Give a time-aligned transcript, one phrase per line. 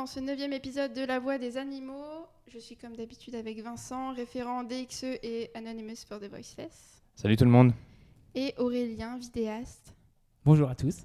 [0.00, 2.26] dans ce neuvième épisode de La Voix des animaux.
[2.48, 7.02] Je suis comme d'habitude avec Vincent, référent DXE et Anonymous for the Voiceless.
[7.16, 7.74] Salut tout le monde.
[8.34, 9.94] Et Aurélien, vidéaste.
[10.46, 11.00] Bonjour à tous.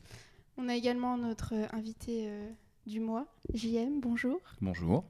[0.55, 2.49] On a également notre euh, invité euh,
[2.87, 4.39] du mois, JM, bonjour.
[4.61, 5.03] Bonjour.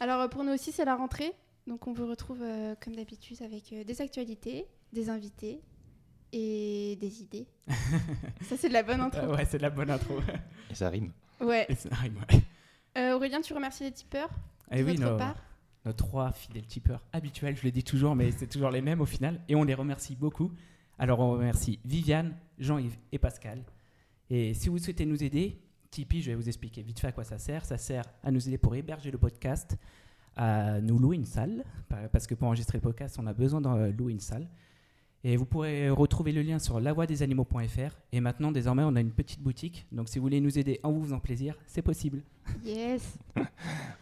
[0.00, 1.34] Alors euh, pour nous aussi c'est la rentrée,
[1.66, 4.64] donc on vous retrouve euh, comme d'habitude avec euh, des actualités,
[4.94, 5.60] des invités
[6.32, 7.48] et des idées.
[8.48, 9.20] Ça c'est de la bonne intro.
[9.20, 10.14] Euh, ouais, c'est de la bonne intro.
[10.70, 11.12] Et ça rime.
[11.38, 11.66] Ouais.
[11.68, 12.40] Et ça arrive, ouais.
[12.98, 14.30] Euh, Aurélien, tu remercies les tipeurs
[14.72, 15.16] Eh oui, nos,
[15.84, 19.06] nos trois fidèles tipeurs habituels, je le dis toujours, mais c'est toujours les mêmes au
[19.06, 19.40] final.
[19.48, 20.50] Et on les remercie beaucoup.
[20.98, 23.62] Alors on remercie Viviane, Jean-Yves et Pascal.
[24.30, 27.24] Et si vous souhaitez nous aider, Tipeee, je vais vous expliquer vite fait à quoi
[27.24, 27.64] ça sert.
[27.64, 29.76] Ça sert à nous aider pour héberger le podcast,
[30.36, 33.60] à nous louer une salle, par- parce que pour enregistrer le podcast, on a besoin
[33.60, 34.48] de euh, louer une salle.
[35.24, 37.98] Et vous pourrez retrouver le lien sur lavoidesanimaux.fr.
[38.12, 39.84] Et maintenant, désormais, on a une petite boutique.
[39.90, 42.22] Donc si vous voulez nous aider en vous faisant plaisir, c'est possible.
[42.64, 43.18] Yes.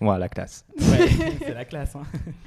[0.00, 0.66] Voilà, la classe.
[0.78, 1.96] Ouais, c'est la classe.
[1.96, 2.02] hein.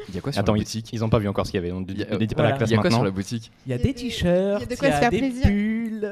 [0.08, 1.58] Il y a quoi sur Attends, la boutique ils ont pas vu encore ce qu'il
[1.60, 1.72] y avait.
[1.72, 2.52] On ne dit pas voilà.
[2.52, 2.98] la classe Il y a quoi maintenant.
[2.98, 4.92] sur la boutique Il y a des t-shirts, il y a de il quoi y
[4.92, 5.44] se a faire des plaisir.
[5.48, 6.12] pulls,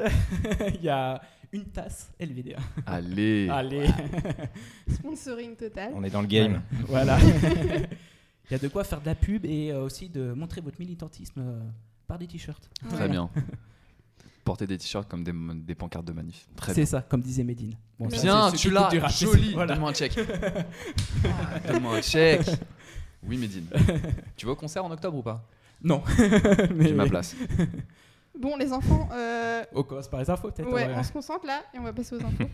[0.80, 1.22] il y a
[1.53, 2.58] une tasse LVDA.
[2.88, 3.47] Allez.
[3.52, 3.85] Allez,
[4.89, 5.91] Sponsoring total.
[5.95, 6.61] On est dans le game.
[6.88, 7.17] voilà.
[7.22, 10.80] Il y a de quoi faire de la pub et euh, aussi de montrer votre
[10.80, 11.59] militantisme euh,
[12.08, 12.69] par des t-shirts.
[12.89, 13.30] Très bien.
[14.44, 16.47] Porter des t-shirts comme des, des pancartes de manif.
[16.55, 16.86] Très C'est bien.
[16.89, 17.73] ça, comme disait Medine.
[18.00, 18.89] Bon, Bien, tu l'as.
[19.09, 19.53] Joli.
[19.53, 19.73] Voilà.
[19.73, 20.17] Donne-moi un chèque.
[21.25, 22.47] Ah, Donne-moi un chèque.
[23.23, 23.66] Oui, Médine.
[24.38, 25.45] tu vas au concert en octobre ou pas?
[25.83, 26.02] Non.
[26.75, 27.35] Mais J'ai ma place.
[28.39, 30.69] Bon, les enfants, euh, On commence par les infos peut-être.
[30.72, 30.94] ouais, ouais.
[30.95, 32.50] on se concentre là et on va passer aux infos.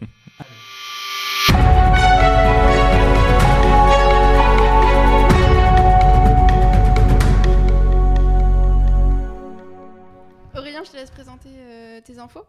[11.03, 12.43] Laisse présenter euh, tes infos.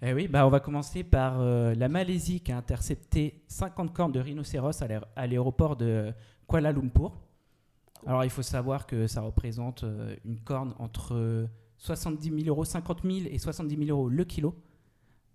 [0.00, 4.12] Eh oui, bah on va commencer par euh, la Malaisie qui a intercepté 50 cornes
[4.12, 6.12] de rhinocéros à l'aé- à l'aéroport de
[6.46, 7.12] Kuala Lumpur.
[8.06, 13.02] Alors il faut savoir que ça représente euh, une corne entre 70 000 euros, 50
[13.02, 14.54] 000 et 70 000 euros le kilo.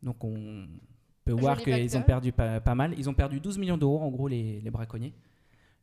[0.02, 0.68] Donc on
[1.26, 2.94] peut Joli voir qu'ils ont perdu pas, pas mal.
[2.98, 5.14] Ils ont perdu 12 millions d'euros en gros les, les braconniers.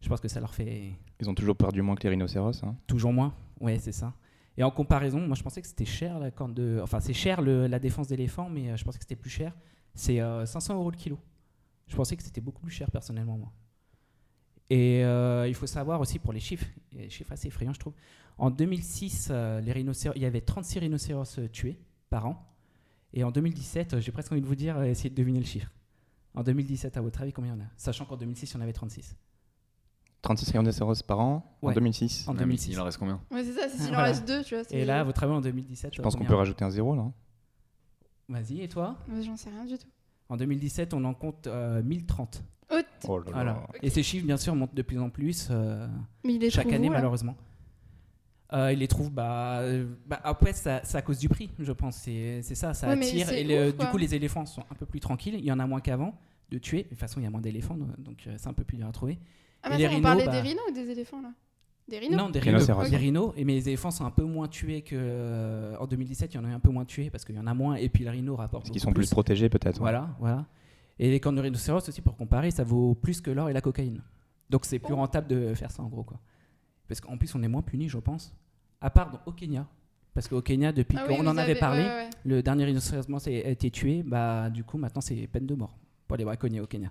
[0.00, 2.62] Je pense que ça leur fait Ils ont toujours perdu moins que les rhinocéros.
[2.64, 2.76] hein.
[2.86, 4.14] Toujours moins Ouais, c'est ça.
[4.58, 6.54] Et en comparaison, moi je pensais que c'était cher la corne.
[6.82, 9.56] Enfin, c'est cher la défense d'éléphant, mais euh, je pensais que c'était plus cher.
[9.94, 11.18] C'est euh, 500 euros le kilo.
[11.86, 13.52] Je pensais que c'était beaucoup plus cher personnellement, moi.
[14.70, 17.94] Et euh, il faut savoir aussi pour les chiffres, les chiffres assez effrayants, je trouve.
[18.36, 21.80] En 2006, euh, les rhinocéros, il y avait 36 rhinocéros euh, tués
[22.10, 22.44] par an.
[23.12, 25.46] Et en 2017, euh, j'ai presque envie de vous dire, euh, essayez de deviner le
[25.46, 25.72] chiffre.
[26.34, 27.68] En 2017, à votre avis, combien il y en a?
[27.76, 29.16] Sachant qu'en 2006, il y en avait 36.
[30.22, 31.74] 36 rhinocéros par an en Ouais.
[31.74, 32.26] 2006.
[32.26, 32.72] En Ah, mais 2006.
[32.72, 34.64] Il en reste combien Ouais, c'est ça, c'est s'il en reste deux, tu vois.
[34.70, 37.02] Et là, votre avis, en 2017, Je pense qu'on combien peut rajouter un zéro là.
[37.02, 37.12] hein.
[38.28, 39.86] Vas-y, et toi J'en sais rien du tout.
[40.28, 42.42] En 2017, on en compte euh, 1030.
[42.70, 42.84] Haute.
[43.08, 43.30] Oh là là.
[43.32, 43.66] Voilà.
[43.82, 45.86] Et ces chiffres, bien sûr, montent de plus en plus euh,
[46.24, 47.34] Mais il est chaque année, où, malheureusement.
[48.52, 51.96] Euh, ils les trouvent, bah, euh, bah, après, c'est à cause du prix, je pense.
[51.96, 53.30] C'est ça, ça Ouais, attire.
[53.32, 55.34] Et le- ouf, du coup, les éléphants sont un peu plus tranquilles.
[55.38, 56.14] Il y en a moins qu'avant
[56.50, 56.82] de tuer.
[56.84, 58.86] De toute façon, il y a moins d'éléphants, donc euh, c'est un peu plus dur
[58.86, 59.18] à trouver.
[59.68, 61.32] Ah, mais les attends, on rhinos, parlait bah- des rhinos ou des éléphants là?
[61.88, 62.18] Des rhinos?
[62.18, 62.62] Non, des rhinos.
[62.66, 62.90] Rhinocéros.
[62.90, 63.32] Des rhinos.
[63.36, 66.34] Et mais les éléphants sont un peu moins tués que euh, en 2017.
[66.34, 67.76] Il y en a eu un peu moins tués parce qu'il y en a moins.
[67.76, 68.64] Et puis le rhino rapporte.
[68.64, 69.76] Parce qu'ils sont plus protégés peut-être.
[69.76, 69.80] ouais.
[69.80, 70.44] Voilà, voilà.
[70.98, 73.60] Et les cornes de rhinocéros aussi, pour comparer, ça vaut plus que l'or et la
[73.62, 74.02] cocaïne.
[74.50, 74.96] Donc c'est plus Oh.
[74.96, 76.02] rentable de faire ça en gros.
[76.02, 76.18] Quoi.
[76.88, 78.34] Parce qu'en plus, on est moins puni, je pense.
[78.80, 79.66] À part dans- au Kenya.
[80.12, 82.10] Parce qu'au Kenya, depuis Ah qu'on en avait avez- parlé, ouais, ouais, ouais.
[82.24, 84.02] le dernier rhinocéros a été tué.
[84.02, 85.76] Bah, du coup, maintenant, c'est peine de mort
[86.08, 86.90] pour les braconniers au Kenya.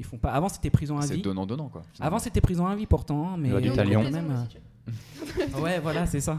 [0.00, 0.32] Ils font pas.
[0.32, 1.22] Avant, c'était prison à C'est vie.
[1.22, 1.82] donnant-dauant quoi.
[2.00, 4.46] Avant, c'était prison à vie pourtant, hein, mais les quand même.
[4.88, 5.58] euh.
[5.60, 6.38] Ouais, voilà, c'est ça.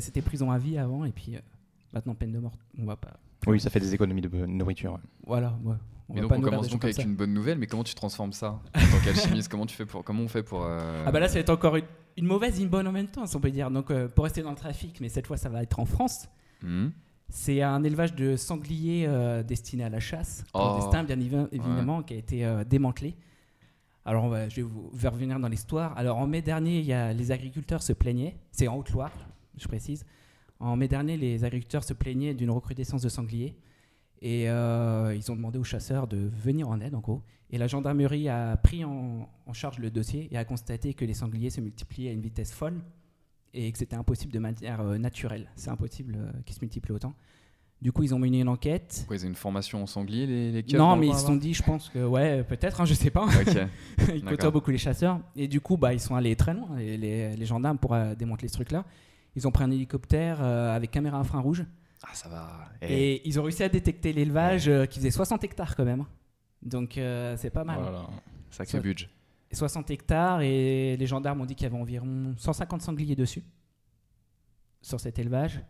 [0.00, 1.40] C'était prison à vie avant, et puis euh,
[1.92, 2.52] maintenant peine de mort.
[2.78, 3.12] On va pas.
[3.46, 4.92] Oui, ça fait des économies de nourriture.
[4.94, 4.98] ouais.
[5.26, 5.76] Voilà, ouais.
[6.08, 7.02] On Mais donc on commence donc avec ça.
[7.02, 9.48] une bonne nouvelle, mais comment tu transformes ça en tant qu'alchimiste?
[9.48, 11.50] Comment tu fais pour comment on fait pour euh, Ah bah là, ça va être
[11.50, 11.84] encore une,
[12.16, 13.70] une mauvaise et une bonne en même temps, si on peut dire.
[13.70, 16.28] Donc euh, pour rester dans le trafic, mais cette fois ça va être en France.
[16.62, 16.88] hmm
[17.34, 20.58] C'est un élevage de sangliers euh, destiné à la chasse, Oh.
[20.58, 23.16] clandestin bien évi- évidemment, qui a été euh, démantelé.
[24.04, 25.96] Alors on va- je vais vous faire revenir dans l'histoire.
[25.96, 29.12] Alors en mai dernier, il y a, les agriculteurs se plaignaient, c'est en Haute-Loire,
[29.56, 30.04] je précise.
[30.60, 33.56] En mai dernier, les agriculteurs se plaignaient d'une recrudescence de sangliers.
[34.20, 37.22] Et euh, ils ont demandé aux chasseurs de venir en aide, en gros.
[37.50, 41.14] Et la gendarmerie a pris en, en charge le dossier et a constaté que les
[41.14, 42.80] sangliers se multipliaient à une vitesse folle
[43.54, 45.48] et que c'était impossible de manière euh, naturelle.
[45.56, 47.14] C'est impossible euh, qu'ils se multiplient autant.
[47.80, 48.94] Du coup, ils ont mené une enquête.
[48.98, 51.52] Pourquoi ils ont une formation en sanglier les, les non, mais ils se sont dit,
[51.52, 53.26] je pense que, ouais, peut-être, hein, je sais pas.
[54.14, 55.18] ils côtoient beaucoup les chasseurs.
[55.34, 58.14] Et du coup, bah, ils sont allés très loin, les, les- les gendarmes, pour euh,
[58.14, 58.84] démanteler ce truc-là.
[59.34, 61.64] Ils ont pris un hélicoptère euh, avec caméra infrarouge.
[62.04, 62.68] Ah ça va.
[62.82, 66.04] Et ils ont réussi à détecter l'élevage euh, qui faisait 60 hectares quand même.
[66.62, 67.78] Donc euh, c'est pas mal.
[67.80, 68.06] Oh là là.
[68.50, 69.08] Sacré budget.
[69.52, 73.42] Et 60 hectares et les gendarmes ont dit qu'il y avait environ 150 sangliers dessus
[74.80, 75.60] sur cet élevage.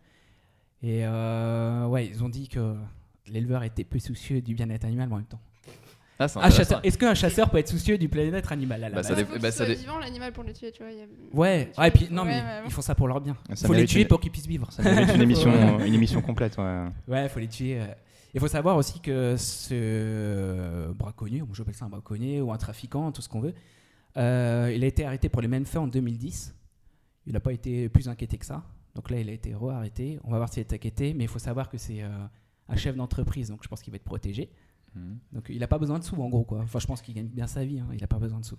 [0.83, 2.75] Et euh, ouais, ils ont dit que
[3.27, 5.41] l'éleveur était peu soucieux du bien-être animal mais en même temps.
[6.19, 6.27] Ah,
[6.85, 9.39] Est-ce qu'un chasseur peut être soucieux du bien-être animal à la Bah, base ça bah,
[9.41, 10.93] qu'il ça dé- vivant l'animal pour le tuer, tu vois.
[10.93, 13.09] il y a- Ouais, ouais, et puis non, ouais, mais ouais, ils font ça pour
[13.09, 13.37] leur bien.
[13.55, 14.71] Ça faut les tuer une- pour qu'ils puissent vivre.
[14.71, 14.83] Ça
[15.15, 16.57] une émission, une émission complète.
[16.59, 16.85] ouais.
[17.09, 17.81] Ouais, faut les tuer.
[17.81, 17.87] euh.
[18.35, 23.21] Il faut savoir aussi que ce braconnier, j'appelle ça un braconnier ou un trafiquant, tout
[23.21, 23.55] ce qu'on veut,
[24.17, 26.55] euh, il a été arrêté pour les mêmes faits en 2010.
[27.27, 28.65] Il n'a pas été plus inquiété que ça.
[28.95, 30.19] Donc là, il a été re-arrêté.
[30.25, 32.09] On va voir s'il est inquiété, mais il faut savoir que c'est euh,
[32.69, 34.51] un chef d'entreprise, donc je pense qu'il va être protégé.
[34.95, 35.19] Mhm.
[35.33, 36.61] Donc il n'a pas besoin de sous en gros quoi.
[36.61, 37.81] Enfin, je pense qu'il gagne bien sa vie.
[37.81, 37.87] hein.
[37.93, 38.59] Il n'a pas besoin de sous.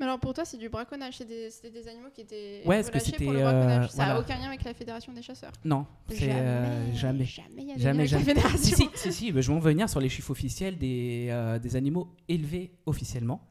[0.00, 1.18] Mais alors pour toi, c'est du braconnage.
[1.18, 3.84] C'est des, c'était des animaux qui étaient Ouais, est-ce que relâchés pour c'était, le braconnage.
[3.84, 4.20] euh, Ça n'a voilà.
[4.20, 5.52] aucun lien avec la fédération des chasseurs.
[5.64, 7.24] Non, c'est euh, jamais.
[7.24, 8.24] Jamais, y a Jamais, avec jamais.
[8.24, 8.58] la fédération.
[8.58, 11.58] Si, si, si, si, mais je vais en venir sur les chiffres officiels des, euh,
[11.58, 13.46] des animaux élevés officiellement,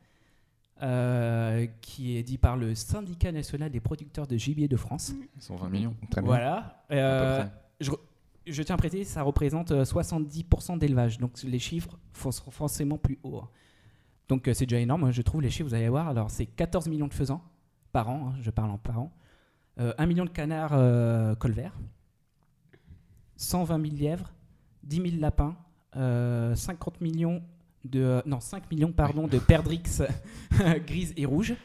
[0.81, 5.13] euh, qui est dit par le syndicat national des producteurs de gibier de France.
[5.35, 5.95] Ils sont 20 millions.
[6.09, 6.27] Très bien.
[6.27, 6.55] Voilà.
[6.57, 7.51] à peu Euh, près.
[7.81, 7.91] je,
[8.47, 12.97] je tiens à préciser, ça représente euh, 70% d'élevage, donc les chiffres font- seront forcément
[12.97, 13.37] plus hauts.
[13.43, 13.49] hein.
[14.29, 16.07] Donc euh, c'est déjà énorme, hein, je trouve, les chiffres, vous allez voir.
[16.07, 17.43] Alors c'est 14 millions de faisans
[17.91, 19.11] par an, hein, je parle en par an.
[19.79, 21.77] Euh, 1 million de canards euh, colverts,
[23.37, 24.31] 120 000 lièvres,
[24.83, 25.55] 10 000 lapins,
[25.95, 27.41] euh, 50 millions
[27.85, 30.01] de euh, non 5 millions pardon de perdrix
[30.85, 31.55] grises et rouges.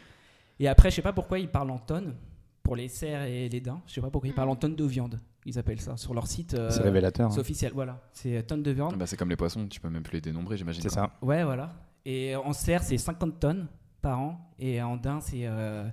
[0.60, 2.14] Et après, je sais pas pourquoi ils parlent en tonnes
[2.62, 3.80] pour les cerfs et les daims.
[3.86, 5.18] Je sais pas pourquoi ils parlent en tonnes de viande.
[5.44, 6.54] Ils appellent ça sur leur site.
[6.54, 7.30] euh, C'est révélateur.
[7.30, 7.40] c'est hein.
[7.40, 8.00] officiel, voilà.
[8.12, 8.96] C'est euh, tonnes de viande.
[8.96, 10.80] Bah, c'est comme les poissons, tu peux même plus les dénombrer, j'imagine.
[10.80, 11.10] C'est ça.
[11.20, 11.74] Ouais, voilà.
[12.06, 13.66] Et en cerf, c'est 50 tonnes
[14.02, 14.38] par an.
[14.58, 15.88] Et en daim, c'est euh,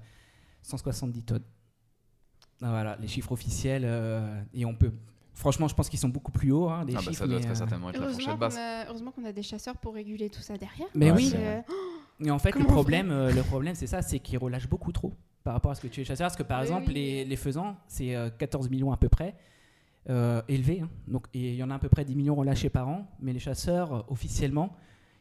[0.64, 1.44] 170 tonnes.
[2.62, 3.84] Ah, Voilà, les chiffres officiels.
[3.86, 4.92] euh, et on peut.
[5.34, 6.70] Franchement, je pense qu'ils sont beaucoup plus hauts.
[6.70, 8.34] hein, les Ah, bah, chiffres, ça doit mais, très euh, certainement être la Heureusement fourchette
[8.34, 8.58] qu'on basse.
[8.58, 10.88] a, heureusement qu'on a des chasseurs pour réguler tout ça derrière.
[10.94, 11.32] Mais Ouais, oui.
[11.36, 11.62] Euh,
[12.24, 14.92] Et en fait, le Comment problème, euh, le problème, c'est ça, c'est qu'ils relâchent beaucoup
[14.92, 15.14] trop
[15.44, 16.26] par rapport à ce que tu es chasseur.
[16.26, 16.94] Parce que par Oui, exemple, oui.
[16.94, 19.36] les, les faisans, c'est euh, 14 millions à peu près
[20.10, 20.82] euh, élevés.
[20.82, 20.90] hein.
[21.08, 23.08] Donc, et il y en a à peu près 10 millions relâchés par an.
[23.22, 24.76] Mais les chasseurs, euh, officiellement,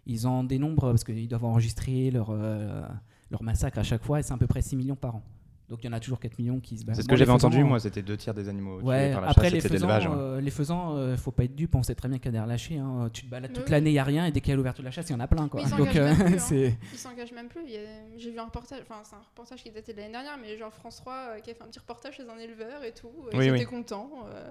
[0.06, 2.82] ils en dénombrent parce qu'ils doivent enregistrer leur, euh,
[3.30, 5.22] leur massacre à chaque fois et c'est à peu près 6 millions par an.
[5.68, 6.96] Donc il y en a toujours 4 millions qui se battent.
[6.96, 9.20] C'est ce que j'avais entendu, euh, moi, c'était deux tiers des animaux tués Ouais, par
[9.20, 10.08] la après chasse, les c'était faisans, l'élevage.
[10.08, 10.16] ouais.
[10.18, 12.32] euh, les faisans, euh, faut pas être dupe, on sait très bien qu'il y a
[12.32, 12.78] des relâchés.
[12.78, 13.08] hein.
[13.12, 13.70] Tu te balades toute Oui.
[13.70, 15.12] l'année, il n'y a rien, et dès qu'il y a l'ouverture de la chasse, il
[15.12, 15.46] y en a plein.
[15.46, 15.62] Quoi.
[15.62, 16.38] Mais ils Donc s'engagent même plus, hein.
[16.40, 16.78] c'est.
[16.92, 17.60] Ils s'engagent même plus.
[17.60, 20.56] A- J'ai vu un reportage, enfin c'est un reportage qui datait de l'année dernière, mais
[20.58, 23.06] genre France 3 euh, qui a fait un petit reportage chez un éleveur et tout.
[23.32, 23.56] euh, Oui, ils oui.
[23.58, 24.10] étaient contents.
[24.26, 24.50] euh,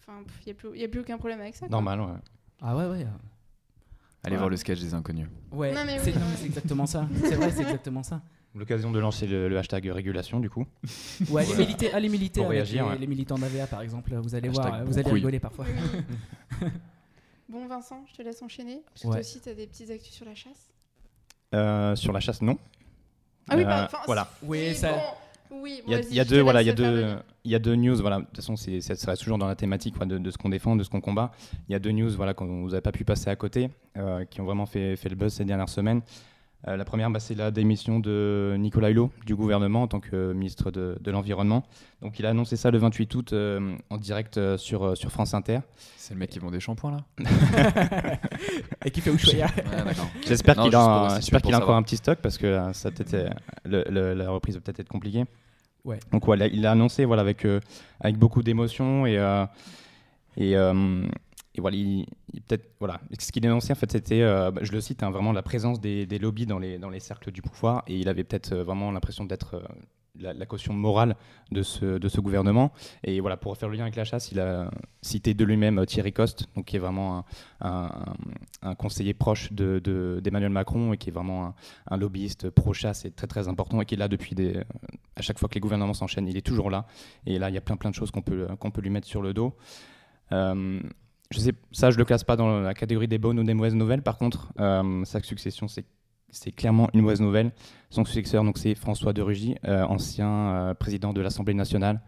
[0.00, 1.66] Enfin, il n'y a, plus- il y a plus aucun problème avec ça.
[1.66, 1.70] quoi.
[1.70, 2.06] Normal, ouais.
[2.62, 3.06] Ah ouais, ouais.
[4.24, 5.28] Allez voir le sketch des inconnus.
[5.52, 6.18] Ouais, Non, mais c'est oui.
[6.18, 7.08] non, mais c'est exactement ça.
[7.24, 8.20] C'est vrai, c'est exactement ça.
[8.54, 10.66] L'occasion de lancer le, le hashtag régulation, du coup.
[11.30, 12.98] Ouais, les, militaires, ah, les militaires, Pour avec réagir, les, ouais.
[12.98, 15.64] les militants d'AVA par exemple, vous allez Hashtag voir, bon vous allez rigoler parfois.
[16.62, 16.68] Oui,
[17.48, 18.82] bon Vincent, je te laisse enchaîner.
[18.86, 19.12] Parce que Ouais.
[19.14, 20.70] toi aussi, tu as des petites actus sur la chasse.
[21.54, 22.58] Euh, sur la chasse, non.
[23.48, 24.28] Ah oui, Euh, bah, voilà.
[24.42, 25.00] Oui, ça- bon,
[25.50, 27.58] oui, Il y a, il y deux, voilà, il y a deux, il y a
[27.58, 28.18] deux news, voilà.
[28.18, 30.48] De toute façon, c'est, ça reste toujours dans la thématique quoi, de, de ce qu'on
[30.50, 31.30] défend, de ce qu'on combat.
[31.68, 34.40] Il y a deux news, voilà, qu'on vous pas pu passer à côté, euh, qui
[34.40, 36.02] ont vraiment fait, fait le buzz ces dernières semaines.
[36.66, 40.32] Euh, la première, bah, c'est la démission de Nicolas Hulot du gouvernement en tant que
[40.32, 41.62] ministre de, de l'environnement.
[42.02, 45.12] Donc, il a annoncé ça le 28 août euh, en direct euh, sur, euh, sur
[45.12, 45.60] France Inter.
[45.96, 46.98] C'est le mec qui vend des shampoings là
[48.84, 49.46] Et qui fait Ushuaïa.
[49.46, 49.92] Ouais.
[50.26, 52.46] J'espère Non, qu'il a, resituer, j'espère pour qu'il a encore un petit stock parce que
[52.46, 53.28] euh, ça peut-être, euh,
[53.64, 55.24] le- le- la reprise va peut-être être compliquée.
[55.84, 55.98] Ouais.
[56.12, 57.60] Donc voilà, il l'a annoncé voilà avec euh,
[58.00, 59.46] avec beaucoup d'émotion et euh,
[60.40, 61.06] euh,
[61.54, 62.06] et voilà, il,
[62.46, 65.42] peut-être voilà, ce qu'il dénonçait en fait c'était, bah, je le cite, hein, vraiment la
[65.42, 68.54] présence des, des lobbies dans les dans les cercles du pouvoir et il avait peut-être
[68.54, 69.62] vraiment l'impression d'être
[70.20, 71.16] la, caution morale
[71.50, 72.72] de ce, de ce gouvernement.
[73.04, 74.70] Et voilà, pour faire le lien avec la chasse, il a
[75.02, 77.24] cité de lui-même euh, Thierry Coste, donc qui est vraiment
[77.60, 77.88] un,
[78.78, 81.54] conseiller proche de- de- d'Emmanuel Macron et qui est vraiment
[81.90, 84.34] un, lobbyiste pro-chasse et très très important et qui est là depuis.
[85.16, 86.86] À chaque fois que les gouvernements s'enchaînent, il est toujours là.
[87.26, 89.06] Et là, il y a plein plein de choses qu'on peut, qu'on peut lui mettre
[89.06, 89.56] sur le dos.
[90.32, 90.80] Euh,
[91.30, 93.74] je sais, ça, je le classe pas dans la catégorie des bonnes ou des mauvaises
[93.74, 94.02] nouvelles.
[94.02, 95.84] Par contre, euh, sa succession, c'est
[96.30, 97.52] c'est clairement une mauvaise nouvelle.
[97.90, 102.00] Son successeur, donc c'est François de Rugy, euh, ancien euh, président de l'Assemblée nationale.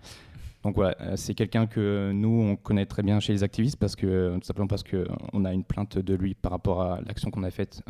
[0.62, 3.96] Donc voilà, euh, c'est quelqu'un que nous on connaît très bien chez les activistes parce
[3.96, 7.30] que tout simplement parce que on a une plainte de lui par rapport à l'action
[7.30, 7.82] qu'on a faite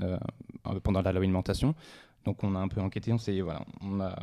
[0.84, 1.74] pendant la loi alimentation.
[2.24, 4.14] Donc on a un peu enquêté, on voilà, on a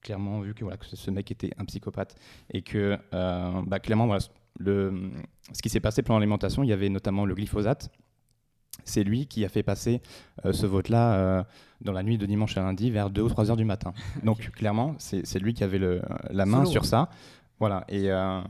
[0.00, 2.14] clairement vu que voilà que ce mec était un psychopathe
[2.50, 4.22] et que bah, clairement voilà
[4.58, 5.10] le
[5.52, 7.90] ce qui s'est passé pendant l'alimentation, il y avait notamment le glyphosate.
[8.84, 10.00] C'est lui qui a fait passer
[10.44, 11.42] euh, ce vote-là euh,
[11.80, 13.92] dans la nuit de dimanche à lundi vers 2 ou 3 heures du matin.
[14.24, 17.08] Donc clairement, c'est lui qui avait le, la main sur ça.
[17.58, 17.84] Voilà.
[17.88, 18.40] Et, euh,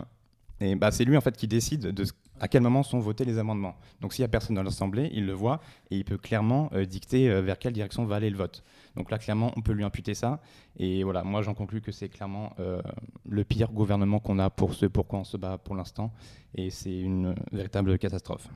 [0.61, 2.05] et bah, c'est lui en fait qui décide de
[2.43, 3.77] à quel moment sont votés les amendements.
[4.01, 5.61] Donc s'il n'y a personne dans l'Assemblée, il le voit
[5.91, 8.65] et il peut clairement euh, dicter euh, vers quelle direction va aller le vote.
[8.97, 10.41] Donc là, clairement, on peut lui imputer ça.
[10.77, 12.83] Et voilà, moi j'en conclus que c'est clairement euh,
[13.29, 16.13] le pire gouvernement qu'on a pour ce pourquoi on se bat pour l'instant.
[16.57, 18.49] Et c'est une véritable catastrophe.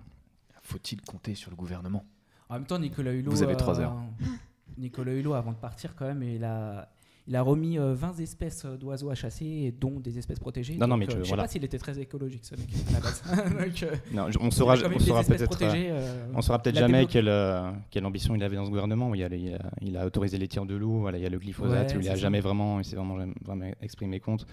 [0.66, 2.04] Faut-il compter sur le gouvernement?
[2.48, 3.30] En même temps, Nicolas Hulot.
[3.30, 3.96] Vous avez trois heures.
[4.78, 6.90] Nicolas Hulot, avant de partir, quand même, il a,
[7.28, 10.76] il a remis euh, 20 espèces euh, d'oiseaux à chasser, dont des espèces protégées.
[10.76, 11.44] Non, non, mais euh, je sais voilà.
[11.44, 13.22] pas s'il était très écologique, ce mec, à la base.
[13.64, 15.62] Donc, euh, Non, on saura, on saura peut-être.
[15.62, 19.14] euh, euh, On saura jamais quelle, euh, quelle ambition il avait dans ce gouvernement.
[19.14, 21.30] Il a, il a, il a autorisé les tirs de loup, voilà, il y a
[21.30, 22.14] le glyphosate, Ouais, il a c'est ça.
[22.16, 24.46] jamais vraiment, il s'est vraiment, jamais- vraiment exprimé contre.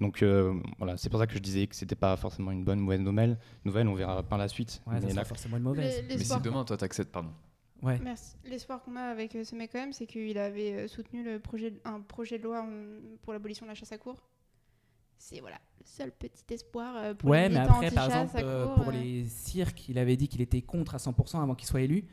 [0.00, 2.80] Donc euh, voilà, c'est pour ça que je disais que c'était pas forcément une bonne
[2.80, 3.38] ou mauvaise nouvelle.
[3.64, 4.82] Nouvelle, on verra par la suite.
[4.86, 6.04] Ouais, ça Mais sera là, forcément une mauvaise.
[6.08, 7.30] Mais si demain, toi, t'acceptes, pardon.
[7.82, 7.98] Ouais.
[8.02, 8.36] Merci.
[8.44, 11.38] L'espoir qu'on a avec euh, ce mec quand même, c'est qu'il avait euh, soutenu le
[11.38, 12.66] projet, un projet de loi
[13.22, 14.22] pour l'abolition de la chasse à court.
[15.18, 18.88] C'est voilà le seul petit espoir pour Ouais, les mais après, par exemple, euh, pour
[18.88, 18.92] euh.
[18.92, 22.04] les cirques, il avait dit qu'il était contre à 100% avant qu'il soit élu.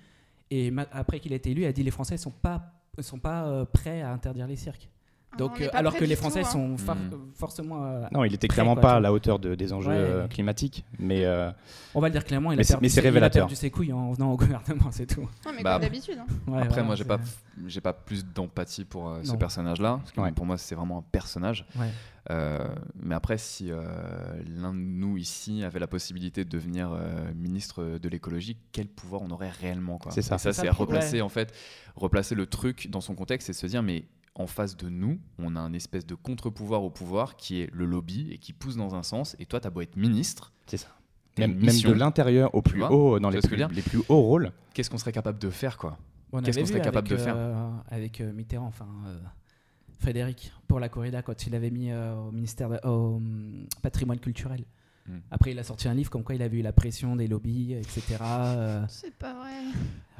[0.49, 3.19] Et ma- après qu'il ait été élu, il a dit les Français sont pas sont
[3.19, 4.87] pas euh, prêts à interdire les cirques.
[5.33, 6.43] Ah, Donc, euh, alors que les tout, Français hein.
[6.43, 6.77] sont Mhm.
[7.35, 7.83] forcément.
[7.85, 9.97] euh, non, il était prêt, clairement quoi, pas à la hauteur de- des enjeux Ouais.
[9.97, 10.85] euh, climatiques.
[10.99, 11.51] Mais euh,
[11.95, 13.41] on va le dire clairement, il Mais a, c'est- perdu, mais ses, il a révélateur.
[13.47, 15.21] perdu ses couilles en venant au gouvernement, c'est tout.
[15.21, 16.17] Non, mais Bah, comme d'habitude.
[16.19, 16.25] hein.
[16.47, 17.19] Ouais, Après, voilà, moi, j'ai pas,
[17.67, 19.99] j'ai pas plus d'empathie pour euh, ce personnage-là.
[19.99, 21.65] Parce que pour moi, c'est vraiment un personnage.
[21.77, 21.87] Ouais.
[22.31, 22.59] Euh,
[23.01, 23.81] mais après, si euh,
[24.47, 29.21] l'un de nous ici avait la possibilité de devenir euh, ministre de l'écologie, quel pouvoir
[29.23, 30.35] on aurait réellement quoi C'est ça.
[30.35, 31.53] Et ça, C'est replacer en fait,
[31.97, 35.55] replacer le truc dans son contexte et se dire mais en face de nous, on
[35.55, 38.95] a un espèce de contre-pouvoir au pouvoir qui est le lobby et qui pousse dans
[38.95, 39.35] un sens.
[39.39, 40.87] Et toi, t'as beau être ministre, c'est ça.
[41.37, 44.51] Même, de l'intérieur au plus vois haut, dans les plus, les hauts rôles.
[44.73, 45.97] Qu'est-ce qu'on serait capable de faire quoi
[46.31, 49.17] On Qu'est-ce avait qu'on serait capable avec, de faire euh, Avec euh, Mitterrand, enfin euh,
[49.99, 54.19] Frédéric, pour la corrida, quand il avait mis euh, au ministère de- au hum, patrimoine
[54.19, 54.63] culturel.
[55.07, 55.19] Hmm.
[55.31, 57.73] Après, il a sorti un livre comme quoi il avait eu la pression des lobbies,
[57.73, 58.17] etc.
[58.21, 59.51] euh, C'est pas vrai.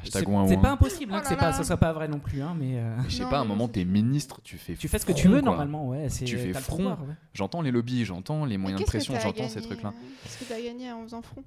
[0.03, 2.41] Hashtag c'est pas impossible hein, Oh que c'est pas, ce soit pas vrai non plus,
[2.41, 4.75] hein, mais euh, Je sais Non, pas, à un moment, t'es ministre, tu fais.
[4.75, 5.49] tu fais ce que tu front, veux quoi.
[5.51, 6.09] normalement, ouais.
[6.09, 6.77] c'est- Tu fais front.
[6.77, 7.13] pouvoir, ouais.
[7.33, 9.93] J'entends les lobbies, j'entends les moyens de pression, j'entends ces trucs-là.
[10.23, 11.43] Qu'est-ce que t'as gagné en faisant front?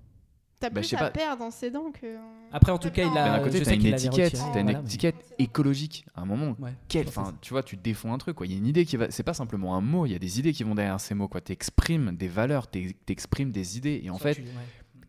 [0.59, 1.11] T'as Bah, plus à pas.
[1.11, 2.17] perdre en cédant que.
[2.51, 5.17] Après, en tout cas, il Mais a- d'un côté, t'as une étiquette, t'as une étiquette
[5.39, 6.07] écologique.
[6.15, 6.57] À un moment,
[6.89, 7.25] quel, ça.
[7.43, 8.37] tu vois, tu défends un truc.
[8.37, 8.47] quoi.
[8.47, 9.11] Il y a une idée qui va.
[9.11, 10.07] C'est pas simplement un mot.
[10.07, 11.29] Il y a des idées qui vont derrière ces mots.
[11.45, 14.01] Tu exprimes des valeurs, tu exprimes des idées.
[14.03, 14.45] Et en Ça, fait,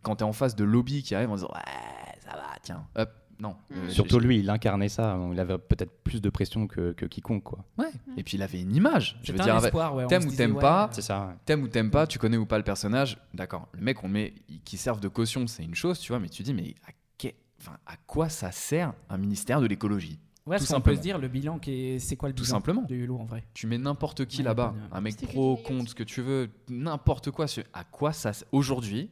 [0.01, 2.85] quand tu es en face de lobby qui arrivent en disant ouais, ça va, tiens,
[2.97, 3.55] hop, non.
[3.71, 5.17] euh, Surtout lui, il incarnait ça.
[5.31, 7.43] Il avait peut-être plus de pression que, que quiconque.
[7.43, 7.63] Quoi.
[7.77, 7.91] Ouais.
[8.17, 9.19] Et puis il avait une image.
[9.23, 11.27] Je veux dire, espoir, ouais, t'aimes ou t'aimes ouais, pas, C'est ça.
[11.27, 11.33] ouais.
[11.45, 13.67] T'aimes ou t'aimes pas, tu connais ou pas le personnage, d'accord.
[13.73, 14.33] Le mec, on met,
[14.65, 17.27] qui serve de caution, c'est une chose, tu vois, mais tu dis, mais à, que-
[17.61, 20.19] enfin, à quoi ça sert un ministère de l'écologie?
[20.47, 20.97] Ouais, Tout parce qu'on peut simplement.
[20.97, 21.59] se dire, le bilan,
[21.99, 22.81] c'est quoi le Tout bilan simplement.
[22.83, 23.43] de Hulot en vrai?
[23.53, 27.31] Tu mets n'importe qui Ouais, là-bas, un mec pro, contre, ce que tu veux, n'importe
[27.31, 27.47] quoi.
[27.47, 29.09] sur- À quoi ça, aujourd'hui,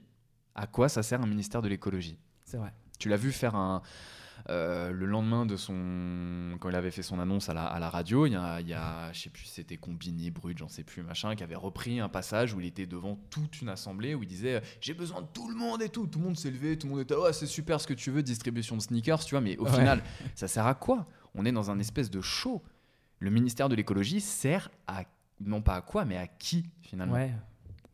[0.55, 2.17] à quoi ça sert un ministère de l'écologie?
[2.45, 2.71] C'est vrai.
[2.97, 3.81] Tu l'as vu faire un.
[4.49, 6.57] Euh, le lendemain de son.
[6.59, 8.67] Quand il avait fait son annonce à la, à la radio, il y a, il
[8.67, 11.99] y a je sais plus c'était Combini, Brut, j'en sais plus, machin, qui avait repris
[11.99, 15.27] un passage où il était devant toute une assemblée où il disait J'ai besoin de
[15.33, 16.07] tout le monde et tout.
[16.07, 18.11] Tout le monde s'est levé, tout le monde était Ouais, c'est super ce que tu
[18.11, 19.71] veux, distribution de sneakers, tu vois, mais au Ouais.
[19.71, 20.03] final,
[20.35, 21.07] ça sert à quoi?
[21.33, 22.63] On est dans un espèce de show.
[23.19, 25.03] Le ministère de l'écologie sert à.
[25.41, 27.15] Non pas à quoi, mais à qui finalement?
[27.15, 27.33] Ouais.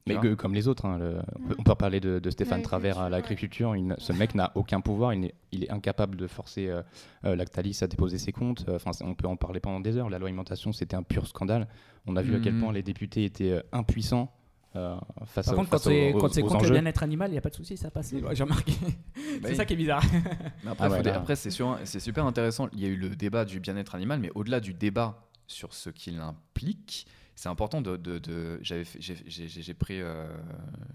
[0.08, 2.62] Mais que- comme les autres, hein, le- on, peut, on peut parler de, de Stéphane
[2.64, 5.14] Travers à L'agriculture, Ce mec n'a aucun pouvoir.
[5.14, 6.82] Il est, il est incapable de forcer euh,
[7.26, 8.66] euh, Lactalis à déposer ses comptes.
[8.68, 10.10] Euh, Enfin, on peut en parler pendant des heures.
[10.10, 11.68] La loi alimentation, c'était un pur scandale.
[12.08, 12.62] On a vu à quel Mhm.
[12.62, 14.34] point les députés étaient euh, impuissants
[14.78, 15.84] euh, face, Par à- contre, quand face
[16.20, 18.14] quand c'est contre le bien-être animal, il n'y a pas de souci, ça passe.
[18.14, 18.72] Ouais, J'ai remarqué.
[19.44, 19.56] c'est oui.
[19.56, 20.02] ça qui est bizarre.
[20.64, 21.52] Mais après, Ah ouais, après, c'est
[22.00, 22.70] super intéressant.
[22.74, 25.90] Il y a eu le débat du bien-être animal, mais au-delà du débat sur ce
[25.90, 27.98] qu'il implique, c'est important de.
[27.98, 30.28] de- de- j'avais j'ai- pris, euh,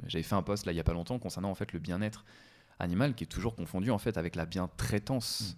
[0.06, 2.24] j'avais fait un post là il y a pas longtemps concernant en fait le bien-être
[2.78, 5.56] animal qui est toujours confondu en fait avec la bien-traitance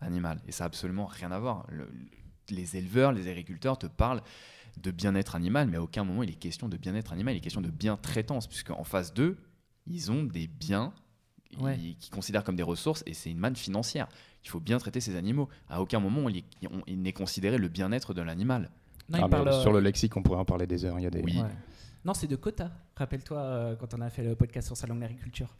[0.00, 1.66] animale, et ça a absolument rien à voir.
[1.70, 1.88] Le-
[2.50, 4.22] les éleveurs, les agriculteurs te parlent
[4.82, 7.40] de bien-être animal, mais à aucun moment il est question de bien-être animal, il est
[7.40, 9.36] question de bien-traitance, puisque en face d'eux,
[9.86, 10.92] ils ont des biens
[11.60, 11.78] Ouais.
[11.78, 14.08] qu'ils considèrent comme des ressources et c'est une manne financière.
[14.44, 15.48] Il faut bien traiter ces animaux.
[15.68, 18.70] À aucun moment il n'est considéré le bien-être de l'animal.
[19.08, 20.98] Non, Ah, il parle, Sur euh, le lexique, on pourrait en parler des heures.
[20.98, 21.22] Il y a des...
[21.22, 21.36] Oui.
[21.40, 21.48] Ouais.
[22.04, 22.70] Non, c'est de quotas.
[22.96, 25.54] Rappelle-toi euh, quand on a fait le podcast sur Salon de l'agriculture.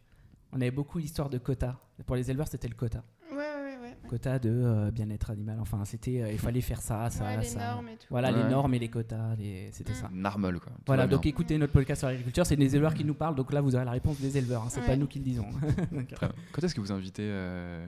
[0.53, 1.75] On avait beaucoup l'histoire de quotas.
[2.05, 3.03] Pour les éleveurs, c'était le quota.
[3.31, 3.97] Ouais, ouais, ouais.
[4.07, 5.57] Quota de euh, bien-être animal.
[5.59, 7.59] Enfin, c'était euh, il fallait faire ça, ça, Ouais, les ça.
[7.73, 8.05] normes et tout.
[8.09, 8.43] Voilà, Ouais.
[8.43, 9.95] les normes et les quotas, les- c'était Mm.
[9.95, 10.09] ça.
[10.13, 10.71] Narmel quoi.
[10.71, 11.29] Tout Voilà, donc bien.
[11.31, 13.83] écoutez notre podcast sur l'agriculture, c'est des éleveurs qui nous parlent, donc là vous aurez
[13.85, 14.87] la réponse des éleveurs, hein, c'est Ouais.
[14.87, 15.47] pas nous qui le disons.
[15.91, 16.35] Donc, Très bien.
[16.53, 17.85] Quand est-ce que vous invitez euh,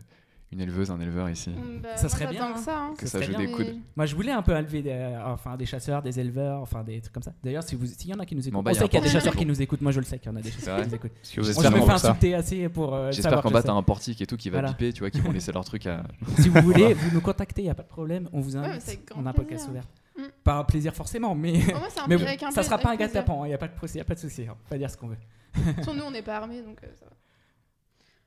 [0.51, 1.51] une éleveuse, un éleveur ici.
[1.83, 2.77] Bah, Ça serait bien, que ça.
[2.79, 2.93] hein.
[2.97, 3.75] Que Ça joue bien, des Mais- coudes.
[3.95, 6.99] Moi, je voulais un peu élever des, euh, enfin, des chasseurs, des éleveurs, enfin des
[7.01, 7.33] trucs comme ça.
[7.43, 8.95] D'ailleurs, si vous, s'il y en a qui nous écoutent, Bon, bah, on sait qu'il
[8.99, 9.81] y a des chasseurs qui nous écoutent.
[9.81, 11.11] Moi, je le sais qu'il y en a des chasseurs qui nous écoutent.
[11.23, 12.09] Fais pour ça.
[12.09, 12.95] insulter assez pour.
[12.95, 14.69] euh, J'espère qu'en que bas t'as un portique et tout qui va Voilà.
[14.73, 16.03] biper, tu vois, qui vont laisser leur truc à.
[16.39, 18.27] Si vous voulez, vous nous contactez, il n'y a pas de problème.
[18.33, 18.99] On vous invite.
[19.15, 19.83] on a un podcast ouvert.
[20.17, 20.21] Mm.
[20.43, 21.53] Pas un plaisir forcément, mais.
[22.07, 22.17] Mais
[22.51, 24.43] ça sera pas un tapant, il n'y a pas de, y a pas de souci.
[24.49, 24.55] hein.
[24.65, 25.17] On va dire ce qu'on veut.
[25.55, 27.11] Nous, on n'est pas armés, donc euh, ça va.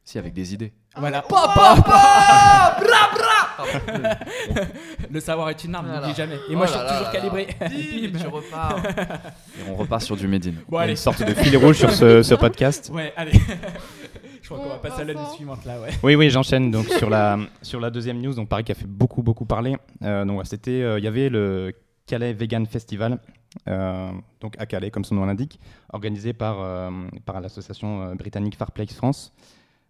[0.04, 0.72] Si, avec des idées.
[0.94, 1.24] Ah, Voilà.
[1.30, 1.36] oh,
[5.10, 6.00] Le savoir est une arme, Voilà.
[6.02, 6.34] n'oublie jamais.
[6.34, 7.46] Et Oh moi, je suis là toujours là calibré.
[7.60, 7.68] là.
[7.68, 8.18] Bim.
[8.18, 8.82] tu repars.
[9.58, 10.56] Et on repart sur du Médine.
[10.68, 10.92] Bon, Il y a allez.
[10.92, 12.90] une sorte de fil rouge sur ce, ce podcast.
[12.92, 13.32] Ouais, allez.
[14.42, 15.34] je crois qu'on va passer à l'année Vincent.
[15.36, 15.90] suivante là, ouais.
[16.02, 16.70] Oui, oui, j'enchaîne.
[16.70, 19.76] Donc sur la sur la deuxième news, donc pareil qui a fait beaucoup beaucoup parler.
[20.02, 21.72] Euh, donc ouais, c'était, euh, il y avait le
[22.06, 23.18] Calais Vegan Festival,
[23.68, 25.60] euh, donc à Calais comme son nom l'indique,
[25.92, 26.90] organisé par euh,
[27.24, 29.32] par l'association euh, britannique Farplex France.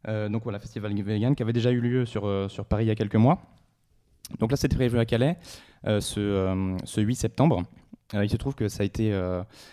[0.08, 2.88] Euh, donc voilà, festival vegan qui avait déjà eu lieu sur euh, sur Paris il
[2.88, 3.40] y a quelques mois.
[4.38, 5.36] Donc là, c'était prévu à Calais
[5.86, 7.62] euh, ce, ce 8 septembre.
[8.14, 9.10] Il se trouve que ça a été,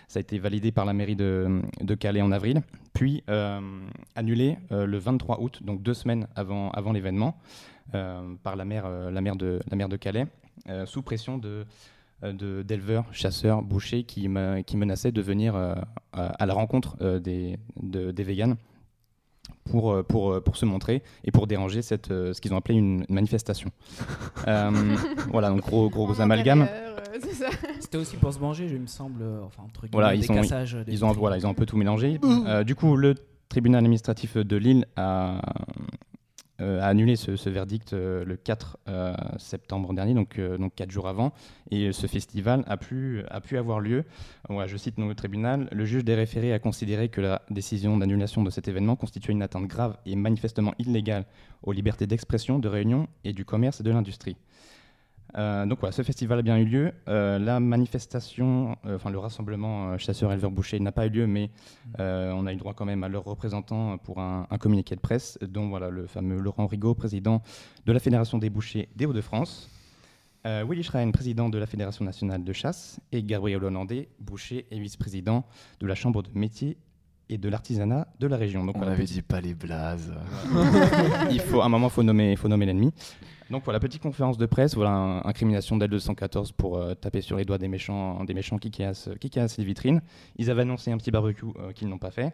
[0.08, 2.62] ça a été validé par la mairie de, de Calais en avril,
[2.94, 3.22] puis
[4.16, 7.36] annulé le 23 août, donc deux semaines avant, avant l'événement,
[7.92, 10.26] par la maire, la, de, la de Calais,
[10.86, 11.66] sous pression de,
[12.64, 14.30] d'éleveurs, chasseurs, bouchers qui,
[14.66, 15.58] qui menaçaient de venir
[16.14, 18.56] à, la rencontre des, de- des véganes
[19.72, 22.58] pour, euh, pour, euh, pour se montrer et pour déranger cette, euh, ce qu'ils ont
[22.58, 23.70] appelé une manifestation.
[24.48, 24.72] Euh,
[25.32, 26.68] voilà, donc gros, gros, amalgame.
[27.80, 30.36] C'était aussi pour se manger, je me semble, enfin entre guillemets, Voilà, des ils ont-
[30.36, 30.74] cassages.
[30.86, 32.20] des Ils ont, voilà, ils ont un peu tout mélangé.
[32.24, 33.16] Euh, du coup, le
[33.50, 35.42] tribunal administratif de Lille a,
[36.60, 41.08] a annulé ce, verdict euh, le 4 euh, septembre dernier, donc, euh, donc 4 jours
[41.08, 41.32] avant.
[41.72, 43.24] Et ce festival a pu,
[43.56, 44.04] avoir lieu.
[44.66, 45.68] Je cite le tribunal.
[45.72, 49.44] Le juge des référés a considéré que la décision d'annulation de cet événement constituait une
[49.44, 51.26] atteinte grave et manifestement illégale
[51.64, 54.38] aux libertés d'expression, de réunion et du commerce et de l'industrie.
[55.38, 56.92] Euh, donc voilà, ce festival a bien eu lieu.
[57.08, 61.52] Euh, la manifestation, euh, enfin le rassemblement euh, chasseurs-éleveurs-bouchers n'a pas eu lieu, mais
[62.00, 65.02] euh, on a eu droit quand même à leurs représentants pour un, un communiqué de
[65.02, 67.42] presse, dont voilà le fameux Laurent Rigaud, président
[67.86, 69.70] de la Fédération des bouchers des Hauts-de-France,
[70.48, 74.80] euh, Willy Schrein, président de la Fédération nationale de chasse, et Gabriel Hollandais, boucher et
[74.80, 75.46] vice-président
[75.80, 76.78] de la Chambre de métier
[77.32, 78.66] et de l'artisanat de la région.
[78.66, 80.12] Donc On voilà, avait petit- dit pas les blazes.
[81.30, 82.92] il faut, à un moment, il faut nommer, faut nommer l'ennemi.
[83.50, 87.46] Donc voilà, petite conférence de presse, voilà, un- incrimination d'L214 pour euh, taper sur les
[87.46, 90.02] doigts des méchants, des méchants qui cassent, qui cassent les vitrines.
[90.38, 92.34] Ils avaient annoncé un petit barbecue euh, qu'ils n'ont pas fait.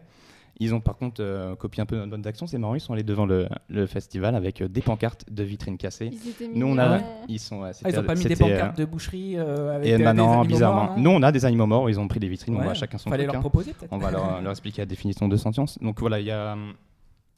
[0.58, 2.94] Ils ont par contre euh, copié un peu notre mode d'action, c'est marrant, ils sont
[2.94, 6.08] allés devant le, le festival avec euh, des pancartes de vitrines cassées.
[6.12, 7.06] Ils étaient Nous on a, mignons.
[7.28, 9.76] ils sont, ouais, Ah, ils ont pas mis des c'était, euh, pancartes de boucherie euh,
[9.76, 12.00] avec et des maintenant, animaux bizarrement, morts, non nous on a des animaux morts, ils
[12.00, 13.34] ont pris des vitrines, on Ouais, va chacun son Fallait truc.
[13.34, 13.40] leur hein.
[13.42, 13.92] proposer peut-être.
[13.92, 15.78] On va leur, leur expliquer la définition de sentience.
[15.82, 16.72] Donc voilà, il y a, hum,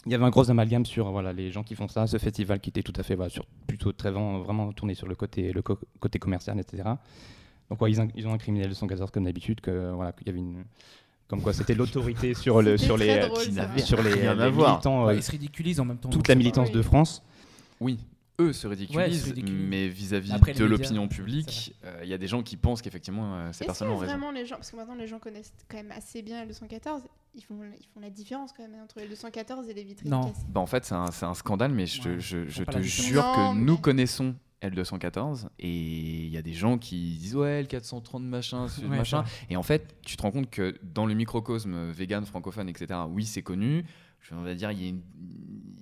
[0.06, 2.60] il y avait un gros amalgame sur voilà, les gens qui font ça, ce festival
[2.60, 5.52] qui était tout à fait voilà, sur, plutôt très vent- vraiment tourné sur le côté,
[5.52, 6.90] le co- côté commercial, etc.
[7.70, 10.38] Donc ouais, ils, ils ont incriminé le 114 comme d'habitude, que voilà, qu'il y avait
[10.38, 10.64] une,
[11.26, 13.40] comme quoi c'était l'autorité sur le sur les drôle,
[13.80, 14.14] sur les,
[14.50, 16.08] militants, Ouais, euh, ils se ridiculisent en même temps.
[16.08, 16.74] toute la militance Oui.
[16.74, 17.22] de France.
[17.80, 17.98] Oui,
[18.40, 19.68] eux se Ouais, ridiculisent, se ridiculisent.
[19.68, 23.52] mais vis-à-vis de l'opinion publique, euh, il y a des gens qui pensent qu'effectivement euh,
[23.52, 24.12] ces personnes que ont raison.
[24.12, 27.02] vraiment les gens, parce que maintenant les gens connaissent quand même assez bien le 214,
[27.38, 30.28] ils font, ils font la différence quand même entre le 214 et les vitrines Non.
[30.28, 30.44] cassées.
[30.48, 33.22] Bah, en fait, c'est un, c'est un scandale, mais je, Ouais, je, je te jure
[33.32, 38.66] que nous connaissons L214 et il y a des gens qui disent ouais L430 machin,
[38.82, 39.24] Ouais, machin.
[39.50, 43.24] Et en fait, tu te rends compte que dans le microcosme vegan, francophone, etc., oui,
[43.24, 43.84] c'est connu.
[44.20, 45.02] Je on va dire, il y, a une-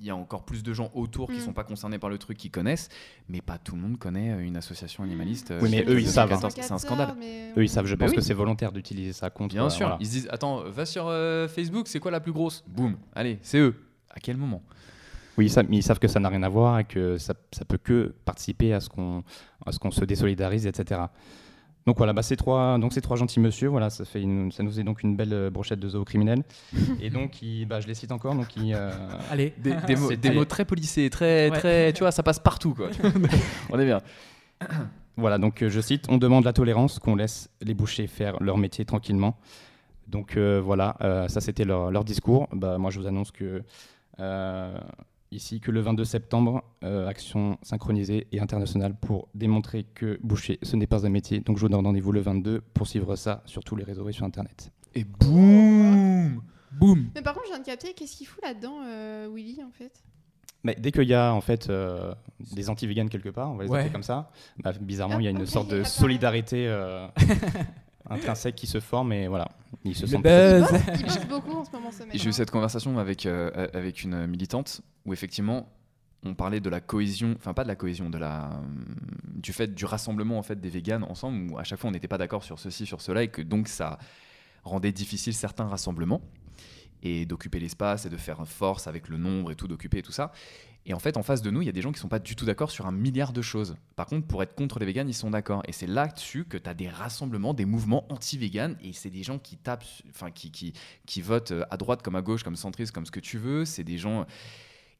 [0.06, 1.40] y a encore plus de gens autour qui Mm.
[1.40, 2.88] sont pas concernés par le truc qui connaissent,
[3.28, 5.50] mais pas tout le monde connaît euh, une association animaliste.
[5.50, 6.66] euh, Oui, mais eux, ils savent, 214.
[6.66, 7.14] C'est un scandale.
[7.18, 8.16] mais- Eux, ils savent, je Bah pense oui.
[8.16, 9.54] que c'est volontaire d'utiliser ça contre.
[9.54, 9.98] Bien euh, sûr, voilà.
[10.00, 12.64] ils se disent attends, va sur euh, Facebook, c'est quoi la plus grosse?
[12.68, 13.74] Boum, allez, c'est eux.
[14.10, 14.62] À quel moment?
[15.38, 17.34] Oui, ils savent, mais ils savent que ça n'a rien à voir et que ça,
[17.52, 19.22] ça peut que participer à ce qu'on
[19.66, 21.00] à ce qu'on se désolidarise, etc.
[21.86, 24.62] Donc voilà, bah, ces trois donc ces trois gentils monsieur, voilà, ça fait une- ça
[24.64, 26.42] nous fait donc une belle euh, brochette de zoocriminels.
[27.00, 28.90] et donc bah, je les cite encore, donc ils, euh,
[29.30, 29.54] Allez.
[29.58, 31.58] Des, des mots, C'était- des mots très policiers, très, Ouais.
[31.58, 32.88] très, tu vois, ça passe partout quoi.
[33.70, 34.00] On est bien.
[35.18, 38.58] Voilà, donc euh, je cite, on demande la tolérance, qu'on laisse les bouchers faire leur
[38.58, 39.38] métier tranquillement.
[40.08, 42.48] Donc euh, voilà, euh, ça c'était leur, leur discours.
[42.52, 43.62] Bah, moi je vous annonce que
[44.20, 44.78] euh,
[45.32, 50.76] ici que le 22 septembre, euh, action synchronisée et internationale pour démontrer que boucher ce
[50.76, 51.40] n'est pas un métier.
[51.40, 54.12] Donc je vous donne rendez-vous le 22 pour suivre ça sur tous les réseaux et
[54.12, 54.70] sur internet.
[54.94, 57.06] Et boum Boum.
[57.14, 60.02] Mais par contre, je viens de capter, qu'est-ce qu'il fout là-dedans, euh, Willy, en fait?
[60.62, 62.12] Mais dès qu'il y a en fait euh,
[62.54, 63.78] des anti-véganes quelque part, on va les Ouais.
[63.80, 67.06] appeler comme ça, bah, bizarrement Ah, il y a une ok, sorte de solidarité euh,
[68.08, 69.48] intrinsèque qui se forme et voilà,
[69.84, 70.70] ils se Le sentent Il buzz.
[70.70, 71.90] bosse, il bosse beaucoup en ce moment.
[72.14, 75.72] J'ai eu cette conversation avec, euh, avec une militante où effectivement,
[76.24, 78.50] on parlait de la cohésion, enfin pas de la cohésion, de la,
[79.34, 82.08] du fait du rassemblement en fait des véganes ensemble, où à chaque fois on n'était
[82.08, 83.98] pas d'accord sur ceci, sur cela, et que donc ça
[84.64, 86.22] rendait difficile certains rassemblements
[87.02, 90.32] et d'occuper l'espace et de faire force avec le nombre et tout, d'occuper tout ça.
[90.88, 92.20] Et en fait, en face de nous, il y a des gens qui sont pas
[92.20, 93.76] du tout d'accord sur un milliard de choses.
[93.96, 95.62] Par contre, pour être contre les véganes, ils sont d'accord.
[95.66, 98.76] Et c'est là-dessus que tu as des rassemblements, des mouvements anti-véganes.
[98.84, 100.72] Et c'est des gens qui tapent, enfin, qui, qui,
[101.04, 103.64] qui votent à droite comme à gauche, comme centriste, comme ce que tu veux.
[103.64, 104.26] C'est des gens.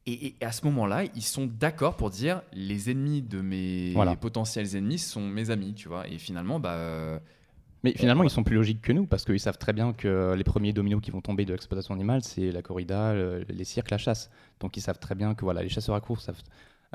[0.05, 4.15] Et, et à ce moment-là, ils sont d'accord pour dire les ennemis de mes Voilà.
[4.17, 6.07] potentiels ennemis sont mes amis, tu vois.
[6.09, 7.21] Et finalement, bah.
[7.87, 10.33] Euh, Mais finalement, ils sont plus logiques que nous parce qu'ils savent très bien que
[10.35, 13.91] les premiers dominos qui vont tomber de l'exploitation animale, c'est la corrida, le- les cirques,
[13.91, 14.29] la chasse.
[14.59, 16.41] Donc ils savent très bien que voilà, les chasseurs à course savent.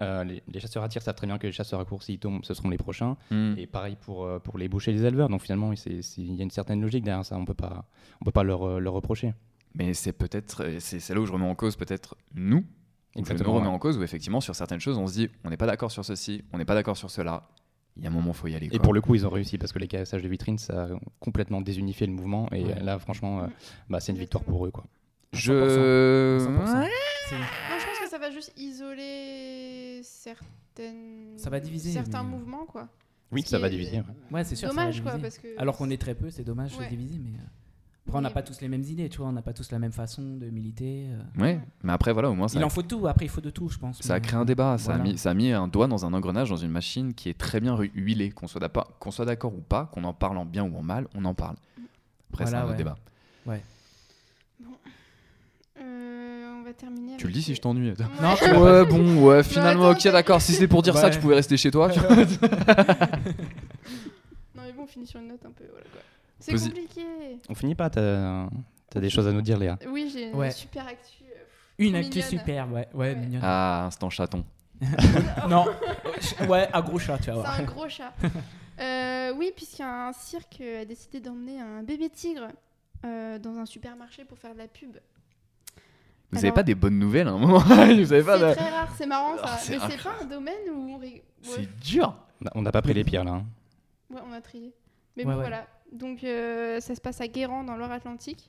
[0.00, 2.18] euh, les, les chasseurs à tir savent très bien que les chasseurs à course, s'ils
[2.18, 3.16] tombent, ce seront les prochains.
[3.31, 3.55] hmm.
[3.59, 5.28] Et pareil pour, euh, pour les bouchers et les éleveurs.
[5.28, 7.37] Donc finalement, il y a une certaine logique derrière ça.
[7.37, 7.85] On peut pas,
[8.20, 9.35] on peut pas leur, euh, leur reprocher.
[9.74, 12.59] Mais c'est peut-être, c'est là où je remets en cause peut-être nous.
[12.59, 12.62] Où
[13.16, 13.72] je nous Exactement, remets ouais.
[13.74, 16.02] en cause où effectivement sur certaines choses on se dit on n'est pas d'accord sur
[16.05, 17.46] ceci, on n'est pas d'accord sur cela.
[17.96, 18.68] Il y a un moment faut y aller.
[18.72, 20.88] Et pour le coup, ils ont réussi parce que les caissages de vitrine, ça a
[21.20, 22.48] complètement désunifié le mouvement.
[22.52, 22.81] Et Ouais.
[22.83, 23.46] là, franchement, euh,
[23.90, 24.70] bah, c'est une victoire pour eux.
[24.70, 24.85] Quoi.
[25.35, 26.87] je 100%.
[27.28, 27.46] C'est- Moi,
[27.81, 31.38] je pense que ça va juste isoler certaines...
[31.38, 32.88] Ça va diviser, certains mais- mouvements, quoi.
[33.31, 33.96] Oui, ça va est diviser.
[33.98, 34.05] ouais.
[34.31, 34.68] Ouais, c'est sûr.
[34.68, 35.48] ça va Dommage, quoi, parce que...
[35.59, 36.85] Alors qu'on est très peu, c'est dommage Ouais.
[36.85, 37.42] de diviser, mais euh,
[38.06, 39.78] après on n'a pas tous les mêmes idées, tu vois, on n'a pas tous la
[39.78, 41.06] même façon de militer.
[41.08, 41.40] euh.
[41.42, 43.06] Ouais, mais après voilà au moins ça, Il a- en faut de tout.
[43.06, 44.00] Après, il faut de tout, je pense.
[44.02, 45.00] ça a créé un débat, ça, Voilà.
[45.00, 47.38] a mis, ça a mis un doigt dans un engrenage dans une machine qui est
[47.38, 50.82] très bien huilée, qu'on soit d'accord, ou pas, qu'on en parle en bien ou en
[50.82, 51.56] mal, on en parle.
[52.32, 52.78] Après c'est Voilà, un autre ouais.
[52.78, 52.96] débat.
[55.80, 57.90] Euh, on va terminer Tu le dis si je t'ennuie.
[57.90, 57.96] Ouais.
[58.20, 61.10] Non, Ouais bon ouais finalement attends, ok d'accord si c'est pour dire ça Ouais.
[61.10, 61.90] tu pouvais rester chez toi.
[61.90, 62.14] tu vois.
[62.14, 62.24] Non,
[64.56, 66.00] mais bon, on finit sur une note un peu, voilà, quoi.
[66.42, 67.02] C'est compliqué
[67.48, 68.46] On finit pas, t'as
[68.94, 69.78] as des choses à nous dire, Léa.
[69.88, 70.50] Oui, j'ai une Ouais.
[70.50, 71.22] super actu.
[71.24, 71.35] euh,
[71.78, 72.28] Une actu mignonne.
[72.31, 72.88] superbe, ouais.
[72.92, 73.14] Ouais, Ouais.
[73.14, 73.40] mignonne.
[73.44, 74.44] Ah instant chaton.
[75.48, 75.66] Non,
[76.48, 77.61] ouais, un gros chat, tu vas C'est voir.
[77.61, 78.12] un gros chat.
[78.81, 82.48] Euh, oui, puisqu'un cirque a décidé d'emmener un bébé tigre
[83.05, 84.96] euh, dans un supermarché pour faire de la pub.
[86.31, 88.55] Vous avez Alors- pas des bonnes nouvelles à un moment C'est pas de...
[88.55, 89.42] très rare, c'est marrant ça.
[89.44, 92.16] Ah, c'est Mais c'est pas un domaine où on, ouais, C'est dur.
[92.55, 93.33] On n'a pas pris les pires là.
[93.33, 93.44] hein.
[94.11, 94.72] ouais, on a trié.
[95.16, 95.46] Mais Ouais, bon, ouais.
[95.46, 95.66] voilà.
[95.92, 98.48] Donc euh, ça se passe à Guérand dans Loire-Atlantique.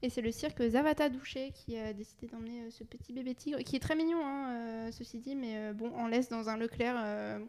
[0.00, 3.58] Et c'est le cirque Zavata Douché qui a décidé d'emmener euh, ce petit bébé tigre,
[3.64, 6.56] qui est très mignon, hein, euh, ceci dit, mais euh, bon, en laisse dans un
[6.56, 7.40] Leclerc, euh,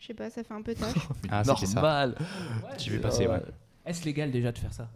[0.00, 0.92] je sais pas, ça fait un peu tâche.
[1.30, 1.74] Ah, c'était ça.
[1.74, 2.16] Normal.
[2.78, 3.40] J'y vais passer, ouais.
[3.86, 4.88] Est-ce légal déjà de faire ça?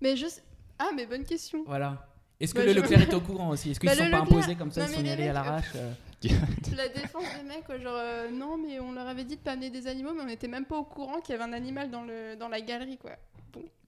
[0.00, 0.42] Mais je sais-
[0.78, 1.64] Ah, mais bonne question.
[1.66, 2.06] Voilà.
[2.38, 3.70] Est-ce que Bah, le je- Leclerc est au courant aussi?
[3.72, 5.10] Est-ce qu'ils Bah, ne sont le pas Leclerc- imposés comme ça Non, Ils sont y
[5.10, 5.92] allés à l'arrache euh.
[6.24, 9.70] La défense des mecs, genre euh, non, mais on leur avait dit de pas amener
[9.70, 12.02] des animaux, mais on n'était même pas au courant qu'il y avait un animal dans,
[12.02, 13.12] le, dans la galerie, quoi.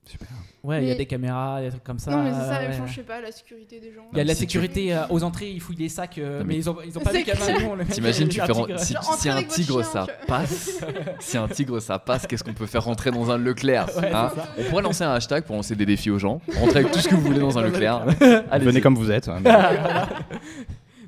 [0.07, 0.29] Super.
[0.65, 2.11] Ouais, il y a des caméras, des trucs comme ça.
[2.11, 2.69] non, mais c'est ça, ouais.
[2.71, 4.07] enfin, je sais pas, la sécurité des gens.
[4.13, 6.45] Il y a de la sécurité euh, aux entrées, ils fouillent les sacs, euh, Non,
[6.47, 8.47] mais, mais- ils ont, ils ont pas y le mec, T'imagines, il tu y a
[8.47, 8.79] fais tigre.
[8.81, 10.83] si, un tigre ça passe,
[11.21, 14.33] si un tigre ça passe, qu'est-ce qu'on peut faire rentrer dans un Leclerc Ouais, hein.
[14.59, 16.41] On pourrait lancer un hashtag pour lancer des défis aux gens.
[16.59, 18.07] Rentrez avec tout ce que vous voulez dans un Leclerc.
[18.51, 19.29] Allez, Venez comme vous êtes.
[19.29, 19.43] hein.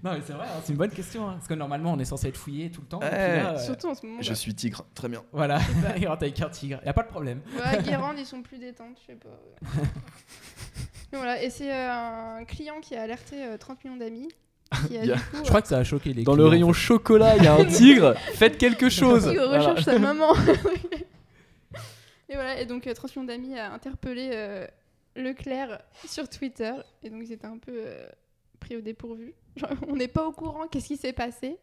[0.05, 1.29] Non, mais c'est vrai, hein, c'est une bonne question.
[1.29, 3.01] hein, parce que normalement, on est censé être fouillé tout le temps.
[3.01, 3.37] et puis Ouais.
[3.43, 4.21] là, euh, Surtout en ce moment.
[4.21, 5.23] Je suis tigre, très bien.
[5.33, 5.61] Voilà,
[5.97, 6.79] il rentre avec un tigre.
[6.81, 7.41] Il n'y a pas de problème.
[7.55, 9.79] Ouais, à Guérande, ils sont plus détentes, je sais pas.
[11.13, 11.91] voilà, et c'est euh,
[12.39, 14.29] un client qui a alerté euh, 30 millions d'amis.
[14.89, 16.33] Qui a Il y a- du coup, Je crois que ça a choqué les Dans
[16.33, 16.79] le clients, rayon en fait.
[16.81, 18.15] chocolat, il y a un tigre.
[18.35, 19.29] Faites quelque euh, chose.
[19.29, 19.59] Tigre Voilà.
[19.59, 20.35] recherche sa maman.
[22.29, 24.67] et voilà, et donc euh, 30 millions d'amis a interpellé euh,
[25.17, 26.73] Leclerc sur Twitter.
[27.03, 28.09] Et donc ils étaient un peu euh,
[28.63, 29.35] pris au dépourvu.
[29.57, 31.59] Genre, on n'est pas au courant, qu'est-ce qui s'est passé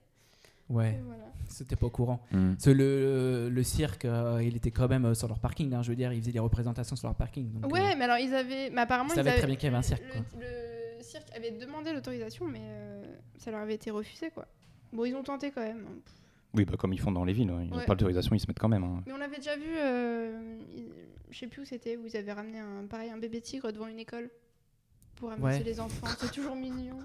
[0.70, 1.24] Ouais, voilà.
[1.48, 2.20] c'était pas au courant.
[2.32, 2.54] Hmm.
[2.68, 5.74] Le, le cirque, euh, il était quand même euh, sur leur parking.
[5.74, 7.52] hein, je veux dire, ils faisaient des représentations sur leur parking.
[7.60, 8.70] donc, Ouais, euh, mais alors ils avaient.
[8.70, 10.04] Mais apparemment, Ils savaient avaient- très bien qu'il y avait un cirque,
[10.40, 13.04] Le, cirque avait demandé l'autorisation, mais euh,
[13.40, 14.46] ça leur avait été refusé, quoi.
[14.94, 15.86] Bon, ils ont tenté quand même.
[15.90, 16.00] hein.
[16.54, 17.50] Oui, bah, comme ils font dans les villes.
[17.50, 17.62] hein.
[17.64, 17.86] Ils n'ont Ouais.
[17.86, 18.84] pas l'autorisation, ils se mettent quand même.
[18.84, 19.02] hein.
[19.08, 20.92] Mais on avait déjà vu, euh, ils-
[21.32, 23.88] je sais plus où c'était, où ils avaient ramené un, pareil, un bébé tigre devant
[23.88, 24.30] une école
[25.20, 25.64] pour amuser Ouais.
[25.64, 26.08] les enfants.
[26.18, 26.98] C'est toujours mignon.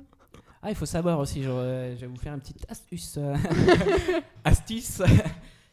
[0.62, 3.18] Ah, il faut savoir aussi, euh, je vais vous faire une petite astuce.
[4.44, 5.02] astuce.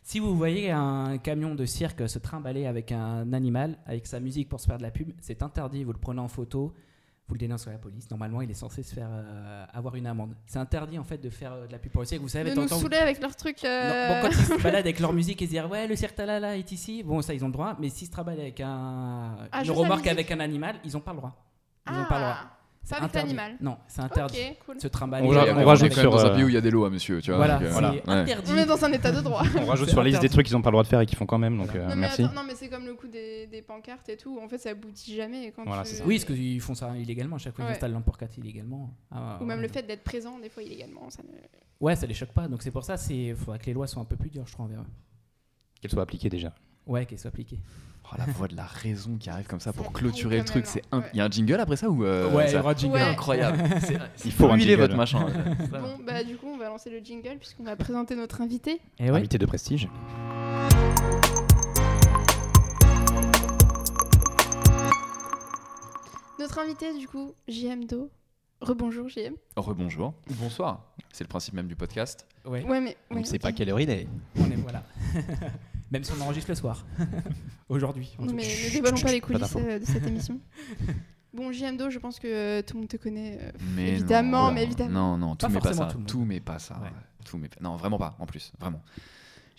[0.04, 4.50] si vous voyez un camion de cirque se trimballer avec un animal, avec sa musique
[4.50, 5.84] pour se faire de la pub, c'est interdit.
[5.84, 6.74] Vous le prenez en photo,
[7.28, 8.10] vous le dénoncez à la police.
[8.12, 10.36] Normalement, il est censé se faire euh, avoir une amende.
[10.46, 12.22] C'est interdit en fait de faire euh, de la pub pour le cirque.
[12.22, 13.64] Vous savez, De nous saouler avec leurs trucs.
[13.64, 15.96] euh, Non, bon, quand ils se baladent avec leur musique et se dire ouais le
[15.96, 18.60] cirque Talala est ici, bon ça ils ont le droit, mais s'ils se trimballent avec
[18.60, 21.34] un Ah, une remorque avec un animal, ils ont pas le droit.
[21.90, 22.34] Ils ont ah, pas le droit.
[22.36, 22.48] Pas
[22.84, 23.36] C'est avec interdit.
[23.36, 23.58] l'animal.
[23.62, 24.38] Non, c'est interdit.
[24.52, 24.82] Ok, cool.
[24.82, 25.28] Se trimballer.
[25.28, 26.62] On On, avec on un- rajoute sur, dans un euh, pays où il y a
[26.62, 27.22] des lois, monsieur.
[27.22, 27.92] Tu vois, Voilà, donc, euh, c'est voilà.
[27.92, 28.02] ouais.
[28.08, 28.52] interdit.
[28.54, 29.44] On est dans un état de droit.
[29.62, 31.00] On rajoute C'est sur la liste des trucs qu'ils n'ont pas le droit de faire
[31.00, 31.58] et qu'ils font quand même.
[31.58, 32.24] Donc, euh, non, mais merci.
[32.24, 34.40] attends, non, mais c'est comme le coup des, des pancartes et tout.
[34.44, 35.46] En fait, ça aboutit jamais.
[35.46, 36.04] et Quand Voilà, tu- c'est ça.
[36.06, 37.36] Oui, parce qu'ils font ça illégalement.
[37.36, 37.74] À chaque fois, ils Ouais.
[37.74, 38.90] installent l'emporcate illégalement.
[39.12, 39.68] Ah, Ou même ouais.
[39.68, 41.10] le fait d'être présent, des fois illégalement.
[41.12, 41.30] Ça ne...
[41.80, 42.48] Ouais, ça les choque pas.
[42.48, 44.54] Donc c'est pour ça, il faudrait que les lois soient un peu plus dures, je
[44.54, 44.86] trouve, envers eux.
[45.82, 46.54] Qu'elles soient appliquées déjà.
[46.88, 47.60] Ouais, qu'elles soient appliquées.
[48.14, 50.82] Oh, la voix de la raison qui arrive comme ça pour clôturer le truc, c'est
[51.14, 52.96] il y a un jingle après ça ou euh, ouais, il y aura jingle.
[52.96, 53.02] Ouais.
[53.02, 53.64] incroyable.
[53.82, 54.82] C'est- Il faut un huiler jingle.
[54.82, 55.26] votre machin.
[55.72, 58.82] Bon, bah du coup, on va lancer le jingle puisqu'on va présenter notre invité.
[59.00, 59.20] Et ouais.
[59.20, 59.88] Invité de prestige.
[66.40, 68.10] Notre invité, du coup, JM Do.
[68.62, 69.34] Rebonjour, JM.
[69.56, 70.14] Rebonjour.
[70.40, 70.94] Bonsoir.
[71.12, 72.26] C'est le principe même du podcast.
[72.46, 72.98] Ouais, Ouais, mais.
[73.10, 74.08] On ouais, ne sait pas quelle heure il est.
[74.40, 74.84] on est voilà.
[75.92, 76.86] Même si on enregistre le soir.
[77.70, 78.10] Aujourd'hui.
[78.20, 80.40] mais ne dévoilons pas les coulisses euh, de cette émission.
[81.34, 83.38] Bon, JM Do, je pense que euh, tout le monde te connaît.
[83.42, 85.18] euh, Mais Évidemment, non, mais évidemment.
[85.18, 85.86] Non, non, tout Pas mais pas ça.
[85.86, 86.00] tout.
[86.02, 86.76] Tout mais pas ça.
[86.82, 86.90] Ouais.
[87.26, 88.16] Tout mais pas- Non, vraiment pas.
[88.20, 88.82] En plus, vraiment.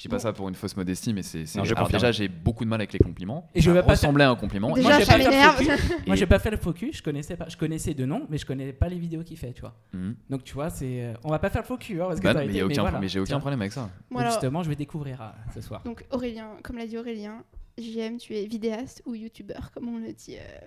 [0.02, 1.46] Je dis pas ça pour une fausse modestie, mais c'est.
[1.46, 2.00] c'est- Non, je Alors confirme.
[2.00, 3.48] déjà, j'ai beaucoup de mal avec les compliments.
[3.54, 4.72] Et je Ça vais pas ressemblait à un compliment.
[4.74, 5.68] Déjà, Moi, j'ai pas fait le focus.
[6.08, 6.96] Moi, Et- j'ai pas fait le focus.
[6.96, 7.48] Je connaissais pas.
[7.48, 9.74] Je connaissais de nom, mais je connais pas les vidéos qu'il fait, tu vois.
[9.92, 10.16] Mhm.
[10.28, 11.04] Donc tu vois, c'est.
[11.04, 13.20] euh, On va pas faire le focus, hein, parce que Bah non, mais voilà, j'ai
[13.20, 13.88] aucun problème avec ça.
[14.10, 15.82] Donc, justement, je vais découvrir euh, ce soir.
[15.84, 17.44] donc Aurélien, comme l'a dit Aurélien,
[17.78, 20.36] JM, tu es vidéaste ou youtubeur, comme on le dit.
[20.36, 20.66] euh,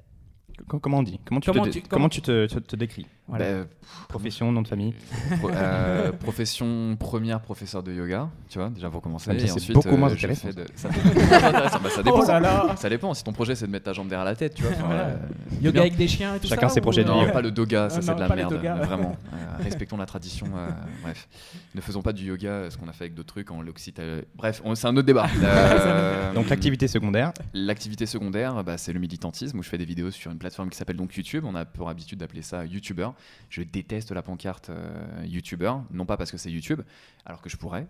[0.67, 3.05] Comment on dit Comment tu, Comment te, tu- comment comment- tu te, te- te décris
[3.27, 3.59] Voilà.
[3.63, 3.67] Bah,
[4.07, 4.93] Profession, nom de famille
[5.39, 9.29] Pro- euh, profession première professeur de yoga, tu vois, déjà pour commencer.
[9.31, 10.89] Ah, c'est ensuite, beaucoup moins je intéressant, de- ça.
[10.89, 12.19] Bah, dépend.
[12.23, 13.13] Oh là là Ça dépend.
[13.13, 14.71] Si ton projet c'est de mettre ta jambe derrière la tête, tu vois.
[14.73, 15.15] enfin, euh,
[15.61, 15.81] Yoga bien.
[15.81, 17.25] avec des chiens et tout Chacun ça ses ou, projets de euh, vie.
[17.27, 18.53] Non, pas le doga, ça c'est de la merde.
[18.53, 19.15] Vraiment.
[19.33, 20.47] Euh, respectons la tradition.
[20.55, 20.69] euh,
[21.03, 21.27] bref.
[21.75, 24.21] Ne faisons pas du yoga, euh, ce qu'on a fait avec d'autres trucs en l'Occitanie.
[24.35, 25.27] Bref, on- c'est un autre débat.
[25.45, 27.31] Euh, Donc l'activité secondaire.
[27.53, 30.77] L'activité secondaire, bah, c'est le militantisme où je fais des vidéos sur une plateforme qui
[30.77, 31.43] s'appelle donc YouTube.
[31.43, 33.09] On a pour habitude d'appeler ça YouTuber.
[33.49, 36.81] Je déteste la pancarte euh, YouTuber, non pas parce que c'est YouTube,
[37.25, 37.87] alors que je pourrais,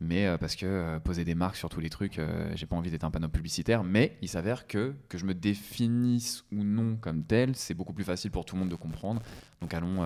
[0.00, 2.74] mais euh, parce que euh, poser des marques sur tous les trucs, euh, j'ai pas
[2.74, 3.84] envie d'être un panneau publicitaire.
[3.84, 8.04] Mais il s'avère que que je me définisse ou non comme tel, c'est beaucoup plus
[8.04, 9.22] facile pour tout le monde de comprendre.
[9.60, 10.04] Donc allons,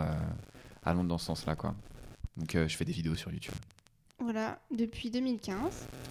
[0.83, 1.75] allons dans ce sens-là, quoi.
[2.37, 3.55] Donc je fais des vidéos sur YouTube.
[4.21, 5.57] Voilà, depuis 2015.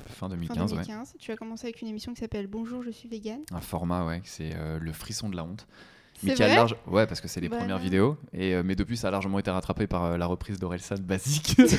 [0.08, 0.78] Fin Fin 2015, ouais.
[0.80, 1.13] 2015.
[1.19, 3.41] Tu as commencé avec une émission qui s'appelle Bonjour, je suis vegan.
[3.52, 5.67] Un format, ouais, c'est euh, le frisson de la honte.
[6.24, 6.76] Mais qui a large...
[6.86, 7.63] Ouais, parce que c'est les Voilà.
[7.63, 8.17] premières vidéos.
[8.34, 11.56] Et, euh, mais depuis, ça a largement été rattrapé par euh, la reprise d'Orelsan basique.
[11.58, 11.69] Donc,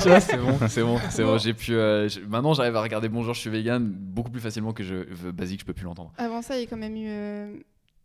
[0.00, 1.36] tu vois, c'est bon, c'est bon, c'est bon.
[1.36, 4.82] J'ai pu, euh, Maintenant, j'arrive à regarder Bonjour, je suis vegan beaucoup plus facilement que
[4.82, 6.12] je basique, je peux plus l'entendre.
[6.16, 7.62] Avant ça, il y a quand même eu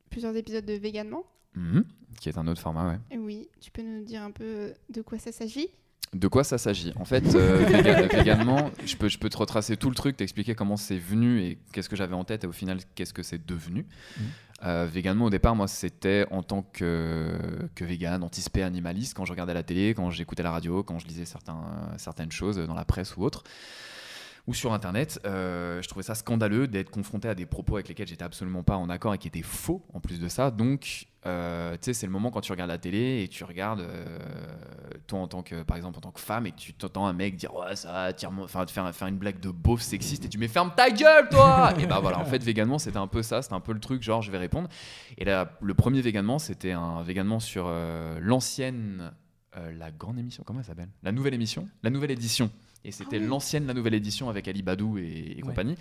[0.10, 1.24] plusieurs épisodes de Véganement.
[1.56, 1.86] Mhm.
[2.20, 3.00] Qui est un autre format, ouais.
[3.12, 5.70] Et Oui, tu peux nous dire un peu de quoi ça s'agit?
[6.14, 6.94] De quoi ça s'agit?
[6.96, 7.58] En fait, euh,
[8.12, 11.58] véganement, je peux, je peux te retracer tout le truc, t'expliquer comment c'est venu et
[11.74, 13.86] qu'est-ce que j'avais en tête et au final, qu'est-ce que c'est devenu.
[14.64, 17.38] Euh, véganement, au départ, moi, c'était en tant que,
[17.76, 21.08] que vegan, anticipé animaliste, quand je regardais la télé, quand j'écoutais la radio, quand je
[21.08, 21.62] lisais certains,
[21.98, 23.44] certaines choses dans la presse ou autre.
[24.48, 28.08] Ou sur internet, euh, je trouvais ça scandaleux d'être confronté à des propos avec lesquels
[28.08, 30.52] j'étais absolument pas en accord et qui étaient faux en plus de ça.
[30.52, 33.82] Donc, euh, tu sais, c'est le moment quand tu regardes la télé et tu regardes,
[33.82, 34.20] euh,
[35.06, 37.14] toi en tant que, par exemple, en tant que femme, et que tu t'entends un
[37.14, 40.38] mec dire ouais ça, tire enfin faire faire une blague de beauf sexiste et tu
[40.38, 41.74] mets ferme ta gueule toi.
[41.80, 44.02] et bah voilà, en fait, véganement c'était un peu ça, c'était un peu le truc
[44.02, 44.70] genre je vais répondre.
[45.18, 47.70] Et là, le premier véganement, c'était un véganement sur
[48.22, 49.12] l'ancienne,
[49.58, 50.90] euh, la grande émission, comment elle s'appelle?
[51.04, 52.52] La nouvelle émission, la nouvelle édition.
[52.86, 53.28] Et c'était Ah oui.
[53.28, 55.42] l'ancienne, la nouvelle édition avec Ali Badou et, et Ouais.
[55.42, 55.76] compagnie.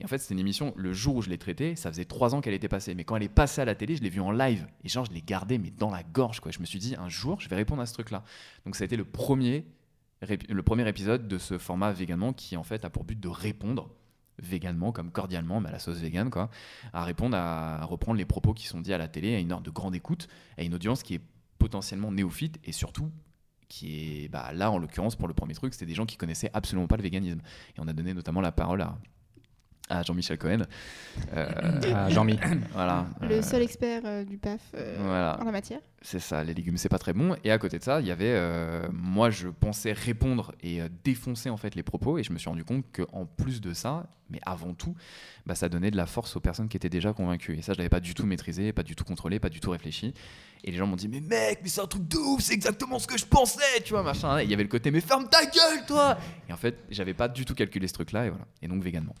[0.00, 2.34] Et en fait, c'était une émission, le jour où je l'ai traitée, ça faisait trois
[2.34, 2.94] ans qu'elle était passée.
[2.94, 4.66] Mais quand elle est passée à la télé, je l'ai vue en live.
[4.84, 6.52] Et genre, je l'ai gardée, mais dans la gorge, quoi.
[6.52, 8.22] Je me suis dit, un jour, je vais répondre à ce truc-là.
[8.64, 9.64] Donc, ça a été le premier,
[10.48, 13.90] le premier épisode de ce format véganement qui, en fait, a pour but de répondre
[14.38, 16.48] véganement, comme cordialement, mais à la sauce végane, quoi,
[16.92, 19.52] à répondre, à, à reprendre les propos qui sont dits à la télé, à une
[19.52, 20.26] heure de grande écoute,
[20.58, 21.20] à une audience qui est
[21.58, 23.10] potentiellement néophyte et surtout
[23.72, 26.50] qui est bah, là en l'occurrence pour le premier truc c'était des gens qui connaissaient
[26.52, 27.40] absolument pas le véganisme.
[27.74, 28.98] Et on a donné notamment la parole à,
[29.92, 30.62] à Jean-Michel Cohen
[31.36, 31.46] Euh,
[31.94, 32.38] Ah, Jean-Mi.
[32.72, 35.80] voilà Le Euh, seul expert euh, du PAF euh, voilà en la matière.
[36.00, 37.36] c'est ça, les légumes c'est pas très bon.
[37.44, 40.88] Et à côté de ça, il y avait, euh, moi je pensais répondre et euh,
[41.04, 44.06] défoncer en fait les propos, et je me suis rendu compte qu'en plus de ça,
[44.30, 44.94] mais avant tout,
[45.44, 47.58] bah, ça donnait de la force aux personnes qui étaient déjà convaincues.
[47.58, 49.70] Et ça, je l'avais pas du tout maîtrisé, pas du tout contrôlé, pas du tout
[49.70, 50.14] réfléchi.
[50.64, 52.98] Et les gens m'ont dit, mais mec, mais c'est un truc de ouf, c'est exactement
[52.98, 54.38] ce que je pensais, tu vois, machin.
[54.38, 56.16] Et il y avait le côté, mais ferme ta gueule, toi
[56.48, 58.46] Et en fait, j'avais pas du tout calculé ce truc-là, et voilà.
[58.62, 59.14] Et donc véganement.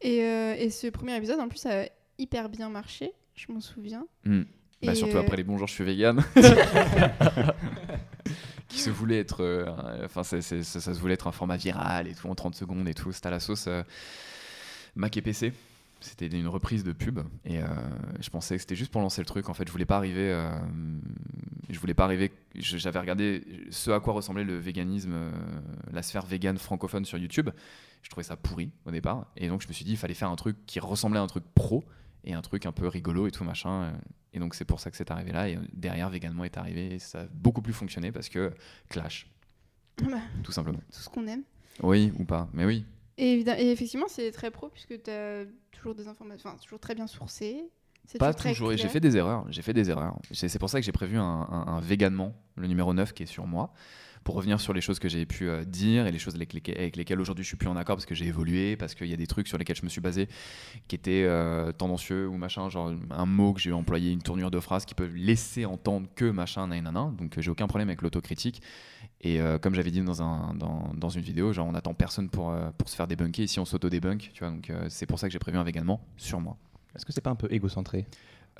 [0.00, 1.84] Et, euh, et ce premier épisode, en plus, a
[2.18, 4.06] hyper bien marché, je m'en souviens.
[4.24, 4.42] Hmm.
[4.82, 6.22] Bah, surtout euh, après les bonjours, je suis vegan.
[8.68, 9.42] qui se voulait être.
[9.42, 9.66] euh,
[10.04, 13.12] Enfin, ça, se voulait être un format viral et tout, en 30 secondes et tout.
[13.12, 13.68] C'était à la sauce
[14.94, 15.52] Mac et PC.
[16.00, 17.20] C'était une reprise de pub.
[17.44, 17.66] Et euh,
[18.20, 19.48] je pensais que c'était juste pour lancer le truc.
[19.48, 20.32] En fait, je voulais pas arriver.
[20.32, 20.50] euh,
[21.68, 22.32] je voulais pas arriver.
[22.54, 25.30] J'avais regardé ce à quoi ressemblait le véganisme, euh,
[25.92, 27.50] la sphère vegan francophone sur YouTube.
[28.02, 29.26] Je trouvais ça pourri au départ.
[29.36, 31.26] Et donc, je me suis dit, il fallait faire un truc qui ressemblait à un
[31.26, 31.84] truc pro
[32.24, 33.92] et un truc un peu rigolo et tout machin.
[34.32, 35.48] Et donc c'est pour ça que c'est arrivé là.
[35.48, 38.52] Et derrière, Veganement est arrivé et ça a beaucoup plus fonctionné parce que
[38.88, 39.28] Clash.
[40.02, 40.78] Bah, tout simplement.
[40.92, 41.42] tout ce qu'on aime.
[41.82, 42.84] Oui ou pas, mais oui.
[43.18, 46.94] Et, et effectivement, c'est très pro puisque tu as toujours des informations, enfin, toujours très
[46.94, 47.64] bien sourcées.
[48.06, 48.72] C'est Pas très toujours.
[48.72, 49.44] Et j'ai fait des erreurs.
[49.50, 50.16] J'ai fait des erreurs.
[50.32, 53.24] C'est c'est pour ça que j'ai prévu un, un, un véganement, le numéro 9 qui
[53.24, 53.72] est sur moi,
[54.24, 57.20] pour revenir sur les choses que j'ai pu euh, dire et les choses avec lesquelles,
[57.20, 59.26] aujourd'hui je suis plus en accord parce que j'ai évolué, parce qu'il y a des
[59.26, 60.28] trucs sur lesquels je me suis basé
[60.86, 64.60] qui étaient euh, tendancieux ou machin, genre un mot que j'ai employé, une tournure de
[64.60, 67.12] phrase qui peut laisser entendre que machin, nanana.
[67.18, 68.62] Donc euh, j'ai aucun problème avec l'autocritique.
[69.20, 72.54] Et comme j'avais dit dans, un, dans, dans une vidéo, genre on n'attend personne pour,
[72.76, 73.42] pour se faire débunker.
[73.42, 74.52] Ici on s'auto-débunk, tu vois.
[74.52, 76.56] Donc c'est pour ça que j'ai prévu un véganement sur moi.
[76.94, 78.06] Est-ce que c'est pas un peu égocentré?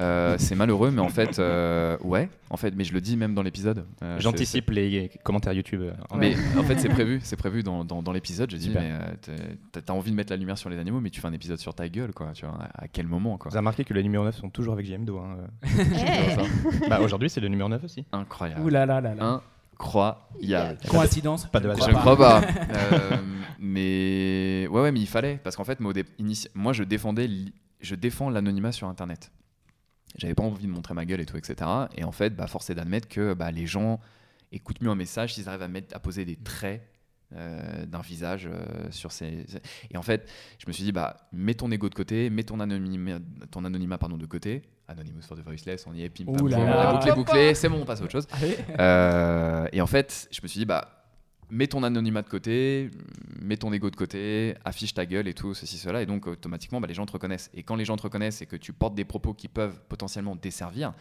[0.00, 3.34] Euh, c'est malheureux, mais en fait, euh, ouais, en fait, mais je le dis même
[3.34, 3.84] dans l'épisode.
[4.02, 5.82] Euh, J'anticipe les commentaires YouTube.
[5.82, 8.48] euh, Mais en fait, c'est prévu, c'est prévu dans, dans, dans l'épisode.
[8.50, 8.82] Je dis, Super.
[8.82, 8.92] mais
[9.28, 9.36] euh,
[9.72, 11.74] t'as envie de mettre la lumière sur les animaux, mais tu fais un épisode sur
[11.74, 12.30] ta gueule, quoi.
[12.32, 13.50] Tu vois, à, quel moment, quoi.
[13.50, 15.18] Vous avez remarqué que les numéros 9 sont toujours avec JMDO.
[15.18, 15.36] Hein.
[16.88, 18.04] Bah, Aujourd'hui, c'est le numéro 9 aussi.
[18.12, 18.60] Incroyable.
[18.62, 19.40] Ouh là là là là.
[19.74, 20.78] Incroyable.
[20.88, 21.88] Coïncidence Pas de Je hasard.
[21.88, 22.46] Je ne crois crois pas.
[22.46, 23.16] Euh,
[23.58, 25.92] mais ouais, ouais, mais il fallait parce qu'en fait, moi,
[26.54, 29.30] moi, je défendais, li- je défends l'anonymat sur Internet.
[30.16, 31.70] J'avais pas envie de montrer ma gueule et tout, etc.
[31.96, 34.00] Et en fait, bah, force est d'admettre que bah, les gens
[34.52, 36.82] écoutent mieux un message s'ils arrivent à mettre, à poser des traits
[37.36, 39.44] euh, d'un visage euh, sur ces.
[39.90, 42.58] Et en fait, je me suis dit, bah, mets ton ego de côté, mets ton
[42.58, 43.18] anonymat,
[43.50, 44.62] ton anonymat pardon, de côté.
[44.88, 47.82] Anonymous for the voiceless, on y est, pim pam, la boucle est bouclée, c'est bon,
[47.82, 48.26] on passe à autre chose.
[48.32, 48.56] Allez.
[48.78, 50.97] Euh, et en fait, je me suis dit, bah,
[51.50, 52.90] mets ton anonymat de côté,
[53.40, 56.02] mets ton ego de côté, affiche ta gueule et tout, ceci, cela.
[56.02, 57.50] Et donc, automatiquement, bah, les gens te reconnaissent.
[57.54, 60.36] Et quand les gens te reconnaissent et que tu portes des propos qui peuvent potentiellement
[60.36, 60.94] desservir,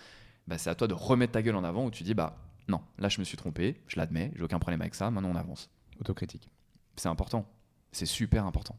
[0.47, 2.81] bah, c'est à toi de remettre ta gueule en avant où tu dis, bah, non,
[2.97, 5.69] là, je me suis trompé, je l'admets, j'ai aucun problème avec ça, maintenant on avance.
[5.99, 6.49] Autocritique.
[6.95, 7.45] C'est important.
[7.91, 8.77] C'est super important.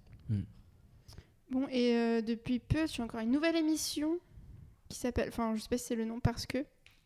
[1.51, 4.19] Bon, et euh, depuis peu, tu as encore une nouvelle émission
[4.89, 5.29] qui s'appelle.
[5.29, 6.59] Enfin, je sais pas si c'est le nom parce que.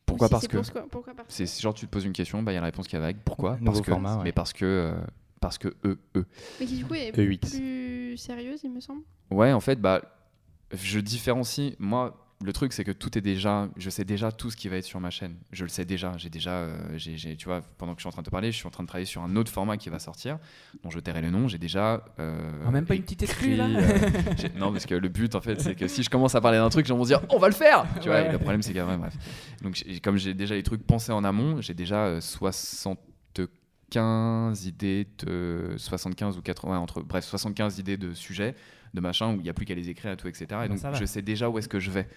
[0.07, 2.53] Pourquoi parce que Pourquoi, pourquoi parce que C'est genre, tu te poses une question, bah,
[2.53, 3.25] il y a la réponse qui va avec.
[3.25, 3.91] Pourquoi Nouveau Parce que.
[3.91, 4.25] format, ouais.
[4.25, 4.65] Mais parce que.
[4.65, 4.95] euh,
[5.41, 6.27] parce que eux, eux.
[6.61, 7.39] Mais qui du coup est E8.
[7.51, 9.03] plus sérieuse, il me semble.
[9.31, 10.03] Ouais, en fait, bah,
[10.73, 11.75] je différencie.
[11.79, 13.69] Moi, le truc, c'est que tout est déjà.
[13.77, 15.37] Je sais déjà tout ce qui va être sur ma chaîne.
[15.53, 16.13] Je le sais déjà.
[16.17, 16.51] J'ai déjà.
[16.51, 18.71] euh, tu vois, pendant que je suis en train de te parler, je suis en
[18.71, 20.39] train de travailler sur un autre format qui va sortir,
[20.83, 21.49] dont je tairai le nom.
[21.49, 22.05] J'ai déjà.
[22.19, 23.99] euh, Ah, même pas une petite exclue, là euh,
[24.37, 26.59] j'ai- Non, parce que le but, en fait, c'est que si je commence à parler
[26.59, 28.29] d'un truc, gens vont dire, on va le faire Tu vois, Ouais.
[28.29, 28.79] et le problème, c'est que.
[28.81, 29.15] ouais, bref.
[29.63, 35.75] Donc, comme j'ai déjà les trucs pensés en amont, j'ai déjà euh, 75 idées de
[35.77, 38.55] 75 ou 80 entre bref 75 idées de sujets
[38.95, 40.69] de machin où il n'y a plus qu'à les écrire et tout etc et bah,
[40.69, 40.99] donc ça va.
[40.99, 42.09] je sais déjà où est-ce que je vais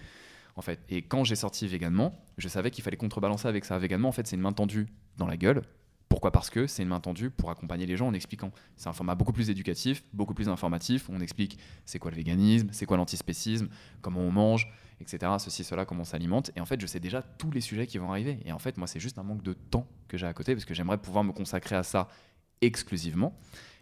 [0.56, 4.08] en fait et quand j'ai sorti véganement je savais qu'il fallait contrebalancer avec ça véganement
[4.08, 4.86] en fait c'est une main tendue
[5.16, 5.62] dans la gueule
[6.08, 6.30] pourquoi?
[6.30, 8.52] Parce que c'est une main tendue pour accompagner les gens en expliquant.
[8.76, 11.10] C'est un format beaucoup plus éducatif, beaucoup plus informatif.
[11.10, 13.68] On explique c'est quoi le véganisme, c'est quoi l'antispécisme,
[14.02, 15.32] comment on mange, etc.
[15.38, 16.52] Ceci, cela, comment on s'alimente.
[16.56, 18.38] Et en fait, je sais déjà tous les sujets qui vont arriver.
[18.44, 20.64] Et en fait, moi, c'est juste un manque de temps que j'ai à côté parce
[20.64, 22.08] que j'aimerais pouvoir me consacrer à ça
[22.60, 23.36] exclusivement.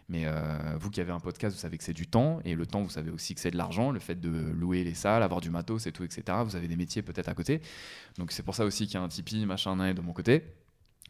[0.07, 2.39] Mais euh, vous qui avez un podcast, vous savez que c'est du temps.
[2.45, 3.91] Et le temps, vous savez aussi que c'est de l'argent.
[3.91, 6.23] Le fait de louer les salles, avoir du matos et tout, etc.
[6.45, 7.61] Vous avez des métiers peut-être à côté.
[8.17, 10.43] Donc c'est pour ça aussi qu'il y a un Tipeee, machin, de mon côté.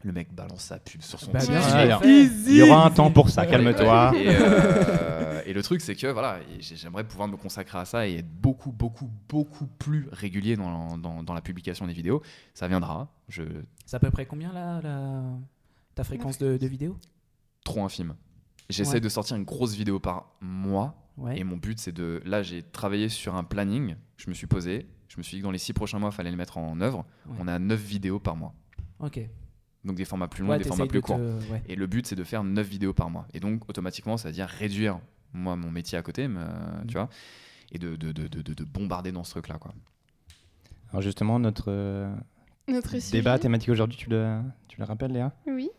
[0.02, 2.30] Le mec balance sa pub sur son Bah, Tipeee.
[2.46, 4.12] Il y aura un temps pour ça, calme-toi.
[4.16, 8.16] Et, euh, et le truc, c'est que voilà, j'aimerais pouvoir me consacrer à ça et
[8.16, 12.22] être beaucoup, beaucoup, beaucoup plus régulier dans, dans, dans la publication des vidéos.
[12.54, 13.08] Ça viendra.
[13.28, 13.42] Je
[13.84, 15.22] C'est à peu près combien là la...
[15.94, 16.98] ta fréquence de, de vidéo
[17.64, 18.14] trop infime.
[18.68, 19.00] J'essaie Ouais.
[19.00, 21.38] de sortir une grosse vidéo par mois Ouais.
[21.38, 22.20] et mon but, c'est de.
[22.24, 23.94] Là, j'ai travaillé sur un planning.
[24.16, 24.86] Je me suis posé.
[25.08, 26.80] Je me suis dit que dans les six prochains mois, il fallait le mettre en
[26.80, 27.04] œuvre.
[27.26, 27.36] Ouais.
[27.40, 28.52] On a 9 vidéos par mois.
[28.98, 29.20] Ok.
[29.84, 31.16] Donc des formats plus longs, Ouais, des formats plus de courts.
[31.16, 31.62] te- ouais.
[31.68, 33.26] Et le but, c'est de faire 9 vidéos par mois.
[33.32, 34.98] Et donc, automatiquement, ça veut dire réduire,
[35.32, 36.86] moi, mon métier à côté, mais, euh, Mm.
[36.88, 37.08] tu vois,
[37.72, 39.72] et de, de, de, de, de- de bombarder dans ce truc-là, quoi.
[40.90, 42.12] Alors justement, notre euh,
[42.68, 45.32] Notre sujet, débat thématique aujourd'hui, tu le, tu le rappelles, Léa?
[45.46, 45.70] Oui.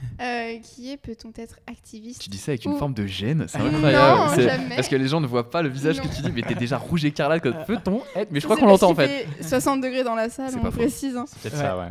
[0.20, 3.46] Euh, qui est peut-on être activiste Tu dis ça avec une Ou- forme de gêne,
[3.48, 4.42] c'est Non, incroyable.
[4.42, 4.76] Jamais.
[4.76, 6.02] Parce que les gens ne voient pas le visage Non.
[6.04, 8.66] que tu dis, mais t'es déjà rouge écarlate, comme peut-on être Mais je crois qu'on
[8.66, 9.26] l'entend en fait.
[9.40, 11.16] 60 degrés dans la salle, on précise.
[11.16, 11.24] hein.
[11.26, 11.60] C'est peut-être Ouais.
[11.62, 11.86] ça, ouais.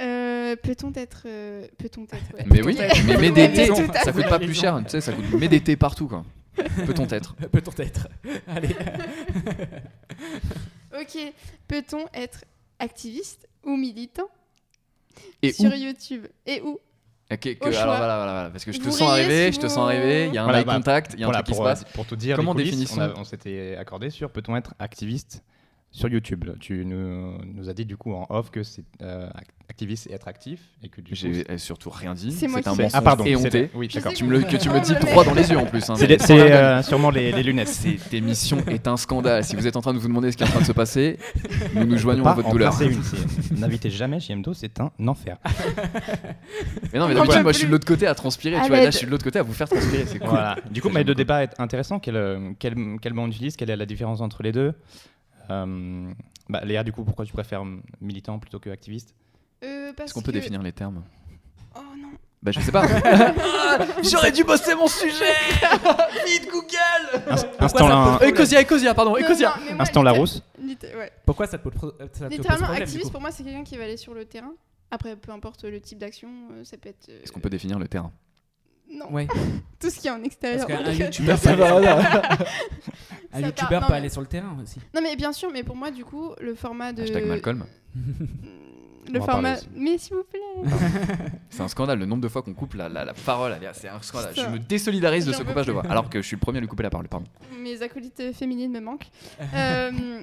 [0.00, 1.24] Euh, peut-on être.
[1.26, 2.34] euh, peut-on être.
[2.38, 2.44] ouais.
[2.50, 4.12] Mais oui, mais méditer, ça fait.
[4.12, 6.24] coûte pas plus cher, tu sais, ça coûte méditer partout, quoi.
[6.86, 8.08] Peut-on être Peut-on être
[8.48, 8.74] Allez.
[10.98, 11.18] Ok,
[11.68, 12.44] peut-on être
[12.78, 14.28] activiste ou militant
[15.42, 16.26] Et sur où YouTube?
[16.46, 16.78] Et où?
[17.28, 19.66] Que- alors voilà, voilà, voilà, parce que je te Vous sens arriver, si je te
[19.66, 21.28] vous- sens arriver, il y a un Voilà, eye bah, contact, il y a un
[21.28, 21.84] Voilà, truc qui se pour, euh, passe.
[21.92, 25.42] pour te dire, Comment les coulisses, définissons- on, on s'était accordé sur peut-on être activiste
[25.90, 26.46] sur YouTube.
[26.58, 29.28] Tu nous, nous as dit du coup en off que c'est euh,
[29.78, 32.32] activiste et être actif et que du J'ai surtout rien dit.
[32.32, 33.70] C'est moi C'est un qui l'ai mensonge Ah pardon, honté.
[33.74, 34.12] Oui, d'accord.
[34.12, 35.88] Tu me le, que tu me dis droit dans les yeux en plus.
[35.88, 35.94] hein.
[35.96, 37.68] C'est euh, sûrement les, les lunettes.
[37.68, 39.44] Cette émission est un scandale.
[39.44, 40.72] Si vous êtes en train de vous demander ce qui est en train de se
[40.72, 41.16] passer,
[41.74, 42.74] nous nous joignons à votre douleur.
[43.56, 45.38] N'invitez jamais JMDO, c'est un enfer.
[46.92, 48.56] Mais non, mais d'habitude, moi je suis de l'autre côté à transpirer.
[48.62, 50.06] Tu vois, là je suis de l'autre côté à vous faire transpirer.
[50.06, 50.30] C'est cool.
[50.30, 50.56] Voilà.
[50.70, 51.98] Du coup, mais le débat est intéressant.
[52.00, 53.56] Quel, euh, quel, quel mot on utilise?
[53.56, 54.74] Quelle est la différence entre les deux?
[55.50, 56.10] Euh,
[56.48, 57.62] bah, Léa, du coup, pourquoi tu préfères
[58.00, 59.14] militant plutôt que activiste?
[59.64, 61.02] Euh, parce Est-ce qu'on peut que- définir les termes?
[61.74, 62.08] Oh non.
[62.42, 62.86] Bah je sais pas.
[64.02, 65.34] J'aurais dû bosser mon sujet.
[66.26, 67.24] Vite Google.
[67.30, 69.48] Inst- Instant, la, Ecosia, Ecosia, pardon, Non, Ecosia.
[69.56, 70.42] non, mais moi, instant Larousse.
[70.62, 71.12] ouais.
[71.26, 73.84] Pourquoi ça te pose, ça te pose Littéralement, activiste pour moi, c'est quelqu'un qui va
[73.84, 74.52] aller sur le terrain.
[74.90, 77.08] Après, peu importe le type d'action, euh, ça peut être.
[77.08, 78.12] euh, Est-ce qu'on peut définir le terrain?
[78.90, 79.26] Non, Ouais,
[79.80, 80.66] tout ce qui est en parce extérieur.
[80.66, 81.80] qu'un Donc, youtubeur, Ça peut, un
[83.40, 84.78] non, peut aller sur le terrain aussi.
[84.94, 87.02] Non, mais bien sûr, mais pour moi, du coup, le format de.
[87.02, 87.64] Hashtag Malcolm.
[89.12, 89.56] Le format.
[89.74, 90.40] Mais s'il vous plaît.
[91.50, 93.56] C'est un scandale le nombre de fois qu'on coupe la, la, la parole.
[93.72, 94.34] C'est un scandale.
[94.36, 95.84] Je me désolidarise de ce coupage de voix.
[95.88, 97.08] Alors que je suis le premier à lui couper la parole.
[97.08, 97.26] Pardon.
[97.58, 99.08] Mes acolytes féminines me manquent.
[99.54, 100.20] Euh,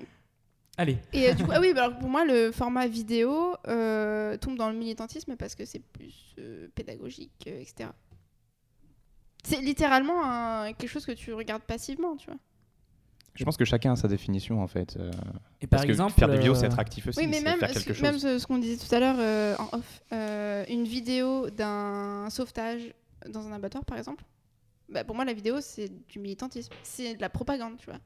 [0.77, 4.36] Allez, et euh, du coup, ah oui, bah alors pour moi, le format vidéo euh,
[4.36, 7.89] tombe dans le militantisme parce que c'est plus euh, pédagogique, euh, etc.
[9.43, 12.39] C'est littéralement un- quelque chose que tu regardes passivement, tu vois.
[13.36, 14.95] Je pense que chacun a sa définition en fait.
[14.97, 15.11] euh,
[15.61, 17.19] et par parce exemple, que faire des vidéos, euh, c'est être actif aussi.
[17.19, 18.21] Oui, mais c'est même, faire quelque ce- même chose.
[18.21, 22.93] ce, ce qu'on disait tout à l'heure euh, en off, euh, une vidéo d'un sauvetage
[23.29, 24.23] dans un abattoir, par exemple,
[24.89, 26.71] bah, pour moi, la vidéo, c'est du militantisme.
[26.83, 27.99] C'est de la propagande, tu vois.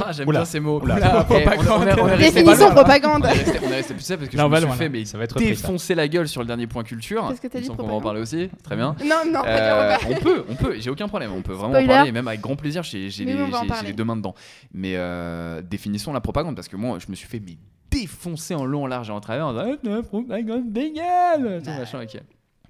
[0.00, 0.80] Ah, j'aime bien ces mots.
[0.80, 1.26] Oula.
[1.28, 3.22] On, on on on Définition propagande.
[3.24, 4.58] On est resté, on est resté plus ça parce que Là, je on me va
[4.60, 7.26] suis loin, fait mais Ça va être défoncer la gueule sur le dernier point culture.
[7.28, 8.50] Qu'est-ce que t'as dit, qu'on va en parler aussi.
[8.62, 8.94] Très bien.
[9.04, 11.88] Non, non, Euh, on peut, on peut, j'ai aucun problème, on peut vraiment Spoiler.
[11.88, 14.34] en parler, et même avec grand plaisir, j'ai les, on les deux mains dedans.
[14.72, 17.56] Mais euh, définissons la propagande, parce que moi, je me suis fait mais,
[17.90, 21.70] défoncer en long, en large et en travers en disant Ah, la propagande végane Tout
[21.70, 21.78] Bah.
[21.78, 22.20] machin, ok.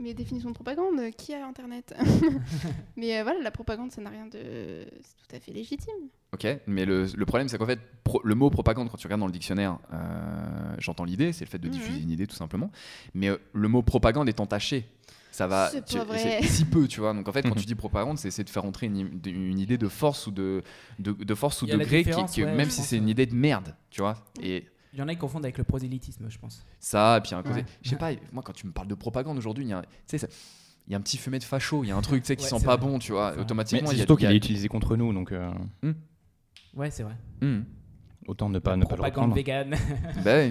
[0.01, 1.95] Mais définition de propagande, qui a Internet
[2.97, 4.87] Mais euh, voilà, la propagande, ça n'a rien de...
[5.03, 5.95] C'est tout à fait légitime.
[6.33, 9.21] Ok, mais le, le problème, c'est qu'en fait, pro- le mot propagande, quand tu regardes
[9.21, 11.73] dans le dictionnaire, euh, j'entends l'idée, c'est le fait de Mhm.
[11.75, 12.71] diffuser une idée, tout simplement.
[13.15, 14.87] Mais euh, le mot propagande est entaché.
[15.33, 15.69] Ça va.
[15.71, 16.43] C'est tu- pas vrai.
[16.43, 17.13] Si peu, tu vois.
[17.15, 19.59] Donc en fait, quand tu dis propagande, c'est essayer de faire entrer une, de- une
[19.59, 20.63] idée de force ou de,
[20.99, 23.27] de, de force ou la degré, qui, différence, qui- ouais, même si c'est une idée
[23.27, 24.25] de merde, tu vois.
[24.43, 26.65] Et il y en a qui confondent avec le prosélytisme, je pense.
[26.79, 27.61] ça, et puis un côté.
[27.61, 27.67] Ouais.
[27.83, 29.83] Je sais pas, moi, quand tu me parles de propagande aujourd'hui, il y a, un-
[29.83, 30.27] tu sais, ça-
[30.87, 32.37] il y a un petit fumet de facho, il y a un truc tu sais,
[32.37, 32.87] qui Ouais, sent pas vrai.
[32.89, 33.37] bon, tu vois.
[33.39, 34.07] Automatiquement, c'est il y a.
[34.07, 35.53] surtout qu'il est utilisé contre nous, donc euh,
[36.75, 37.15] Ouais, c'est vrai.
[37.41, 37.65] Mhm.
[38.27, 39.77] autant ne pas, ne pas le Propagande reprendre.
[40.25, 40.51] Bah.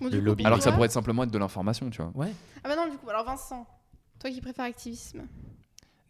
[0.00, 0.44] Bon, Le du coup, lobby.
[0.44, 2.10] Alors que ça pourrait être simplement être de l'information, tu vois.
[2.16, 2.32] ouais.
[2.64, 3.64] Ah bah non, du coup, alors Vincent,
[4.18, 5.22] toi qui préfères activisme.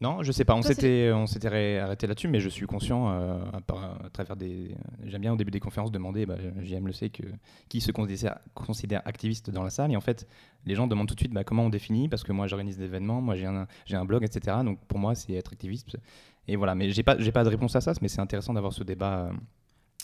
[0.04, 0.54] Non, je sais pas.
[0.54, 4.76] On s'était, on s'était arrêté là-dessus, mais je suis conscient euh, à, travers des.
[5.06, 6.26] J'aime bien au début des conférences demander.
[6.26, 7.22] Bah, JM le sait que
[7.70, 9.92] qui se considère, considère activiste dans la salle.
[9.92, 10.28] Et en fait,
[10.66, 12.84] les gens demandent tout de suite bah, comment on définit, parce que moi j'organise des
[12.84, 14.58] événements, moi j'ai un, j'ai un blog, etc.
[14.62, 15.96] Donc pour moi c'est être activiste.
[16.48, 16.74] Et voilà.
[16.74, 17.94] Mais j'ai pas, j'ai pas de réponse à ça.
[18.02, 19.32] Mais c'est intéressant d'avoir ce débat euh,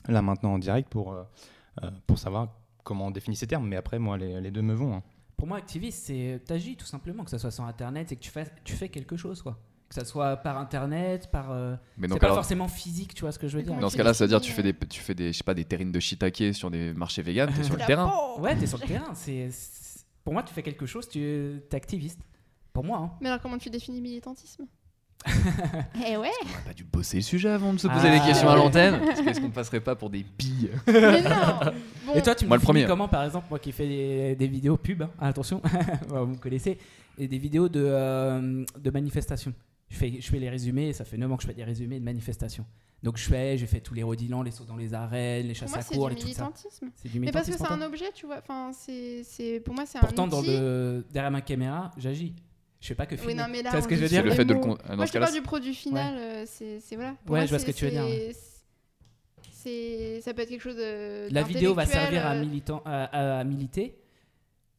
[0.09, 1.24] là maintenant en direct pour euh,
[1.82, 2.48] euh, pour savoir
[2.84, 3.68] comment on définit ces termes.
[3.68, 4.94] Mais après, moi les, les deux me vont.
[4.94, 5.03] hein.
[5.36, 8.30] Pour moi, activiste, c'est t'agis tout simplement, que ça soit sur Internet, c'est que tu
[8.30, 9.59] fais, tu fais quelque chose, quoi.
[9.91, 11.51] Que ça soit par Internet, par.
[11.51, 13.74] euh, Mais c'est pas alors, forcément physique, tu vois ce que je veux dire.
[13.74, 15.43] Ouais, dans ce cas-là, ça veut dire tu fais des, tu fais des, je sais
[15.45, 18.12] pas, des terrines de shiitake sur des marchés véganes, t'es sur le terrain.
[18.38, 19.12] Ouais, t'es sur le terrain.
[19.14, 19.49] C'est,
[20.22, 22.20] pour moi, tu fais quelque chose, tu es activiste.
[22.72, 23.11] Pour moi, hein.
[23.20, 24.64] Mais alors, comment tu définis militantisme
[26.07, 28.18] Eh ouais On n'a pas dû bosser le sujet avant de se poser Ah.
[28.20, 29.01] des questions à l'antenne.
[29.24, 31.30] Qu'est-ce qu'on passerait pas pour des billes Mais non
[32.07, 32.86] Bon, Et toi, tu me Moi, le définis premier.
[32.86, 35.61] comment, par exemple, moi qui fais des, des vidéos pub, hein, attention,
[36.09, 36.78] vous me connaissez,
[37.18, 39.53] et des vidéos de, euh, de manifestations.
[39.91, 41.99] Je fais, je fais les résumés, ça fait 9 ans que je fais des résumés
[41.99, 42.64] de manifestations.
[43.03, 45.70] Donc je fais, j'ai fait tous les rodilans, les sauts dans les arènes, les chasses
[45.70, 46.45] moi, à du les tout ça.
[46.45, 46.91] militantisme.
[46.95, 48.38] C'est du Mais parce que militantisme c'est un objet, tu vois.
[48.38, 52.34] Enfin, c'est, c'est, pour moi, c'est un Pourtant, dans derrière ma caméra, j'agis.
[52.80, 53.34] Je fais pas que Oui, filmer.
[53.34, 54.22] non, mais là, tu vois ce que je veux dire?
[54.24, 54.59] Le fait de le.
[54.61, 54.76] mots.
[54.76, 56.14] con- Dans Moi, je parle du produit final.
[56.16, 57.14] euh, c'est, voilà.
[57.24, 58.05] Pour Ouais, moi, je vois ce que tu veux dire,
[59.53, 61.28] c'est- Ça peut être quelque chose de.
[61.32, 63.95] La vidéo va servir à, euh, militant, à, à militer,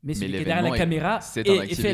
[0.04, 1.94] mais celui qui est l'événement derrière la est- caméra c'est et, un et fait activiste.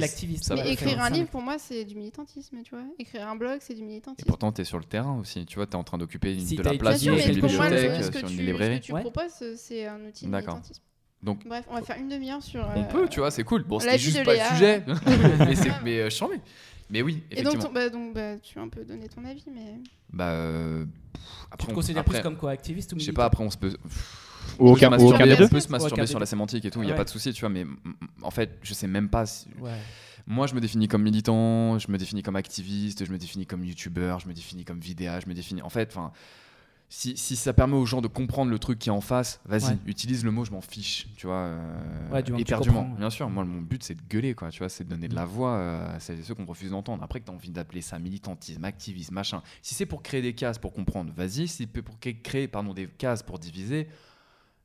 [0.49, 0.53] l'activiste.
[0.55, 2.83] Mais écrire un livre, pour moi, c'est du militantisme, tu vois.
[2.99, 4.27] Écrire un blog, c'est du Et militantisme.
[4.27, 5.45] pourtant, t'es sur le terrain aussi.
[5.45, 8.11] Tu vois, t'es en train d'occuper une- Si de la place mais une bibliothèque, ce
[8.11, 8.79] que sur tu, une ce librairie.
[8.79, 9.01] que tu Ouais.
[9.01, 10.55] proposes, c'est un outil de D'accord.
[10.55, 10.83] militantisme.
[11.23, 12.61] Donc, Bref, on va faire une demi-heure sur.
[12.75, 13.63] on euh, peut, tu vois, c'est cool.
[13.63, 14.49] Bon, c'était juste pas Léa.
[14.49, 14.83] le sujet.
[15.39, 16.39] mais c'est, mais euh, je t'en mets.
[16.89, 19.43] Mais oui, Et donc, ton- bah, donc bah, tu as un peu donné ton avis,
[19.53, 19.73] mais.
[20.13, 23.03] Bah, euh, pff, Tu après, te on- considères après, plus comme quoi activiste ou Je
[23.05, 23.75] sais pas, après, on se peut.
[24.59, 25.45] Ou on aucun, ou des deux.
[25.45, 26.97] on peut se masturber sur la sémantique et tout, il n'y a Ouais.
[26.97, 27.65] pas de souci, tu vois, mais
[28.21, 29.25] en fait, je sais même pas.
[29.25, 29.71] si- Ouais.
[30.29, 33.63] Moi, je me définis comme militant, je me définis comme activiste, je me définis comme
[33.63, 35.61] youtubeur, je me définis comme vidéaste, je me définis.
[35.61, 36.11] En fait, enfin,
[36.89, 39.71] si, si ça permet aux gens de comprendre le truc qui est en face, vas-y,
[39.71, 39.77] Ouais.
[39.87, 41.35] utilise le mot, je m'en fiche, tu vois.
[41.35, 43.29] euh, Ouais, du moment que tu éperdument, bien sûr.
[43.29, 45.55] Moi, mon but, c'est de gueuler, quoi, tu vois, c'est de donner de la voix
[45.55, 47.03] euh, à celles et ceux qu'on refuse d'entendre.
[47.03, 49.41] Après, que tu as envie d'appeler ça militantisme, activisme, machin.
[49.61, 51.47] Si c'est pour créer des cases pour comprendre, vas-y.
[51.47, 53.87] Si c'est pour cré- créer pardon, des cases pour diviser,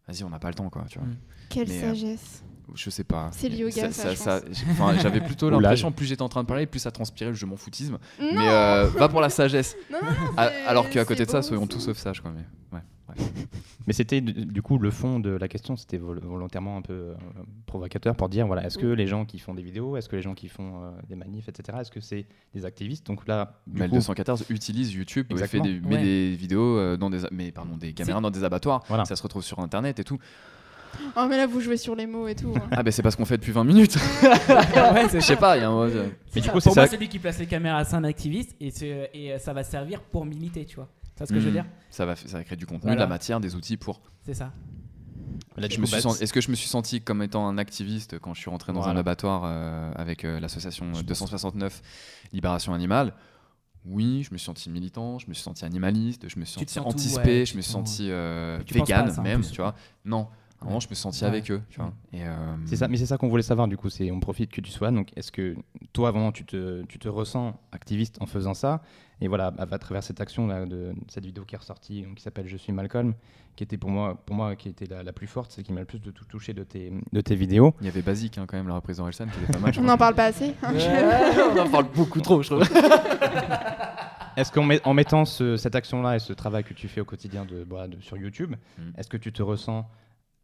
[0.08, 1.08] vas-y, on n'a pas le temps, quoi, tu vois.
[1.08, 1.16] Mm.
[1.48, 2.42] Quelle Mais, euh, sagesse.
[2.74, 3.28] Je sais pas.
[3.32, 6.64] C'est le yoga, ça, j'ai- enfin, J'avais plutôt l'impression, plus j'étais en train de parler,
[6.66, 7.98] plus ça transpirait le je m'en foutisme.
[8.20, 9.76] Non, Mais euh, va pour la sagesse.
[9.90, 12.30] non, non, non, A- c'est- Alors qu'à côté de ça, soyons tous sauf sages, quoi.
[12.32, 12.42] Mais,
[12.78, 12.82] ouais,
[13.18, 13.24] ouais.
[13.88, 17.14] Mais c'était du coup le fond de la question, c'était vol- volontairement un peu euh,
[17.66, 20.22] provocateur pour dire voilà, est-ce que les gens qui font des vidéos, est-ce que les
[20.22, 23.04] gens qui font euh, des manifs, etc., est-ce que c'est des activistes?
[23.06, 26.02] Donc là, du Mel coup, 214 utilise YouTube, il fait des, met Ouais.
[26.02, 28.84] des vidéos euh, dans des, mais pardon, des caméras dans des abattoirs.
[28.86, 29.04] Voilà.
[29.04, 30.18] Ça se retrouve sur Internet et tout.
[31.16, 32.52] Oh, mais là, vous jouez sur les mots et tout.
[32.54, 32.68] hein.
[32.70, 33.96] Ah ben c'est parce qu'on fait depuis 20 minutes.
[34.22, 36.86] ouais, Je sais pas, il y a un mais du coup, c'est pour moi, ça.
[36.86, 38.70] celui qui place les caméras, c'est un activiste et,
[39.14, 40.88] et ça va servir pour militer, tu vois.
[41.16, 42.96] C'est ce que je veux hmm, dire Ça va, ça va créer du contenu, Voilà.
[42.96, 44.00] de la matière, des outils pour.
[44.24, 44.52] C'est ça.
[45.56, 47.46] Là, du Je coup, me suis senti- Est-ce que je me suis senti comme étant
[47.46, 51.06] un activiste quand je suis rentré dans un abattoir euh, avec euh, l'association Je pense-
[51.06, 51.82] 269
[52.32, 53.12] Libération Animale?
[53.84, 56.72] Oui, je me suis senti militant, je me suis senti animaliste, je me suis Tu
[56.72, 59.60] senti anti-spé, ouais, je tu me suis senti euh, Tu pas vegan ça, même, tu
[59.60, 59.74] vois?
[60.04, 60.28] Non,
[60.62, 61.28] un moment je me suis senti Ouais.
[61.28, 61.92] avec eux, tu vois.
[62.12, 62.34] Et, euh,
[62.66, 63.90] C'est ça, mais c'est ça qu'on voulait savoir du coup.
[63.90, 64.90] C'est on profite que tu sois.
[64.90, 65.54] Donc, est-ce que
[65.92, 68.80] toi, vraiment, tu te, tu te ressens activiste en faisant ça?
[69.20, 72.16] Et voilà, à, à travers cette action là, de cette vidéo qui est ressortie, donc,
[72.16, 73.14] qui s'appelle Je suis Malcolm,
[73.54, 75.80] qui était pour moi, pour moi, qui était la, la plus forte, c'est qui m'a
[75.80, 77.74] le plus de tout touché de tes, de tes vidéos.
[77.80, 79.72] Il y avait Basique hein, quand même, la reprise d'Orelsan qui était pas mal.
[79.78, 80.54] On n'en parle pas assez.
[80.62, 80.72] hein.
[81.54, 82.62] on en parle beaucoup trop, je trouve.
[84.36, 87.04] Est-ce qu'en met- en mettant ce- cette action-là et ce travail que tu fais au
[87.04, 88.82] quotidien de, de- sur YouTube, Mm.
[88.96, 89.86] est-ce que tu te ressens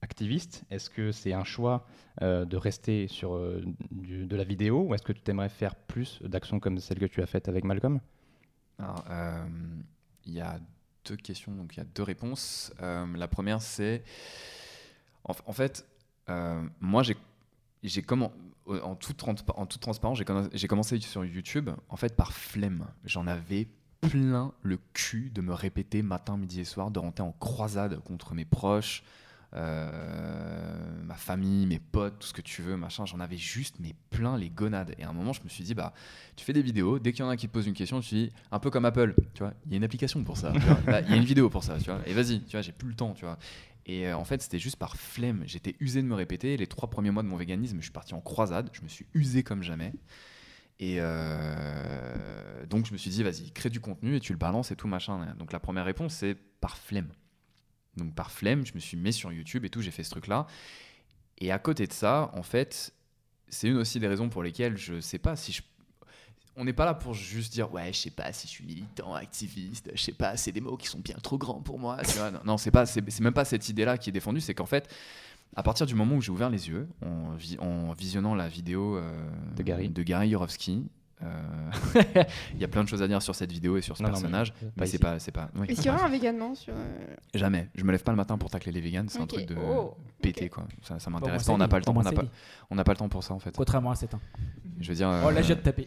[0.03, 1.86] activiste Est-ce que c'est un choix
[2.22, 6.20] euh, de rester sur euh, de la vidéo ou est-ce que tu aimerais faire plus
[6.22, 8.01] d'actions comme celle que tu as faite avec Malcolm?
[8.80, 9.46] Euh,
[10.26, 10.61] il y a
[11.05, 12.72] deux questions, donc il y a deux réponses.
[12.80, 14.05] La première, c'est.
[15.24, 15.86] En, fait,
[16.80, 18.03] moi, j'ai.
[18.03, 18.32] Comment
[18.68, 20.18] en toute, en toute transparence,
[20.53, 22.86] j'ai commencé sur YouTube en fait par flemme.
[23.05, 23.66] J'en avais
[24.01, 28.34] plein le cul de me répéter matin, midi et soir, de rentrer en croisade contre
[28.34, 29.03] mes proches,
[29.55, 33.07] euh, ma famille, mes potes, tout ce que tu veux, machin.
[33.07, 34.94] J'en avais juste mais plein les gonades.
[34.99, 35.92] Et à un moment, je me suis dit bah
[36.36, 37.96] tu fais des vidéos, dès qu'il y en a un qui te pose une question,
[37.96, 40.22] je me suis dit, un peu comme Apple, tu vois, il y a une application
[40.24, 40.53] pour ça.
[40.86, 42.72] Bah, il y a une vidéo pour ça, tu vois, et vas-y, tu vois, j'ai
[42.72, 43.38] plus le temps, tu vois.
[43.86, 46.88] Et euh, en fait, c'était juste par flemme, j'étais usé de me répéter, les trois
[46.88, 49.62] premiers mois de mon véganisme, je suis parti en croisade, je me suis usé comme
[49.62, 49.92] jamais.
[50.80, 54.70] Et euh, donc je me suis dit, vas-y, crée du contenu et tu le balances
[54.70, 55.34] et tout, machin.
[55.38, 57.09] Donc la première réponse, c'est par flemme.
[57.99, 60.46] Donc par flemme, je me suis mis sur YouTube et tout, j'ai fait ce truc-là.
[61.38, 62.92] Et à côté de ça, en fait,
[63.49, 65.62] c'est une aussi des raisons pour lesquelles je sais pas si je
[66.61, 69.14] on n'est pas là pour juste dire ouais je sais pas si je suis militant
[69.14, 72.18] activiste je sais pas c'est des mots qui sont bien trop grands pour moi tu
[72.18, 74.55] vois non, non c'est pas c'est même pas cette idée là qui est défendue c'est
[74.55, 74.92] qu'en fait
[75.55, 78.96] à partir du moment où j'ai ouvert les yeux en, vi- en visionnant la vidéo
[78.96, 79.88] euh, De Gary.
[79.88, 80.82] de Gary Yourofsky
[82.54, 84.08] il y a plein de choses à dire sur cette vidéo et sur ce Non,
[84.08, 84.92] non, mais personnage pas mais ici.
[84.92, 85.66] c'est pas c'est pas oui.
[85.68, 86.72] Est-ce qu'il y aura un véganement sur.
[86.74, 89.46] euh, jamais je me lève pas le matin pour tacler les vegans c'est un truc
[89.46, 90.50] de Oh, péter ok.
[90.50, 92.22] quoi ça, m'intéresse pas on n'a pas le temps on n'a pas
[92.70, 94.20] on le temps pour ça en fait Contrairement à cet un.
[94.80, 95.86] je veux dire Oh là, euh, vais te taper.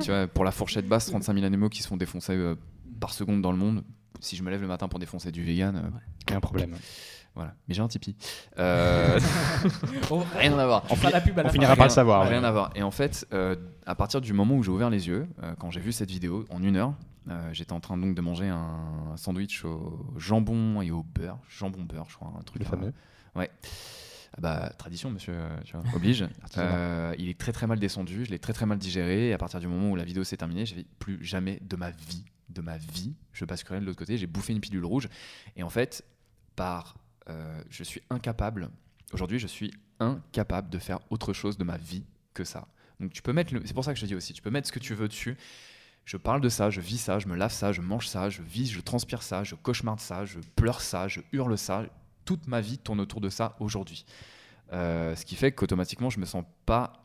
[0.00, 2.56] tu vois, pour la fourchette basse, 35 000 animaux qui se font défoncer euh,
[3.00, 3.84] par seconde dans le monde.
[4.20, 6.74] Si je me lève le matin pour défoncer du vegan, euh, un problème.
[7.34, 7.54] Voilà.
[7.66, 8.16] Mais j'ai un Tipeee.
[8.58, 9.18] Euh,
[10.10, 10.84] On, rien à voir.
[10.90, 11.54] on fera la pub à la on fin.
[11.54, 12.22] finira par le savoir.
[12.22, 12.28] ouais.
[12.28, 12.70] Rien à voir.
[12.74, 13.56] Et en fait, euh,
[13.86, 16.44] à partir du moment où j'ai ouvert les yeux, euh, quand j'ai vu cette vidéo,
[16.50, 16.94] en une heure,
[17.28, 21.82] euh, j'étais en train donc de manger un sandwich au jambon et au beurre, jambon
[21.82, 22.60] beurre, je crois, un truc.
[22.62, 22.92] Le fameux.
[23.34, 23.46] Ah
[24.40, 26.26] Bah, tradition, monsieur, tu vois, oblige.
[26.58, 29.30] Euh, il est très très mal descendu, je l'ai très très mal digéré.
[29.30, 31.90] Et à partir du moment où la vidéo s'est terminée, j'ai plus jamais de ma
[31.90, 34.18] vie, de ma vie, je basculerai de l'autre côté.
[34.18, 35.08] J'ai bouffé une pilule rouge.
[35.56, 36.04] Et en fait,
[36.56, 36.96] par,
[37.28, 38.70] euh, je suis incapable,
[39.12, 42.04] aujourd'hui, je suis incapable de faire autre chose de ma vie
[42.34, 42.68] que ça.
[43.00, 44.68] Donc tu peux mettre, c'est pour ça que je te dis aussi, tu peux mettre
[44.68, 45.36] ce que tu veux dessus.
[46.04, 48.42] Je parle de ça, je vis ça, je me lave ça, je mange ça, je
[48.42, 51.86] vis, je transpire ça, je cauchemarde ça, je pleure ça, je hurle ça.
[52.26, 54.04] Toute ma vie tourne autour de ça aujourd'hui.
[54.72, 57.04] Euh, ce qui fait qu'automatiquement, je me sens pas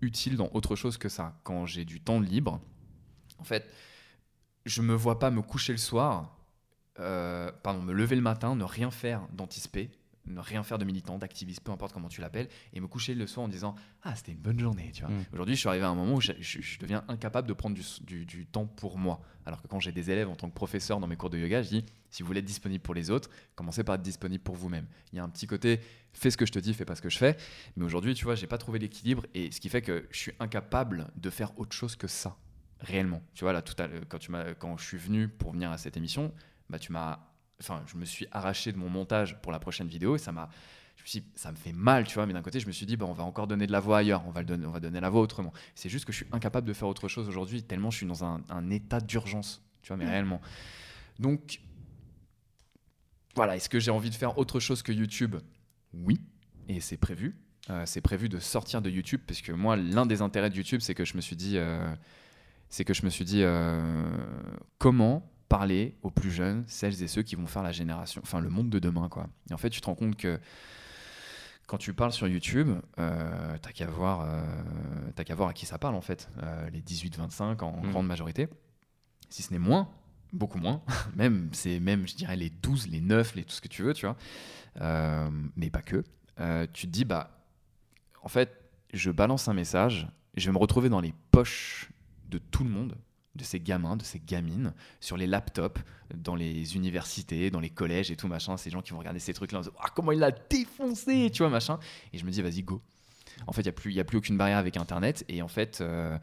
[0.00, 1.38] utile dans autre chose que ça.
[1.44, 2.60] Quand j'ai du temps libre,
[3.38, 3.70] en fait,
[4.66, 6.36] je me vois pas me coucher le soir,
[7.00, 9.90] euh, pardon, me lever le matin, ne rien faire d'antispé,
[10.26, 13.26] ne rien faire de militant, d'activiste, peu importe comment tu l'appelles, et me coucher le
[13.26, 13.74] soir en disant
[14.04, 15.10] ah c'était une bonne journée, tu vois.
[15.10, 15.24] Mm.
[15.34, 17.74] Aujourd'hui, je suis arrivé à un moment où je, je- je deviens incapable de prendre
[17.76, 19.20] du, du- du temps pour moi.
[19.44, 21.60] Alors que quand j'ai des élèves en tant que professeur dans mes cours de yoga,
[21.62, 24.54] je dis si vous voulez être disponible pour les autres, commencez par être disponible pour
[24.54, 24.86] vous-même.
[25.12, 25.80] Il y a un petit côté
[26.14, 27.36] fais ce que je te dis, fais pas ce que je fais.
[27.76, 30.32] Mais aujourd'hui, tu vois, j'ai pas trouvé l'équilibre et ce qui fait que je suis
[30.40, 32.36] incapable de faire autre chose que ça,
[32.80, 33.20] réellement.
[33.34, 35.70] Tu vois, là, tout à l'heure, quand, tu m'as- quand je suis venu pour venir
[35.70, 36.32] à cette émission,
[36.70, 37.18] bah, tu m'as
[37.60, 40.48] enfin, je me suis arraché de mon montage pour la prochaine vidéo et ça m'a.
[40.96, 42.72] Je me suis dit, ça me fait mal, tu vois, mais d'un côté, je me
[42.72, 44.64] suis dit, bah, on va encore donner de la voix ailleurs, on va, le donner,
[44.64, 45.52] on va donner la voix autrement.
[45.74, 48.24] C'est juste que je suis incapable de faire autre chose aujourd'hui, tellement je suis dans
[48.24, 50.08] un, un état d'urgence, tu vois, mais Mm.
[50.08, 50.40] réellement.
[51.18, 51.60] Donc,
[53.34, 55.36] voilà, est-ce que j'ai envie de faire autre chose que YouTube?
[55.92, 56.20] Oui,
[56.68, 57.36] et c'est prévu.
[57.70, 60.80] Euh, c'est prévu de sortir de YouTube, parce que moi, l'un des intérêts de YouTube,
[60.80, 61.92] c'est que je me suis dit, euh,
[62.68, 64.16] c'est que je me suis dit, euh,
[64.78, 68.50] comment parler aux plus jeunes, celles et ceux qui vont faire la génération, enfin le
[68.50, 69.26] monde de demain, quoi.
[69.50, 70.38] Et en fait, tu te rends compte que
[71.66, 72.68] quand tu parles sur YouTube,
[72.98, 74.42] euh, t'as qu'à voir, euh,
[75.14, 77.90] t'as qu'à voir à qui ça parle en fait, Euh, les 18-25 en Mm.
[77.90, 78.48] grande majorité,
[79.30, 79.88] si ce n'est moins,
[80.32, 80.82] beaucoup moins,
[81.16, 83.94] même c'est même je dirais les 12, les 9, les tout ce que tu veux,
[83.94, 84.16] tu vois,
[84.80, 86.02] Euh, mais pas que.
[86.72, 87.30] Tu te dis bah,
[88.22, 88.50] en fait,
[88.92, 91.90] je balance un message, je vais me retrouver dans les poches
[92.28, 92.96] de tout le monde,
[93.34, 95.80] de ces gamins, de ces gamines, sur les laptops,
[96.14, 98.56] dans les universités, dans les collèges et tout machin.
[98.56, 101.42] Ces gens qui vont regarder ces trucs-là, en disant, Ah, comment il l'a défoncé, tu
[101.42, 101.78] vois machin.
[102.12, 102.80] Et je me dis vas-y go.
[103.46, 105.42] En fait, il y a plus, il y a plus aucune barrière avec Internet et
[105.42, 106.16] en fait, euh,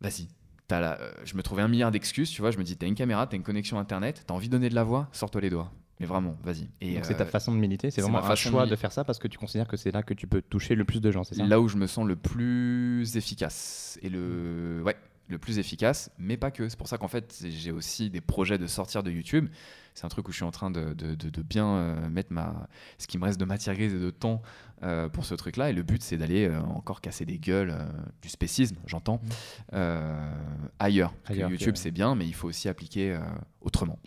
[0.00, 0.28] vas-y.
[0.70, 2.50] La- euh, je me trouvais un milliard d'excuses, tu vois.
[2.50, 4.74] Je me dis, t'as une caméra, t'as une connexion internet, t'as envie de donner de
[4.74, 5.70] la voix, sors-toi les doigts.
[6.00, 6.68] Mais vraiment, vas-y.
[6.80, 8.74] Et Donc c'est euh, ta façon de militer, c'est vraiment un façon de choix de,
[8.74, 11.00] faire ça parce que tu considères que c'est là que tu peux toucher le plus
[11.00, 11.46] de gens, c'est ça?
[11.46, 14.96] Là où je me sens le plus efficace et le ouais
[15.28, 18.58] le plus efficace mais pas que c'est pour ça qu'en fait j'ai aussi des projets
[18.58, 19.48] de sortir de YouTube
[19.94, 22.32] c'est un truc où je suis en train de, de- de- de bien euh, mettre
[22.32, 22.68] ma
[22.98, 24.42] ce qui me reste de matière grise et de temps
[24.82, 27.74] euh, pour ce truc là et le but c'est d'aller euh, encore casser des gueules
[28.22, 29.28] du spécisme j'entends Mm.
[29.74, 30.34] euh,
[30.78, 31.14] ailleurs,
[31.50, 33.18] YouTube c'est bien mais il faut aussi appliquer
[33.62, 33.98] autrement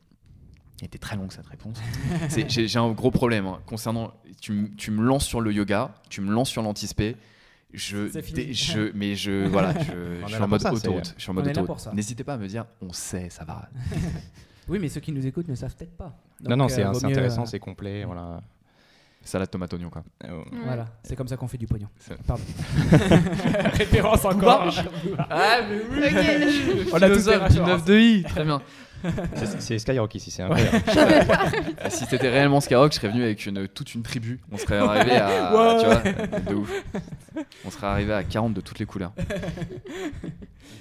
[0.80, 1.80] elle était très longue cette réponse.
[2.48, 4.14] J'ai un gros problème hein, concernant.
[4.40, 4.52] Tu
[4.92, 7.16] me lances sur le yoga, tu me lances sur l'antispé.
[7.78, 11.14] Je, dé- je, mais je, voilà, je, je suis en mode ça, autoroute.
[11.16, 11.88] Je suis en mode autoroute.
[11.94, 13.70] N'hésitez pas à me dire, on sait, ça va.
[14.70, 16.14] Oui, mais ceux qui nous écoutent ne savent peut-être pas.
[16.44, 18.42] Non, Donc, non, euh, c'est mieux, intéressant, euh, c'est complet, voilà.
[19.24, 20.04] Salade tomate oignon quoi.
[20.26, 20.42] Euh.
[20.66, 21.88] Voilà, c'est comme ça qu'on fait du pognon.
[22.26, 22.44] Pardon.
[23.74, 24.74] Référence encore.
[25.30, 26.04] Ah mais oui.
[26.06, 26.94] Ok.
[26.94, 27.70] On a tous des Philosophe du références.
[27.70, 28.24] 9 de I.
[28.24, 28.62] Très bien.
[29.60, 30.78] c'est- Skyrock ici, c'est incroyable.
[31.86, 34.40] Et si c'était réellement Skyrock, je serais venu avec une, toute une tribu.
[34.52, 35.80] On serait arrivé à, Ouais.
[35.80, 36.84] tu vois, de ouf.
[37.66, 39.14] On serait arrivé à 40 de toutes les couleurs.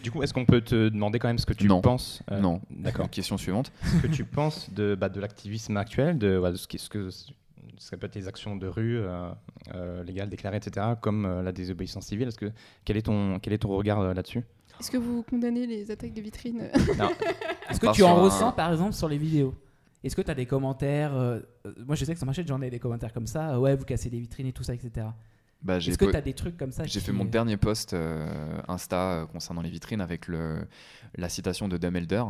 [0.03, 1.81] Du coup, est-ce qu'on peut te demander quand même ce que tu Non.
[1.81, 2.61] penses euh, Non.
[2.71, 3.11] D'accord.
[3.11, 3.73] Question suivante.
[3.85, 7.11] ce que tu penses de, bah, de l'activisme actuel, de, de ce, qui, ce que
[7.11, 7.33] ce
[7.79, 9.29] serait peut-être les actions de rue euh,
[9.75, 12.29] euh, légales, déclarées, etc., comme euh, la désobéissance civile.
[12.29, 12.53] Est-ce que,
[12.85, 14.43] quel, est ton, quel est ton regard euh, là-dessus?
[14.81, 16.61] Est-ce que vous condamnez les attaques de vitrines
[17.71, 19.55] Est-ce On que tu en un- ressens par exemple sur les vidéos
[20.05, 22.47] Est-ce que tu as des commentaires euh, euh, Moi je sais que sur ma chaîne
[22.47, 23.55] j'en ai des commentaires comme ça.
[23.55, 25.07] euh, Ouais, vous cassez des vitrines et tout ça, etc.
[25.63, 27.95] Bah, Est-ce que tu as des trucs comme ça J'ai qui- fait mon dernier post
[27.95, 30.59] euh, Insta concernant les vitrines avec le,
[31.17, 32.23] la citation de Dame Elder.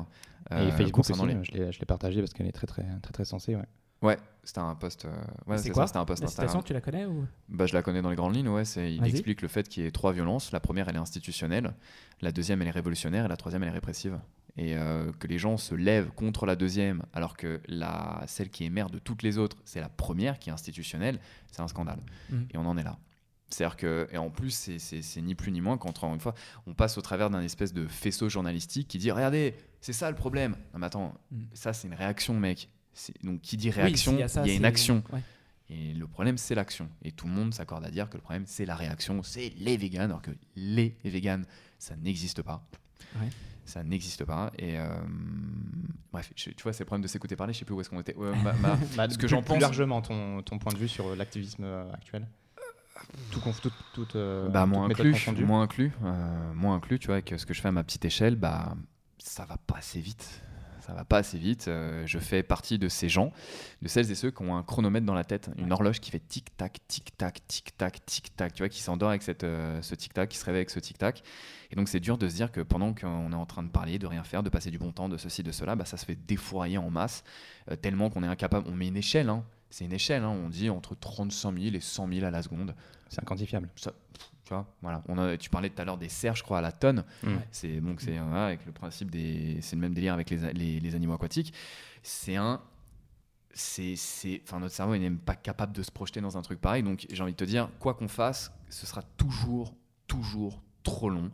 [0.53, 1.45] euh, Et Facebook concernant aussi, les...
[1.45, 3.57] je l'ai je l'ai partagé parce qu'elle est très, très, très, très sensée.
[3.57, 3.67] Ouais.
[4.03, 5.05] Ouais, c'était un post.
[5.07, 5.11] euh,
[5.47, 6.49] Ouais, C'est quoi ça, c'était un post La Instagram.
[6.49, 8.65] citation, tu la connais ou Bah, je la connais dans les grandes lignes, ouais.
[8.65, 10.53] c'est- Il explique le fait qu'il y ait trois violences.
[10.53, 11.73] La première, elle est institutionnelle.
[12.21, 13.25] La deuxième, elle est révolutionnaire.
[13.25, 14.19] Et la troisième, elle est répressive.
[14.59, 18.65] Et euh, que les gens se lèvent contre la deuxième, alors que la, celle qui
[18.65, 21.19] est mère de toutes les autres, c'est la première qui est institutionnelle,
[21.51, 22.01] c'est un scandale.
[22.31, 22.49] Mhm.
[22.55, 22.99] Et on en est là.
[23.51, 26.35] C'est-à-dire que, et en plus, c'est- ni plus ni moins qu'encore une fois,
[26.67, 30.17] on passe au travers d'un espèce de faisceau journalistique qui dit Regardez, c'est ça le
[30.17, 30.57] problème.
[30.73, 31.47] Non, mais attends, Mhm.
[31.53, 32.69] ça, c'est une réaction, mec.
[33.23, 35.03] Donc, qui dit Oui, réaction, il y, ça, a une action.
[35.13, 35.23] ouais.
[35.69, 36.89] Et le problème, c'est l'action.
[37.03, 39.77] Et tout le monde s'accorde à dire que le problème, c'est la réaction, c'est les
[39.77, 41.45] véganes, alors que les véganes,
[41.79, 42.65] ça n'existe pas.
[43.21, 43.29] Ouais.
[43.65, 44.53] Ça n'existe pas.
[44.59, 44.87] Et euh,
[46.13, 47.53] bref, je- tu vois, c'est le problème de s'écouter parler.
[47.53, 48.15] Je sais plus où est-ce qu'on était.
[48.15, 51.17] Ma- ma- Bah, Ce que j'en plus pense- largement, ton, ton point de vue sur
[51.17, 52.27] l'activisme euh, actuel
[53.31, 57.21] tout, conf- tout, tout, euh, bah, méthode inclus, moins inclus, euh, moins inclus, tu vois,
[57.23, 58.75] que ce que je fais à ma petite échelle, bah,
[59.19, 60.41] ça va pas assez vite.
[60.87, 61.67] Ça va pas assez vite.
[61.67, 63.33] Euh, je fais partie de ces gens,
[63.83, 66.21] de celles et ceux qui ont un chronomètre dans la tête, une horloge qui fait
[66.21, 69.83] tic tac, tic tac, tic tac, tic tac, tu vois, qui s'endort avec cette, euh,
[69.83, 71.25] ce tic tac, qui se réveille avec ce tic tac.
[71.73, 73.99] Et donc c'est dur de se dire que pendant qu'on est en train de parler,
[73.99, 76.05] de rien faire, de passer du bon temps, de ceci, de cela, bah, ça se
[76.05, 77.25] fait défourailler en masse,
[77.71, 78.69] euh, tellement qu'on est incapable.
[78.69, 79.45] On met une échelle, hein.
[79.71, 80.31] c'est une échelle, hein.
[80.45, 82.77] on dit entre 35 000 et 100 000 à la seconde.
[83.09, 83.69] C'est inquantifiable.
[83.77, 83.93] Ça,
[84.45, 85.03] tu vois, voilà.
[85.09, 87.05] On a, tu parlais tout à l'heure des cerfs, je crois, à la tonne.
[87.23, 87.37] Mm.
[87.51, 90.53] C'est donc c'est voilà, avec le principe des, c'est le même délire avec les, a-
[90.53, 91.53] les, les animaux aquatiques.
[92.03, 92.61] C'est un,
[93.53, 96.43] c'est, c'est, enfin notre cerveau il n'est même pas capable de se projeter dans un
[96.43, 96.83] truc pareil.
[96.83, 99.75] Donc j'ai envie de te dire, quoi qu'on fasse, ce sera toujours,
[100.07, 101.31] toujours trop long.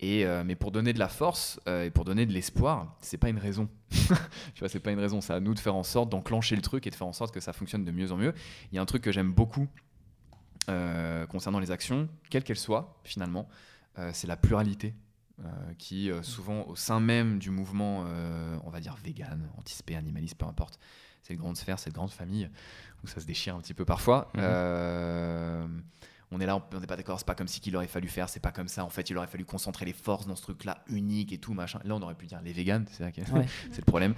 [0.00, 3.16] Et euh, mais pour donner de la force euh, et pour donner de l'espoir, c'est
[3.16, 3.68] pas une raison.
[3.90, 5.20] tu vois, c'est pas une raison.
[5.20, 7.32] C'est à nous de faire en sorte d'enclencher le truc et de faire en sorte
[7.32, 8.34] que ça fonctionne de mieux en mieux.
[8.72, 9.68] Il y a un truc que j'aime beaucoup
[10.68, 13.48] euh, concernant les actions, quelles qu'elles soient, finalement,
[13.98, 14.94] euh, c'est la pluralité
[15.40, 18.06] euh, qui souvent au sein même du mouvement,
[18.64, 20.78] on va dire vegan, anti-spé, animaliste, peu importe,
[21.22, 22.48] cette grande sphère, cette grande famille
[23.02, 24.30] où ça se déchire un petit peu parfois.
[24.34, 25.82] Mhm.
[26.30, 28.28] on est là, on n'est pas d'accord, c'est pas comme si qu'il aurait fallu faire,
[28.28, 28.84] c'est pas comme ça.
[28.84, 31.80] En fait, il aurait fallu concentrer les forces dans ce truc-là unique et tout, machin.
[31.84, 33.46] Là, on aurait pu dire les véganes, c'est Ouais.
[33.70, 34.14] c'est le problème.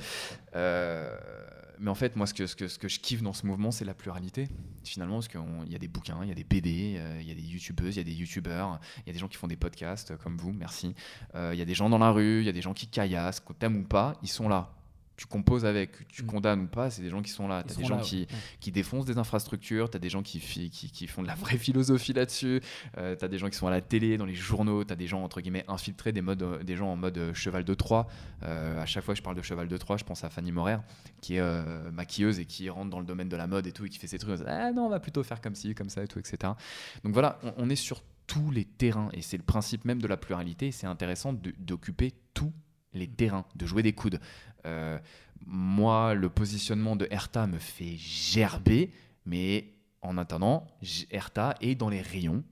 [0.55, 1.17] Euh,
[1.79, 3.71] mais en fait, moi, ce que, ce, que, ce que je kiffe dans ce mouvement,
[3.71, 4.49] c'est la pluralité.
[4.85, 7.33] Finalement, parce qu'il y a des bouquins, il y a des BD, euh, il y
[7.33, 9.49] a des youtubeuses, il y a des youtubeurs, il y a des gens qui font
[9.49, 10.95] des podcasts euh, comme vous, merci.
[11.35, 12.87] Euh, Il y a des gens dans la rue, il y a des gens qui
[12.87, 14.76] caillassent, t'aimes ou pas, ils sont là.
[15.17, 16.27] Tu composes avec, tu Mm.
[16.27, 17.63] condamnes ou pas, c'est des gens qui sont là.
[17.63, 18.27] T'as sont des gens là, qui, ouais.
[18.61, 21.35] qui défoncent des infrastructures, tu as des gens qui, fi- qui, qui font de la
[21.35, 22.61] vraie philosophie là-dessus,
[22.99, 24.97] euh, tu as des gens qui sont à la télé, dans les journaux, tu as
[24.97, 27.73] des gens entre guillemets infiltrés, des, modes, euh, des gens en mode euh, cheval de
[27.75, 28.07] Troie.
[28.43, 30.53] Euh, à chaque fois que je parle de cheval de Troie, je pense à Fanny
[30.53, 30.77] Morer,
[31.23, 33.87] qui est euh, maquilleuse et qui rentre dans le domaine de la mode et tout,
[33.87, 34.41] et qui fait ses trucs.
[34.47, 36.37] Ah non, on va plutôt faire comme ci, comme ça et tout, etc.
[37.05, 40.09] Donc voilà, on, on est sur tous les terrains et c'est le principe même de
[40.09, 40.73] la pluralité.
[40.73, 42.53] C'est intéressant d'occuper tous
[42.97, 44.21] les terrains, de jouer des coudes.
[44.65, 44.99] Euh,
[45.47, 48.93] moi, le positionnement de Herta me fait gerber,
[49.25, 49.73] mais
[50.03, 50.67] en attendant,
[51.11, 52.43] Herta est dans les rayons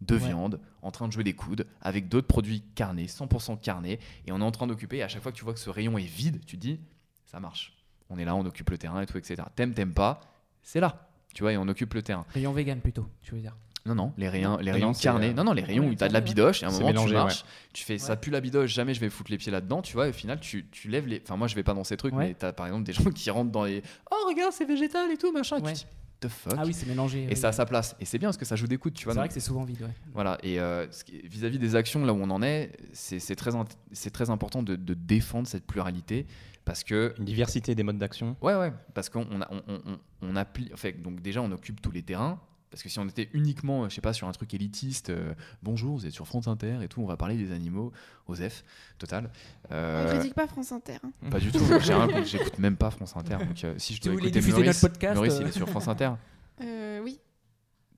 [0.00, 0.26] de Ouais.
[0.28, 4.40] viande, en train de jouer des coudes, avec d'autres produits carnés, 100% carnés, et on
[4.40, 6.04] est en train d'occuper, et à chaque fois que tu vois que ce rayon est
[6.04, 6.78] vide, tu te dis,
[7.24, 7.72] ça marche.
[8.10, 9.42] On est là, on occupe le terrain et tout, etc.
[9.56, 10.20] T'aimes, t'aimes pas,
[10.62, 11.08] c'est là.
[11.32, 12.26] Tu vois, et on occupe le terrain.
[12.30, 13.56] Rayon vegan plutôt, tu veux dire.
[13.86, 15.28] Non, non, les rayons, les rayons non, carnés.
[15.28, 16.24] euh, Non, non, les rayons ouais, où tu as de la ouais.
[16.24, 18.18] bidoche, et à un moment mélangé, tu marches, tu fais ça Ouais.
[18.18, 20.40] pue la bidoche, jamais je vais foutre les pieds là-dedans, tu vois, et au final
[20.40, 21.20] tu, tu lèves les.
[21.22, 22.28] Enfin, moi je vais pas dans ces trucs, Ouais.
[22.28, 23.82] mais tu as par exemple des gens qui rentrent dans les.
[24.10, 25.58] Oh, regarde, c'est végétal et tout, machin.
[25.58, 25.74] et tu Ouais.
[26.20, 26.54] the fuck?
[26.56, 27.24] Ah oui, c'est mélangé.
[27.24, 27.36] Et oui.
[27.36, 27.94] ça a sa place.
[28.00, 29.12] Et c'est bien parce que ça joue des coudes, tu vois.
[29.12, 29.88] C'est vrai que c'est souvent vide, ouais.
[30.14, 30.86] voilà, et euh,
[31.24, 33.50] vis-à-vis des actions, là où on en est, c'est c'est très,
[33.92, 36.26] c'est très important de, de défendre cette pluralité
[36.64, 38.34] parce que Une diversité des modes d'action.
[38.40, 40.36] Ouais, ouais, parce qu'on on, a- on, on, on-.
[40.36, 42.40] En fait, donc déjà, on occupe tous les terrains.
[42.74, 45.32] Parce que si on était uniquement, euh, je sais pas, sur un truc élitiste, euh,
[45.62, 47.92] bonjour, vous êtes sur France Inter et tout, on va parler des animaux,
[48.26, 48.64] OSEF,
[48.98, 49.30] total.
[49.70, 50.96] On Euh, critique pas France Inter.
[51.04, 51.12] hein.
[51.30, 51.60] pas du tout,
[52.26, 53.36] j'écoute même pas France Inter.
[53.46, 55.86] Donc euh, si je voulez écouter Maurice, notre podcast, Maurice, euh, il est sur France
[55.88, 56.10] Inter.
[56.62, 57.18] Euh, oui.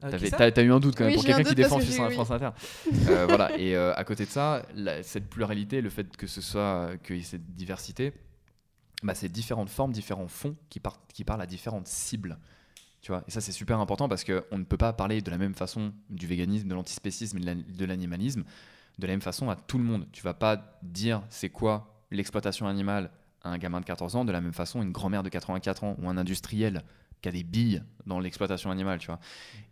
[0.04, 2.08] Euh, ça T'as eu un doute quand même Oui, pour quelqu'un qui défend que France,
[2.08, 2.50] j'ai- France Inter.
[3.08, 3.58] Euh, voilà.
[3.58, 7.16] Et euh, à côté de ça, la- cette pluralité, le fait que ce soit qu'il
[7.16, 8.12] y ait cette diversité,
[9.02, 10.80] bah, c'est différentes formes, différents fonds qui
[11.24, 12.38] parlent à différentes cibles.
[13.26, 15.92] Et ça, c'est super important parce qu'on ne peut pas parler de la même façon
[16.10, 18.44] du véganisme, de l'antispécisme et de l'an- de l'animalisme
[18.98, 20.06] de la même façon à tout le monde.
[20.12, 23.10] Tu vas pas dire c'est quoi l'exploitation animale
[23.42, 25.96] à un gamin de 14 ans de la même façon une grand-mère de 84 ans
[26.00, 26.82] ou un industriel
[27.20, 28.98] qui a des billes dans l'exploitation animale.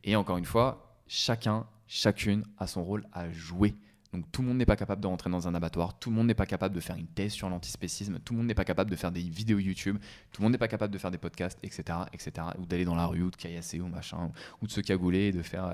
[0.04, 3.74] Et encore une fois, chacun, chacune a son rôle à jouer.
[4.14, 6.28] Donc tout le monde n'est pas capable de rentrer dans un abattoir, tout le monde
[6.28, 8.88] n'est pas capable de faire une thèse sur l'antispécisme, tout le monde n'est pas capable
[8.88, 9.98] de faire des vidéos YouTube,
[10.30, 12.94] tout le monde n'est pas capable de faire des podcasts, etc., etc., ou d'aller dans
[12.94, 14.30] la rue, ou de caillasser, ou machin,
[14.62, 15.64] ou de se cagouler, de faire...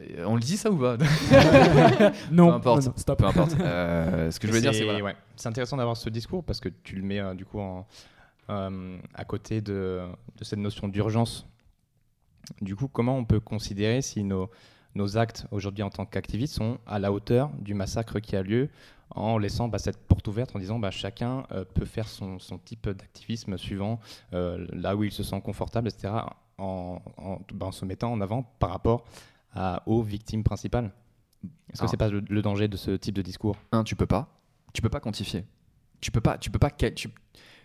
[0.00, 0.96] Euh, on le dit ça ou pas?
[2.32, 2.86] Non, Peu importe.
[2.86, 3.18] non, non, stop.
[3.20, 3.54] Peu importe.
[3.60, 5.02] Euh, ce que je veux dire, c'est voilà.
[5.02, 7.86] ouais, c'est intéressant d'avoir ce discours parce que tu le mets euh, du coup en,
[8.50, 10.02] euh, à côté de,
[10.36, 11.46] de cette notion d'urgence.
[12.60, 14.50] Du coup, comment on peut considérer si nos,
[14.96, 18.68] nos actes aujourd'hui en tant qu'activistes sont à la hauteur du massacre qui a lieu
[19.10, 22.58] en laissant bah, cette porte ouverte en disant bah, chacun euh, peut faire son, son
[22.58, 24.00] type d'activisme suivant
[24.32, 26.12] euh, là où il se sent confortable, etc.,
[26.58, 29.04] en, en- bah, en se mettant en avant par rapport
[29.54, 30.90] à, aux victimes principales
[31.72, 31.88] Est-ce que Ah.
[31.88, 33.56] c'est pas le, le danger de ce type de discours?
[33.72, 34.28] Un, tu peux pas.
[34.72, 35.44] Tu peux pas quantifier.
[36.00, 36.36] Tu peux pas.
[36.38, 36.70] Tu peux pas.
[36.70, 37.10] tu-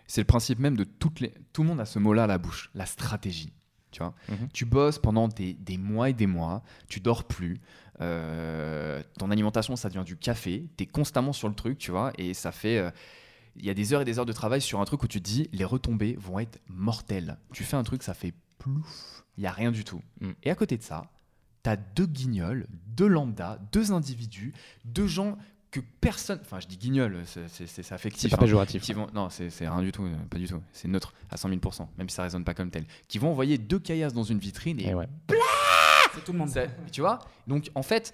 [0.07, 1.33] C'est le principe même de toutes les.
[1.53, 2.69] Tout le monde a ce mot-là à la bouche.
[2.75, 3.51] La stratégie.
[3.91, 4.13] Tu vois.
[4.29, 4.47] Mhm.
[4.53, 6.63] Tu bosses pendant des, des mois et des mois.
[6.87, 7.59] Tu dors plus.
[8.01, 10.67] euh, ton alimentation, ça devient du café.
[10.77, 12.11] Tu es constamment sur le truc, tu vois.
[12.17, 12.77] Et ça fait.
[12.77, 12.91] euh,
[13.57, 15.19] il y a des heures et des heures de travail sur un truc où tu
[15.21, 17.37] te dis les retombées vont être mortelles.
[17.53, 19.23] Tu fais un truc, ça fait plouf.
[19.37, 20.01] Il y a rien du tout.
[20.21, 20.31] Mm.
[20.43, 21.03] Et à côté de ça,
[21.61, 24.53] t'as deux guignols, deux lambda, deux individus,
[24.85, 25.37] deux gens
[25.71, 26.39] que personne.
[26.41, 28.29] Enfin, je dis guignol, c'est- c'est c'est affectif.
[28.29, 28.83] pas hein, péjoratif.
[28.83, 30.61] qui vont, non, c'est rien du tout, euh, pas du tout.
[30.73, 32.85] C'est neutre à 100 000% même si ça résonne pas comme tel.
[33.07, 35.07] Qui vont envoyer deux caillasses dans une vitrine et Et ouais.
[36.13, 36.51] C'est tout le monde.
[36.91, 37.19] tu vois?
[37.47, 38.13] Donc en fait,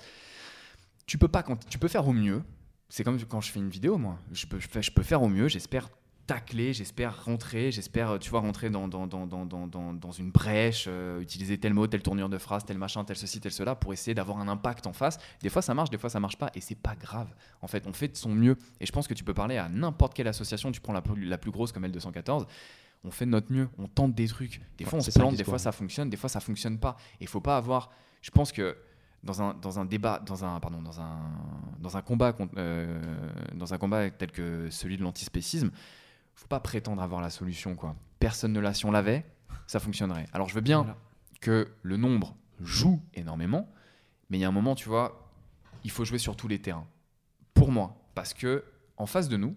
[1.08, 2.44] tu peux pas quand tu peux faire au mieux.
[2.90, 4.18] C'est comme quand je fais une vidéo, moi.
[4.32, 5.48] Je peux, je peux faire au mieux.
[5.48, 5.90] J'espère
[6.28, 11.22] tacler, j'espère rentrer, j'espère, tu vois, rentrer dans, dans, dans, dans, dans, une brèche, euh,
[11.22, 14.14] utiliser tel mot, telle tournure de phrase, tel machin, tel ceci, tel cela, pour essayer
[14.14, 15.18] d'avoir un impact en face.
[15.42, 17.34] Des fois ça marche, des fois ça marche pas, et c'est pas grave.
[17.62, 18.58] En fait, on fait de son mieux.
[18.82, 21.26] Et je pense que tu peux parler à n'importe quelle association, tu prends la plus,
[21.26, 22.46] la plus grosse comme L214,
[23.06, 24.62] on fait de notre mieux, on tente des trucs.
[24.78, 26.98] Des fois on se plante, des fois ça fonctionne, des fois ça fonctionne pas.
[27.22, 27.90] Et il faut pas avoir.
[28.22, 28.76] Je pense que
[29.24, 31.20] dans un, dans un débat, dans un, pardon, dans un,
[31.80, 33.00] dans un combat, euh,
[33.54, 35.72] dans un combat tel que celui de l'antispécisme,
[36.38, 37.96] faut pas prétendre avoir la solution, quoi.
[38.20, 38.74] Personne ne l'a.
[38.74, 39.26] Si on l'avait,
[39.68, 40.26] ça fonctionnerait.
[40.34, 40.98] Alors je veux bien Voilà.
[41.42, 43.70] que le nombre joue énormément,
[44.30, 45.30] mais il y a un moment, tu vois,
[45.84, 46.88] il faut jouer sur tous les terrains.
[47.54, 47.98] pour moi.
[48.16, 48.64] Parce que
[48.98, 49.56] en face de nous,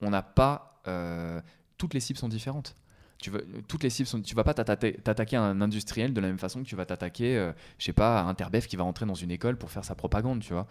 [0.00, 0.80] on n'a pas.
[0.86, 1.40] euh,
[1.78, 2.74] toutes les cibles sont différentes.
[3.18, 6.26] Tu veux, toutes les cibles sont, tu vas pas t'attaquer à un industriel de la
[6.28, 8.84] même façon que tu vas t'attaquer, euh, je sais pas, à un Terbef qui va
[8.84, 10.66] rentrer dans une école pour faire sa propagande, tu vois.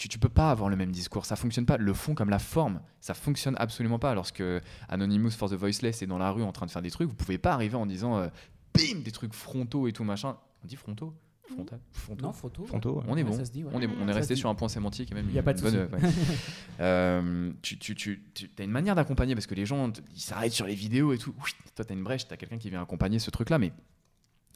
[0.00, 1.76] Tu, tu peux pas avoir le même discours, ça fonctionne pas.
[1.76, 4.14] Le fond comme la forme, ça fonctionne absolument pas.
[4.14, 4.42] Lorsque
[4.88, 7.14] Anonymous for the Voiceless est dans la rue en train de faire des trucs, vous
[7.14, 8.28] pouvez pas arriver en disant euh,
[8.72, 10.38] bim des trucs frontaux et tout machin.
[10.64, 12.22] On dit frontaux, frontal, frontaux.
[12.22, 12.64] Non, photo.
[12.64, 13.04] Frontaux, ouais.
[13.08, 13.34] On est bon.
[13.34, 13.70] ça se dit, ouais.
[13.74, 15.52] On est, on est resté sur un point sémantique et même Y a une pas
[15.52, 15.76] de bonne.
[15.76, 16.08] ouais.
[16.80, 18.20] Euh, tu tu, tu,
[18.58, 21.34] as une manière d'accompagner parce que les gens ils s'arrêtent sur les vidéos et tout.
[21.44, 23.74] Oui, toi, tu as une brèche, tu as quelqu'un qui vient accompagner ce truc-là, mais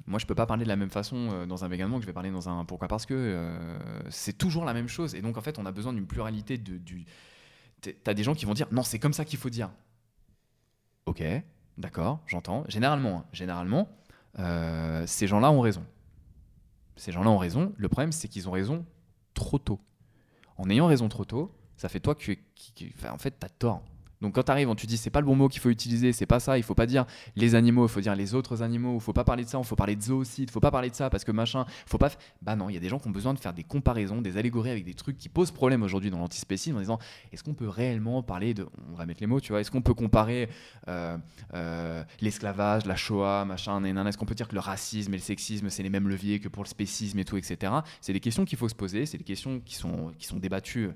[0.06, 2.06] moi, je peux pas parler de la même façon euh, dans un véganement que je
[2.06, 3.78] vais parler dans un pourquoi parce que euh,
[4.10, 5.14] c'est toujours la même chose.
[5.14, 6.76] Et donc, en fait, on a besoin d'une pluralité de.
[6.76, 7.06] Du...
[7.80, 9.70] Tu as des gens qui vont dire non, c'est comme ça qu'il faut dire.
[11.06, 11.22] Ok,
[11.78, 12.64] d'accord, j'entends.
[12.68, 13.88] Généralement, hein, généralement,
[14.38, 15.84] euh, ces gens-là ont raison.
[16.96, 17.72] Ces gens-là ont raison.
[17.76, 18.86] Le problème, c'est qu'ils ont raison
[19.34, 19.80] trop tôt.
[20.56, 23.48] En ayant raison trop tôt, ça fait toi que qui- enfin, en fait, tu as
[23.50, 23.82] tort.
[24.24, 26.24] Donc quand tu arrives, tu dis c'est pas le bon mot qu'il faut utiliser, c'est
[26.24, 27.04] pas ça, il faut pas dire
[27.36, 29.64] les animaux, il faut dire les autres animaux, il faut pas parler de ça, il
[29.64, 32.10] faut parler de zoocide, il faut pas parler de ça parce que machin, faut pas.
[32.40, 34.38] Bah non, il y a des gens qui ont besoin de faire des comparaisons, des
[34.38, 36.98] allégories avec des trucs qui posent problème aujourd'hui dans l'antispécisme en disant
[37.32, 38.66] est-ce qu'on peut réellement parler de.
[38.90, 40.48] On va mettre les mots, tu vois, est-ce qu'on peut comparer
[40.88, 41.18] euh,
[41.52, 45.68] euh, l'esclavage, la Shoah, machin, est-ce qu'on peut dire que le racisme et le sexisme
[45.68, 47.74] c'est les mêmes leviers que pour le spécisme et tout, etc.
[48.00, 50.88] C'est des questions qu'il faut se poser, c'est des questions qui sont, qui sont débattues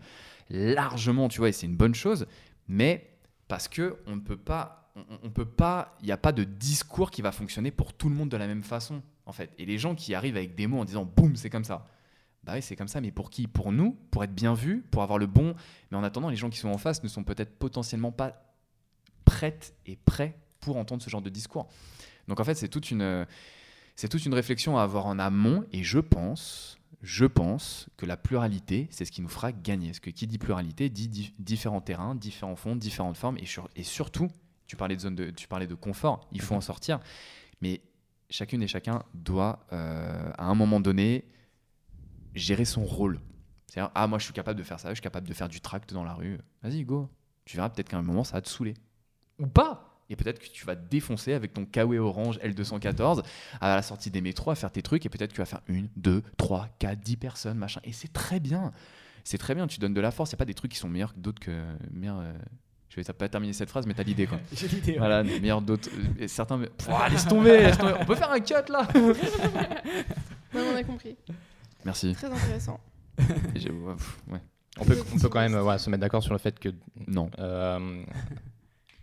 [0.49, 2.26] largement, tu vois, et c'est une bonne chose,
[2.68, 3.08] mais
[3.49, 4.93] parce que on ne peut pas,
[5.23, 8.15] on, peut pas, il n'y a pas de discours qui va fonctionner pour tout le
[8.15, 9.53] monde de la même façon, en fait.
[9.59, 11.87] Et les gens qui arrivent avec des mots en disant boum, c'est comme ça.
[12.45, 13.47] Bah oui, c'est comme ça, mais pour qui?
[13.47, 15.55] Pour nous, pour être bien vus, pour avoir le bon?
[15.91, 18.55] Mais en attendant, les gens qui sont en face ne sont peut-être potentiellement pas
[19.25, 21.69] prêtes et prêts pour entendre ce genre de discours.
[22.29, 23.27] Donc en fait, c'est toute une,
[23.97, 28.17] c'est toute une réflexion à avoir en amont, et je pense, je pense que la
[28.17, 29.89] pluralité, c'est ce qui nous fera gagner.
[29.89, 33.69] Parce que qui dit pluralité dit di- différents terrains, différents fonds, différentes formes, et, sur-
[33.77, 34.29] et surtout,
[34.67, 37.01] tu parlais de zone de, tu parlais de confort, il faut en sortir,
[37.61, 37.81] mais
[38.31, 41.25] chacune et chacun doit, euh, à un moment donné,
[42.35, 43.21] gérer son rôle.
[43.67, 45.61] C'est-à-dire, ah, moi je suis capable de faire ça, je suis capable de faire du
[45.61, 46.39] tract dans la rue.
[46.63, 47.09] Vas-y, go.
[47.45, 48.75] Tu verras peut-être qu'à un moment, ça va te saouler.
[49.39, 49.88] Ou pas.
[50.11, 53.23] Et peut-être que tu vas te défoncer avec ton Kawe Orange L214
[53.61, 55.61] à la sortie des métros à faire tes trucs et peut-être que tu vas faire
[55.69, 57.81] une, deux, trois, quatre, dix personnes, machin.
[57.85, 58.73] Et c'est très bien.
[59.25, 59.67] C'est très bien.
[59.67, 60.31] Tu donnes de la force.
[60.31, 61.63] Il n'y a pas des trucs qui sont meilleurs que d'autres que.
[61.93, 62.33] meilleurs, euh,
[62.89, 64.39] Je vais pas terminer cette phrase, mais t'as l'idée quoi.
[64.55, 64.93] J'ai l'idée.
[64.93, 64.99] ouais.
[64.99, 65.91] Voilà, meilleurs d'autres.
[66.21, 66.59] euh, certains.
[66.79, 67.95] Pouah, laisse tomber, laisse tomber.
[68.01, 68.89] On peut faire un cut là
[70.55, 71.17] Non, on a compris.
[71.85, 72.15] Merci.
[72.15, 72.81] Très intéressant.
[73.55, 74.41] Et j'ai- ouais, pff, ouais.
[74.81, 76.69] On peut, on peut quand même se mettre d'accord sur le fait que,
[77.09, 77.31] Non.
[77.41, 78.03] euh,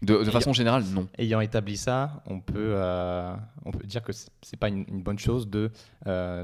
[0.06, 1.08] De, de façon générale, non.
[1.18, 3.36] ayant établi ça, on peut, euh,
[3.66, 5.72] on peut dire que c'est c'est pas une, une bonne chose de
[6.08, 6.44] euh,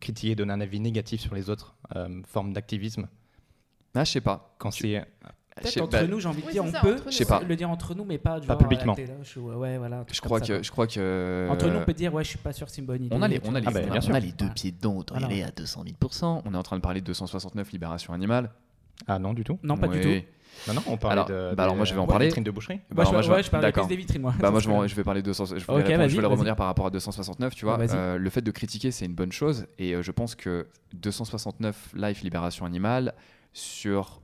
[0.00, 3.06] critiquer, donner un avis négatif sur les autres euh, formes d'activisme.
[3.94, 4.54] Ah, je sais pas.
[4.58, 5.04] Quand Tu- c'est
[5.58, 7.10] Je Peut-être entre bah, nous, j'ai envie de Oui, dire, on ça, peut entre nous.
[7.12, 7.42] Je sais pas.
[7.42, 8.96] le dire entre nous, mais pas, Pas genre, publiquement.
[9.36, 11.46] ou- ouais, voilà, Je crois que, je crois que.
[11.50, 13.14] Entre nous, on peut dire, ouais, je suis pas sûr que c'est une bonne idée.
[13.14, 13.66] on a les, on a les.
[13.66, 14.14] Ah bah, on a- on sûr.
[14.14, 16.76] a les deux pieds dedans, autant y aller à 200 000 On est en train
[16.76, 18.50] de parler de 269 libération animale.
[19.06, 19.58] Ah non, du tout.
[19.62, 20.26] Non, pas du tout.
[20.68, 22.26] Non, non, on parlait Alors, de, bah alors des, moi, je vais en ouais, parler.
[22.26, 22.80] vitrines de boucherie.
[22.90, 23.86] Bah, Moi, alors, je, moi, je vais- ouais, je parle d'accord.
[23.88, 24.34] des vitrines, moi.
[24.38, 26.20] Bah moi je vais, je vais parler de 200, je Ok, voulais, répondre- vas-y, je
[26.26, 27.76] rebondir par rapport à 269, tu vois.
[27.78, 27.90] Vas-y.
[27.96, 29.66] Euh, le fait de critiquer, c'est une bonne chose.
[29.78, 33.14] Et euh, je pense que 269 Life Libération Animale,
[33.52, 34.20] sur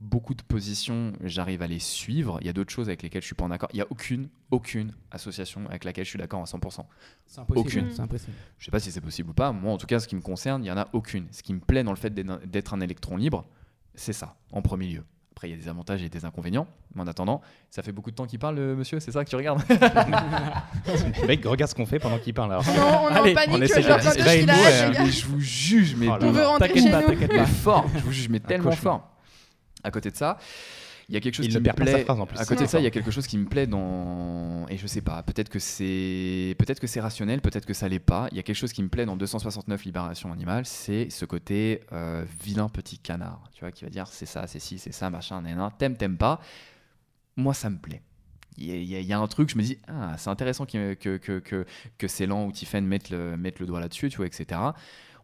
[0.00, 2.38] beaucoup de positions, j'arrive à les suivre.
[2.42, 3.68] Il y a d'autres choses avec lesquelles je suis pas en accord.
[3.72, 6.84] Il y a aucune, aucune association avec laquelle je suis d'accord à 100%.
[7.26, 7.58] C'est impossible.
[7.68, 7.90] Aucune.
[7.94, 8.32] C'est impossible.
[8.58, 9.52] Je sais pas si c'est possible ou pas.
[9.52, 11.26] Moi, en tout cas, ce qui me concerne, il y en a aucune.
[11.30, 13.46] Ce qui me plaît dans le fait d'être un électron libre,
[13.94, 15.04] c'est ça, en premier lieu.
[15.36, 16.66] Après, il y a des avantages et des inconvénients.
[16.94, 19.28] Mais en attendant, ça fait beaucoup de temps qu'il parle, le monsieur, c'est ça que
[19.28, 22.52] tu regardes Le mec, regarde ce qu'on fait pendant qu'il parle.
[22.52, 22.64] alors.
[22.64, 23.56] Non, on est Allez, en panique.
[23.58, 25.02] on essaie je de a, nous, les euh, gars.
[25.04, 27.18] Mais je vous juge, mais Oh là de- On veut rentrer T'inquiète chez pas, nous.
[27.34, 27.84] mais fort.
[27.94, 29.10] Je vous juge, mais tellement fort.
[29.84, 30.38] À côté de ça,
[31.08, 32.04] il y a quelque chose Il qui ne me perd pas sa plaît.
[32.04, 32.38] phrase, en plus.
[32.38, 34.86] À côté de ça, il y a quelque chose qui me plaît dans et je
[34.86, 35.22] sais pas.
[35.22, 38.28] Peut-être que c'est peut-être que c'est rationnel, peut-être que ça l'est pas.
[38.32, 41.80] Il y a quelque chose qui me plaît dans 269 Libération Animale, c'est ce côté
[41.92, 43.48] euh, vilain petit canard.
[43.54, 46.16] Tu vois, qui va dire c'est ça, c'est ci, c'est ça, machin, nan, T'aimes, t'aimes
[46.18, 46.40] pas.
[47.36, 48.02] Moi, ça me plaît.
[48.58, 51.18] Il y, a- y y un truc, je me dis, ah, c'est intéressant que, que,
[51.18, 51.66] que,
[51.98, 54.58] que Ceylan ou Tiffen mettent le, mettent le doigt là-dessus, tu vois, etc.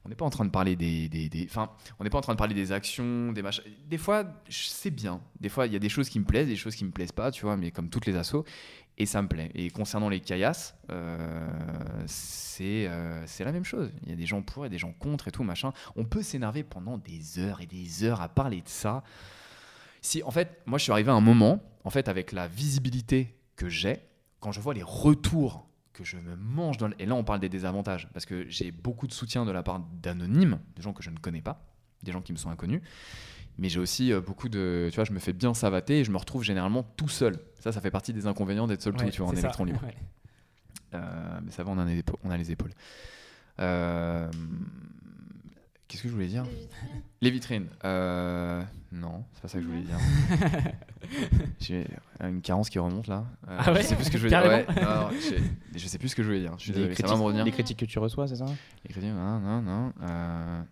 [0.05, 1.09] On n'est pas en train de parler des.
[1.09, 1.49] des, des-
[1.99, 3.63] on n'est pas en train de parler des actions, des machins.
[3.89, 5.21] Des fois, c'est bien.
[5.41, 7.13] Des fois, il y a des choses qui me plaisent, des choses qui me plaisent
[7.13, 8.45] pas, tu vois, mais comme toutes les assos.
[8.99, 9.51] Et ça me plaît.
[9.55, 11.49] Et concernant les caillasses, euh,
[12.07, 13.91] c'est euh, c'est la même chose.
[14.03, 15.73] Il y a des gens pour et des gens contre et tout, machin.
[15.97, 19.03] On peut s'énerver pendant des heures et des heures à parler de ça.
[20.01, 23.35] Si, en fait, moi, je suis arrivé à un moment, en fait, avec la visibilité
[23.57, 24.01] que j'ai,
[24.41, 26.95] quand je vois les retours que je me mange dans le...
[26.99, 29.81] Et là, on parle des désavantages, parce que j'ai beaucoup de soutien de la part
[30.03, 31.65] d'anonymes, de gens que je ne connais pas,
[32.03, 32.81] des gens qui me sont inconnus.
[33.59, 34.89] Mais j'ai aussi euh, beaucoup de.
[34.91, 37.39] Tu vois, je me fais bien savater et je me retrouve généralement tout seul.
[37.61, 39.41] Ça, ça fait partie des inconvénients d'être seul tout, tu vois, en ça.
[39.41, 39.83] électron libre.
[39.85, 39.95] Ouais.
[40.95, 42.17] Euh, mais ça va, on a les épaules.
[42.25, 42.73] On a les épaules.
[43.61, 44.31] Euh,
[45.93, 47.03] Qu'est-ce que je voulais dire Les vitrines.
[47.21, 47.69] Les vitrines.
[47.85, 48.63] Euh,
[48.93, 49.99] non, c'est pas ça que je voulais dire.
[51.61, 51.87] J'ai
[52.23, 53.27] une carence qui remonte là.
[53.49, 54.51] Euh, Ah ouais Je sais plus ce que je voulais dire.
[54.51, 55.11] Ouais, non,
[55.75, 56.55] je sais plus ce que je voulais dire.
[56.57, 57.45] Je suis Les désolé, ça va critiques, me revenir.
[57.45, 59.93] les critiques que tu reçois, c'est ça Les critiques, non, non, non.
[60.03, 60.63] euh,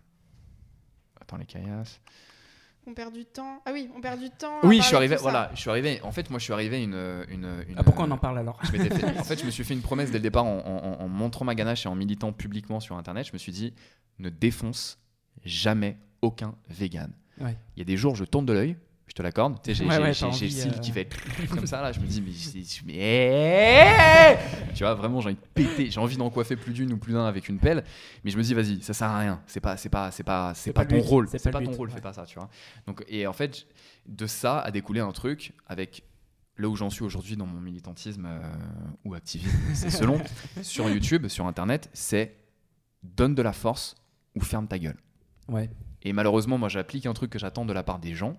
[1.21, 2.01] Attends, les caillasses.
[2.87, 3.61] On perd du temps.
[3.67, 4.57] Ah oui, on perd du temps.
[4.63, 5.15] Oui, je suis arrivé.
[5.17, 6.01] Voilà, je suis arrivé.
[6.01, 6.95] En fait, moi, je suis arrivé une.
[7.29, 9.51] une, une- Ah, pourquoi on en parle alors je m'étais fait- en fait, je me
[9.51, 11.95] suis fait une promesse dès le départ en, en- en montrant ma ganache et en
[11.95, 13.27] militant publiquement sur Internet.
[13.27, 13.75] Je me suis dit,
[14.17, 14.97] ne défonce
[15.45, 17.11] jamais aucun vegan.
[17.39, 17.57] Ouais.
[17.75, 18.75] Il y a des jours, je tourne de l'œil,
[19.07, 19.61] je te l'accorde.
[19.63, 21.07] Tu sais, j'ai Ouais, ouais, j'ai- t'as j'ai le cil euh, qui fait
[21.49, 21.91] comme ça, là.
[21.91, 22.31] Je me dis, mais.
[22.31, 24.37] je- mais-
[24.75, 25.89] Tu vois, vraiment, j'ai envie de péter.
[25.91, 27.83] J'ai envie d'en coiffer plus d'une ou plus d'un avec une pelle.
[28.23, 29.41] Mais je me dis, vas-y, ça sert à rien.
[29.47, 31.27] C'est pas, c'est pas, c'est pas, c'est C'est pas, ton rôle.
[31.27, 31.95] c'est C'est pas ton rôle, ouais.
[31.95, 32.49] fais pas ça, tu vois.
[32.87, 33.65] Donc, et en fait,
[34.07, 36.03] de ça a découlé un truc avec
[36.57, 38.39] là où j'en suis aujourd'hui dans mon militantisme euh,
[39.03, 40.21] ou activisme, c'est selon,
[40.61, 42.35] sur YouTube, sur Internet, c'est
[43.03, 43.95] donne de la force
[44.35, 44.97] ou ferme ta gueule.
[45.51, 45.69] Ouais.
[46.03, 48.35] Et malheureusement, moi, j'applique un truc que j'attends de la part des gens,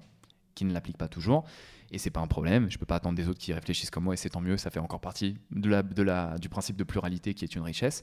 [0.55, 1.45] qui ne l'appliquent pas toujours.
[1.93, 2.71] Et c'est pas un problème.
[2.71, 4.57] Je peux pas attendre des autres qui réfléchissent comme moi, et c'est tant mieux.
[4.57, 7.63] Ça fait encore partie de la, de la, du principe de pluralité qui est une
[7.63, 8.03] richesse.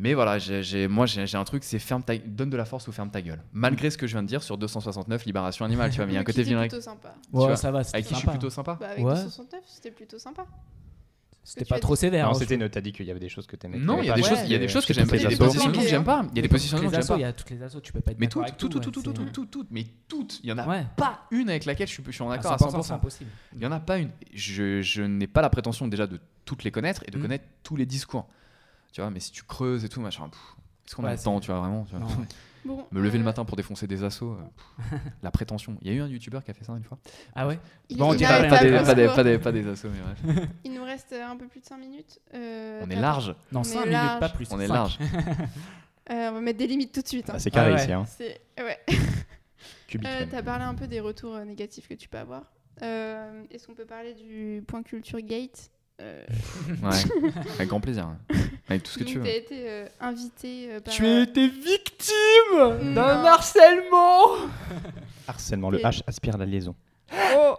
[0.00, 2.88] Mais voilà, j'ai, j'ai- moi, j'ai, un truc, c'est ferme ta, donne de la force
[2.88, 3.40] ou ferme ta gueule.
[3.52, 6.14] Malgré ce que je viens de dire sur 269, libération animale, tu vois, mais il
[6.16, 6.62] y a un côté vilain.
[6.62, 7.14] plutôt sympa.
[7.32, 7.78] Ouais, vois, ça va.
[7.78, 8.30] Avec qui je suis sympa.
[8.32, 8.76] plutôt sympa.
[8.80, 9.12] Bah, avec Ouais.
[9.14, 10.44] 269, c'était plutôt sympa.
[11.44, 12.24] C'était pas as trop sévère.
[12.26, 13.76] Non, hein, c'était t'as dit qu'il y avait des choses que tu aimais.
[13.78, 15.16] Non, il y a des choses, il y a des choses que j'aime pas.
[15.16, 16.26] Il y a des positionnements que j'aime pas.
[16.32, 17.28] Il y a des positionnements Toutes que les j'aime assos, il y pas.
[17.28, 19.32] a toutes les assos, tu peux pas être Mais toutes, toutes, tout, toutes, toutes, toutes,
[19.32, 20.40] toutes, toutes, mais toutes.
[20.42, 20.64] Il y en a
[20.96, 22.82] pas une avec laquelle je suis, je suis en À accord à 100%, 100%.
[22.82, 23.30] c'est impossible.
[23.54, 24.10] Il y en a pas une.
[24.32, 27.22] Je, je n'ai pas la prétention déjà de toutes les connaître et de Mhm.
[27.22, 28.26] connaître tous les discours.
[28.92, 30.30] Tu vois, mais si tu creuses et tout, machin,
[30.86, 31.86] est-ce qu'on a le temps, tu vois, vraiment
[32.64, 32.68] tu.
[32.68, 35.76] Bon, Me lever le euh, matin pour défoncer des assos, euh, la prétention.
[35.82, 36.98] Il y a eu un youtubeur qui a fait ça une fois.
[37.34, 37.58] Ah ouais?
[37.88, 40.00] Il- Bon, on rien pas des- pas, des, pas, des, pas des assos, mais
[40.34, 40.48] bref.
[40.64, 42.18] Il nous reste euh, un peu plus de 5 minutes.
[42.34, 43.34] Euh, On est large.
[43.52, 44.20] Non, On 5 est minutes, large.
[44.20, 44.48] pas plus.
[44.50, 44.98] On est large.
[46.10, 47.30] Euh, on va mettre des limites tout de suite.
[47.30, 47.34] hein.
[47.36, 47.82] Ah, c'est carré Ah ouais.
[47.82, 48.04] ici, hein.
[48.06, 48.78] C'est- ouais.
[49.88, 50.06] Cubique.
[50.06, 50.28] Euh, même.
[50.28, 52.52] T'as parlé un peu des retours négatifs que tu peux avoir.
[52.82, 55.70] Euh, Est-ce qu'on peut parler du point culture gate?
[56.00, 56.24] Euh,
[56.82, 57.30] Ouais.
[57.54, 58.08] Avec grand plaisir.
[58.68, 59.24] Avec tout ce que donc tu veux.
[59.24, 60.92] T'as été euh, invité euh, par.
[60.92, 64.26] Tu as euh, été victime d'un harcèlement
[65.28, 66.74] Harcèlement, le Et- H aspire la liaison.
[67.36, 67.54] Oh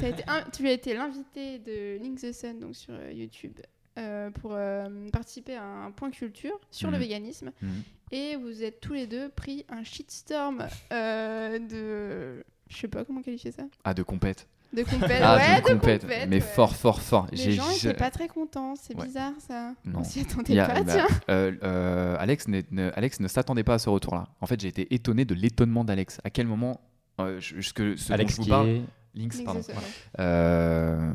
[0.00, 3.58] été Tu as été l'invité de Link the Sun donc sur euh, YouTube
[3.98, 7.02] euh, pour euh, participer à un point culture sur le Mhm.
[7.02, 7.82] véganisme Mhm.
[8.10, 13.22] et vous êtes tous les deux pris un shitstorm euh, de je sais pas comment
[13.22, 14.46] qualifier ça Ah, de compète.
[14.74, 16.02] De compète Ah, ouais de compète.
[16.02, 16.40] compète, Mais ouais.
[16.40, 17.26] fort, fort, fort.
[17.30, 19.04] les J'ai- gens j'ai- étaient pas très contents c'est Ouais.
[19.06, 20.00] bizarre ça Non.
[20.00, 22.62] on s'y attendait a- pas bah, tiens euh, euh, Alex, ne,
[22.94, 24.24] Alex ne s'attendait pas à ce retour-là.
[24.40, 26.20] En fait, j'ai été étonné de l'étonnement d'Alex.
[26.24, 26.80] À quel moment,
[27.20, 28.82] euh, je- que, ce dont Alex je vous parle, est.
[29.14, 29.60] Lynx, Link pardon.
[29.60, 29.74] ouais.
[30.20, 31.12] Euh,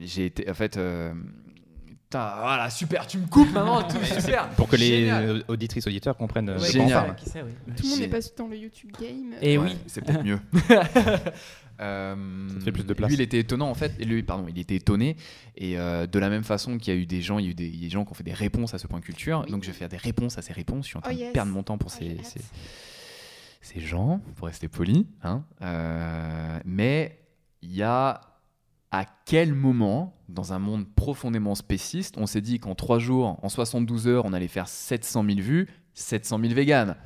[0.00, 1.12] j'ai été, en fait, euh,
[1.86, 4.48] putain, voilà, super, tu me coupes maintenant, tout super.
[4.50, 5.44] Pour que les Génial.
[5.48, 7.14] auditrices, auditeurs comprennent Ouais, Génial.
[7.16, 7.52] qui sait, oui.
[7.76, 9.76] tout le monde n'est pas dans le YouTube game Et Ouais, oui.
[9.86, 10.38] c'est peut-être mieux.
[11.80, 13.08] Euh, Ça te fait plus de place.
[13.08, 13.92] Lui, il était étonnant en fait.
[13.98, 15.16] Et lui, pardon, il était étonné.
[15.56, 17.50] Et euh, de la même façon qu'il y a eu des gens, il y a
[17.50, 19.42] eu des, gens qui ont fait des réponses à ce point culture.
[19.44, 19.50] Oui.
[19.50, 20.84] Donc, je vais faire des réponses à ces réponses.
[20.84, 22.40] Je suis en train Oh de perdre mon temps pour Oh, ces,
[23.60, 25.06] ces gens, pour rester poli.
[25.22, 25.44] Hein.
[25.62, 27.18] Euh, mais
[27.62, 28.20] il y a
[28.92, 33.48] à quel moment, dans un monde profondément spéciste, on s'est dit qu'en 3 jours, en
[33.48, 36.96] 72 heures, on allait faire 700 000 vues, 700 000 véganes?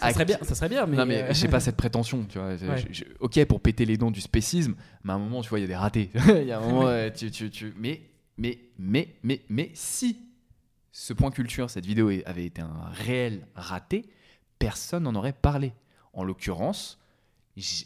[0.00, 0.96] Ça serait bien, ça serait bien, mais.
[0.96, 2.48] non mais euh, j'ai pas cette prétention, tu vois.
[2.54, 2.56] Ouais.
[2.88, 5.58] Je- je- ok pour péter les dents du spécisme, mais à un moment tu vois
[5.58, 6.10] il y a des ratés.
[6.28, 8.02] Il y a un moment euh, tu, tu, tu- mais
[8.38, 10.18] mais mais mais mais si
[10.92, 14.08] ce point culture, cette vidéo avait été un réel raté,
[14.58, 15.72] personne n'en aurait parlé.
[16.14, 16.98] En l'occurrence,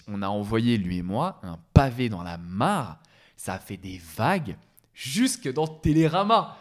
[0.08, 3.00] on a envoyé lui et moi un pavé dans la mare.
[3.36, 4.56] Ça a fait des vagues
[4.94, 6.56] jusque dans Télérama.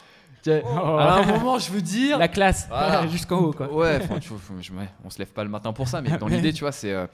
[0.47, 0.77] Oh.
[0.77, 2.17] À un moment, je veux dire.
[2.17, 3.07] La classe, Voilà.
[3.11, 3.71] jusqu'en haut, quoi.
[3.73, 6.17] Ouais, tu vois, faut- je- ouais, on se lève pas le matin pour ça, mais
[6.17, 7.07] dans l'idée, tu vois, c'est euh,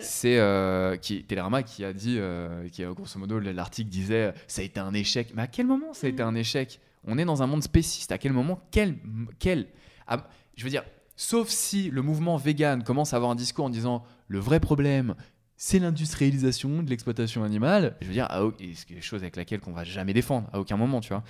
[0.00, 4.32] c'est euh, qui Télérama qui a dit, euh, qui a grosso modo l'article disait, euh,
[4.46, 5.32] ça a été un échec.
[5.34, 6.80] Mais à quel moment ça a été un échec?
[7.06, 8.12] On est dans un monde spéciste.
[8.12, 8.96] À quel moment Quel
[9.40, 9.66] quel
[10.06, 10.84] ah, Je veux dire,
[11.16, 15.14] sauf si le mouvement vegan commence à avoir un discours en disant le vrai problème.
[15.56, 17.96] C'est l'industrialisation de l'exploitation animale.
[18.00, 20.76] Je veux dire, et c'est quelque chose avec laquelle qu'on va jamais défendre à aucun
[20.76, 21.22] moment, tu vois.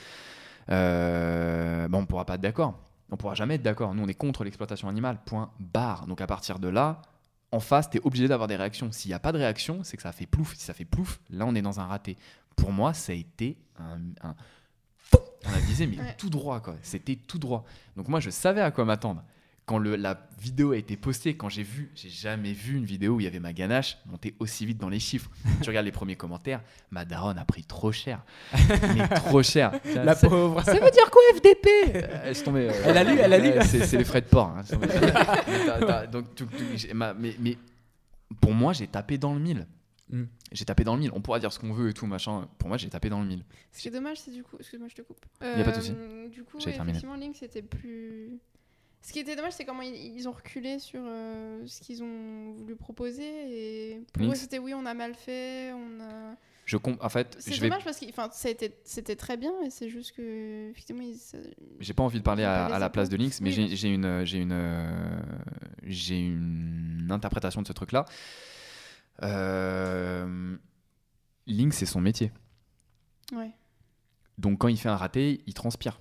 [0.70, 2.78] Euh, bon, on pourra pas être d'accord.
[3.10, 3.94] On pourra jamais être d'accord.
[3.94, 5.18] Nous, on est contre l'exploitation animale.
[5.24, 6.06] Point barre.
[6.06, 7.02] Donc à partir de là,
[7.50, 8.90] en face, tu es obligé d'avoir des réactions.
[8.92, 10.54] S'il n'y a pas de réaction, c'est que ça fait plouf.
[10.56, 12.16] Si ça fait plouf, là, on est dans un raté.
[12.56, 13.98] Pour moi, ça a été un.
[14.28, 14.34] un-
[15.44, 16.14] On a disait, mais Ouais.
[16.16, 16.76] tout droit, quoi.
[16.82, 17.64] C'était tout droit.
[17.96, 19.22] Donc moi, je savais à quoi m'attendre.
[19.64, 23.14] Quand le, la vidéo a été postée, quand j'ai vu, j'ai jamais vu une vidéo
[23.14, 25.30] où il y avait ma ganache monter aussi vite dans les chiffres.
[25.62, 26.60] tu regardes les premiers commentaires,
[26.90, 28.24] ma daronne a pris trop cher.
[28.96, 29.72] Mais trop cher.
[29.94, 30.62] La Ça- pauvre.
[30.64, 32.68] Ça veut dire quoi FDP Euh, tomber.
[32.70, 33.48] euh, Elle a lu, elle a lu.
[33.50, 34.48] euh, C'est c'est les frais de port.
[34.48, 34.62] hein.
[36.12, 36.26] Donc,
[36.94, 37.56] ma- mais, mais
[38.40, 39.66] pour moi, j'ai tapé dans le mille.
[40.10, 40.24] Mm.
[40.52, 41.10] J'ai tapé dans le mille.
[41.14, 42.48] On pourra dire ce qu'on veut et tout, machin.
[42.58, 43.44] Pour moi, j'ai tapé dans le mille.
[43.70, 44.56] Ce qui est dommage, c'est du coup.
[44.58, 45.24] Excuse-moi, je te coupe.
[45.40, 45.94] Y a pas de souci.
[45.96, 48.38] Euh, Du coup, effectivement, Link, c'était plus.
[49.02, 52.76] Ce qui était dommage, c'est comment ils, ont reculé sur euh, ce qu'ils ont voulu
[52.76, 53.24] proposer.
[53.24, 55.72] Et pour eux, Lynx c'était oui, on a mal fait.
[55.72, 56.36] On a...
[56.64, 57.68] Je En fait, C'est vais.
[57.68, 60.70] dommage parce que enfin, c'était très bien, et c'est juste que.
[60.70, 61.38] Effectivement, ils- ça-
[61.80, 63.16] J'ai pas envie de parler à, la place de.
[63.16, 65.20] Lynx, mais Oui, j'ai une, j'ai une, euh,
[65.82, 68.04] j'ai une interprétation de ce truc-là.
[69.22, 70.56] Euh,
[71.48, 72.30] Lynx, c'est son métier.
[73.32, 73.50] Ouais.
[74.38, 75.98] Donc quand il fait un raté, il transpire.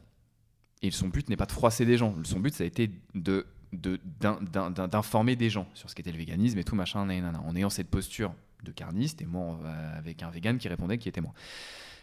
[0.81, 2.15] Et son but n'est pas de froisser des gens.
[2.23, 5.95] Son but, ça a été de de- d'in- d'in- d'in- d'informer des gens sur ce
[5.95, 9.59] qu'était le véganisme et tout machin, nanana, en ayant cette posture de carniste et moi
[9.95, 11.33] avec un vegan qui répondait qui était moi.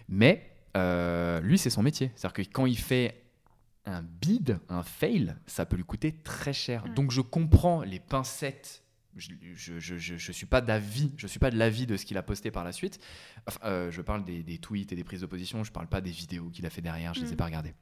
[0.09, 2.11] Mais euh, lui, c'est son métier.
[2.16, 3.22] C'est-à-dire que quand il fait
[3.85, 6.85] un bid, un fail, ça peut lui coûter très cher.
[6.85, 6.95] Ouais.
[6.95, 8.83] Donc je comprends les pincettes.
[9.16, 12.07] Je, je, je, je- je suis pas d'avis, je suis pas de l'avis de ce
[12.07, 12.99] qu'il a posté par la suite.
[13.47, 15.64] Enfin, euh, je parle des, des tweets et des prises d'opposition.
[15.64, 17.12] Je parle pas des vidéos qu'il a fait derrière.
[17.12, 17.37] Je les ai Mm.
[17.37, 17.74] pas regardées.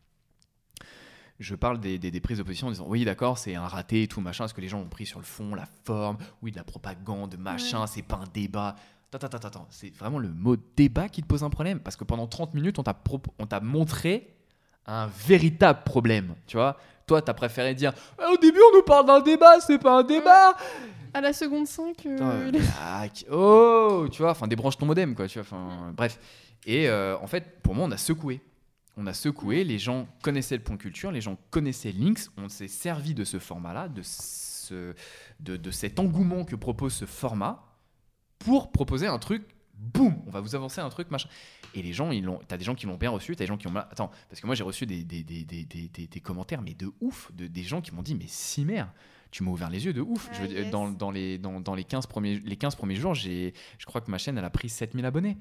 [1.39, 4.09] Je parle des, des- des prises d'opposition en disant oui d'accord c'est un raté et
[4.09, 4.45] tout machin.
[4.47, 7.37] Est-ce que les gens ont pris sur le fond, la forme, oui de la propagande,
[7.39, 8.75] machin, c'est pas un débat.
[9.13, 9.67] Attends, attends, attends.
[9.71, 11.81] C'est vraiment le mot débat qui te pose un problème?
[11.81, 12.95] Parce que pendant 30 minutes, on t'a
[13.39, 14.35] on t'a montré
[14.87, 16.35] un véritable problème.
[16.47, 16.77] Tu vois?
[17.07, 20.03] Toi, t'as préféré dire Ah, au début, on nous parle d'un débat, c'est pas un
[20.03, 20.55] débat.
[21.15, 22.51] À la seconde 5, Putain, euh,
[23.31, 25.27] oh, tu vois, enfin, débranche ton modem, quoi.
[25.29, 26.19] Tu vois, enfin, bref.
[26.67, 28.41] Et euh, en fait, pour moi, on a secoué.
[28.97, 32.69] On a secoué, les gens connaissaient le point culture, les gens connaissaient Lynx, on s'est
[32.69, 34.95] servi de ce format-là, de, ce,
[35.41, 37.63] de, de cet engouement que propose ce format,
[38.39, 39.43] pour proposer un truc,
[39.75, 41.29] boum, on va vous avancer un truc, machin.
[41.75, 43.59] Et les gens, ils l'ont, t'as des gens qui l'ont bien reçu, t'as des gens
[43.59, 43.87] qui ont mal.
[43.91, 47.47] Attends, parce que moi j'ai reçu des, des, des, des, commentaires, mais de ouf, de,
[47.47, 48.93] des gens qui m'ont dit, mais si mère,
[49.31, 50.31] tu m'as ouvert les yeux de ouf.
[50.33, 50.71] Je veux Ah, dire, yes.
[50.71, 54.01] dans, dans, les, dans, dans les, 15 premiers, les 15 premiers jours, j'ai, je crois
[54.01, 55.37] que ma chaîne, elle a pris 7000 abonnés.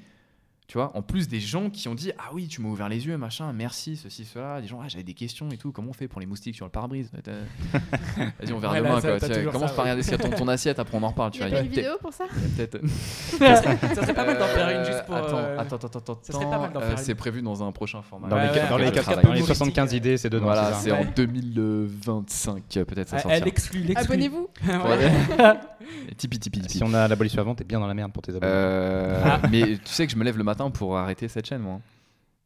[0.67, 3.05] Tu vois, en plus des gens qui ont dit Ah oui, tu m'as ouvert les
[3.05, 4.61] yeux, machin, merci, ceci, cela.
[4.61, 5.71] Des gens, ah, j'avais des questions et tout.
[5.71, 7.11] Comment on fait pour les moustiques sur le pare-brise?
[8.17, 8.99] Vas-y, on verra Ouais, là, demain.
[9.01, 9.29] ça, quoi.
[9.29, 9.81] Tu commence ça, par ouais.
[9.91, 11.29] regarder ce qu'il y a dans ton assiette, après on en reparle.
[11.31, 12.23] Tu vois, une il y a vidéo pour ça?
[12.57, 12.79] peut-être.
[12.87, 15.15] ça serait pas mal d'en faire une juste pour.
[15.15, 16.19] Attends, euh, attends, attends, attends.
[16.23, 18.27] ça serait pas mal d'en euh, faire C'est prévu dans un prochain format.
[18.27, 19.55] Dans, Ouais, les, ouais, dans, ouais, les, ouais, quatre- travail dans les humoristique.
[19.57, 20.45] 75 idées, c'est dedans.
[20.45, 24.03] Voilà, c'est en 2025, peut-être ça Elle exclut, l'exclut.
[24.13, 24.49] Abonnez-vous.
[26.17, 26.63] Tipeee, Tipeee.
[26.69, 28.51] Si on a l'abolition avant, t'es bien dans la merde pour tes abonnés.
[28.51, 29.39] Euh, Ah.
[29.51, 31.81] Mais tu sais que je me lève le matin pour arrêter cette chaîne, moi.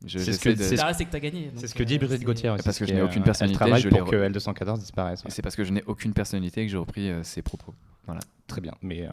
[0.08, 1.52] C'est ce que- de- c'est Ça, c'est que t'as gagné.
[1.56, 2.50] C'est ce que dit euh, Brigitte Gauthier.
[2.50, 5.24] aussi, Parce que je n'ai aucune euh, personnalité, Elle je pour re- que L214 disparaisse.
[5.26, 5.30] ouais.
[5.32, 7.74] C'est parce que je n'ai aucune personnalité que j'ai repris euh, ses propos.
[8.48, 9.12] Très bien, mais euh,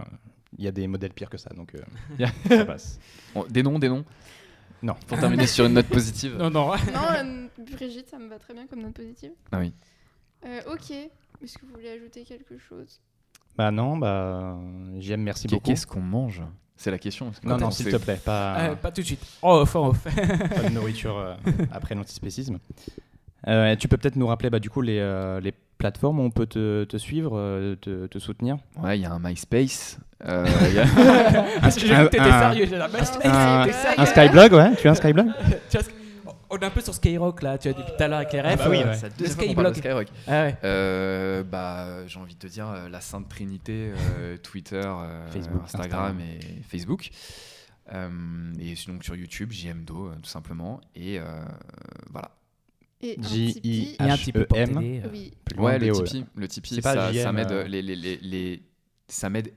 [0.56, 2.98] il y a des modèles pires que ça, donc euh, ça passe.
[3.34, 4.04] Bon, des noms, des noms
[4.82, 4.94] Non.
[5.08, 6.36] Pour terminer sur une note positive.
[6.38, 6.68] Non, non.
[6.68, 6.74] Non,
[7.16, 9.32] euh, Brigitte, ça me va très bien comme note positive.
[9.52, 9.72] Ah oui.
[10.46, 10.90] Euh, ok.
[10.92, 13.00] Est-ce que vous voulez ajouter quelque chose?
[13.58, 14.56] Bah non, bah
[14.98, 15.64] j'aime, merci beaucoup.
[15.64, 16.42] Qu'est-ce qu'on mange?
[16.76, 17.30] C'est la question.
[17.30, 19.24] que Non, non, on s'il te plaît, pas, Euh, pas tout de suite.
[19.42, 19.98] Oh, off, off.
[20.54, 21.34] pas de nourriture euh,
[21.72, 22.58] après l'antispécisme.
[23.48, 26.30] Euh, tu peux peut-être nous rappeler bah, du coup les, euh, les plateformes où on
[26.30, 27.30] peut te, te suivre,
[27.80, 28.56] te, te soutenir?
[28.82, 29.98] Ouais, il y a un MySpace.
[30.26, 30.86] euh, il y a-
[31.60, 32.68] Parce que j'ai vu que t'étais un- sérieux.
[33.24, 33.66] un- un,
[33.98, 35.28] un Skyblog, ouais Tu as un Skyblog?
[36.56, 38.40] On est un peu sur Skyrock là, tu vois, depuis tout à l'heure avec les
[38.40, 38.56] refs.
[38.58, 39.00] bah oui, euh, ouais.
[39.02, 40.06] Le deuxième fois qu'on parle de Skyblog.
[40.06, 40.08] Skyrock.
[40.26, 40.56] Ah ouais.
[40.64, 45.62] Euh, bah, j'ai envie de te dire euh, la Sainte Trinité, euh, Twitter, euh, Facebook,
[45.64, 47.10] Instagram et Facebook.
[47.92, 48.08] Euh,
[48.58, 50.80] et donc sur YouTube, JMDO, tout simplement.
[50.94, 51.24] Et euh,
[52.10, 52.30] voilà.
[53.02, 53.96] Et un J-I- Tipeee.
[54.00, 54.74] Et un petit peu pour H-E-M.
[54.74, 55.08] t'aider, euh.
[55.12, 55.32] Oui.
[55.58, 55.92] Ouais, le là.
[55.92, 57.52] Tipeee, le Tipeee, ça, ça m'aide.
[57.52, 57.64] euh.
[57.68, 58.62] Les, les, les, les-
[59.08, 59.52] ça m'aide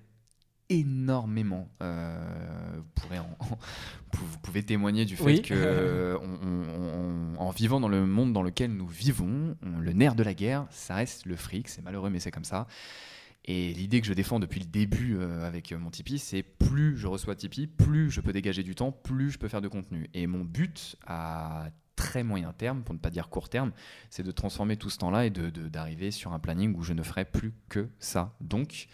[0.69, 1.69] énormément.
[1.81, 3.37] Euh, vous, pourrez en-
[4.13, 5.41] vous pouvez témoigner du fait Oui.
[5.41, 9.79] que euh, on- on- on- en vivant dans le monde dans lequel nous vivons, on-
[9.79, 11.67] le nerf de la guerre, ça reste le fric.
[11.67, 12.67] C'est malheureux, mais c'est comme ça.
[13.45, 17.07] Et l'idée que je défends depuis le début euh, avec mon Tipeee, c'est plus je
[17.07, 20.07] reçois Tipeee, plus je peux dégager du temps, plus je peux faire de contenu.
[20.13, 23.71] Et mon but à très moyen terme, pour ne pas dire court terme,
[24.09, 26.93] c'est de transformer tout ce temps-là et de- de- d'arriver sur un planning où je
[26.93, 28.35] ne ferai plus que ça.
[28.39, 28.87] Donc,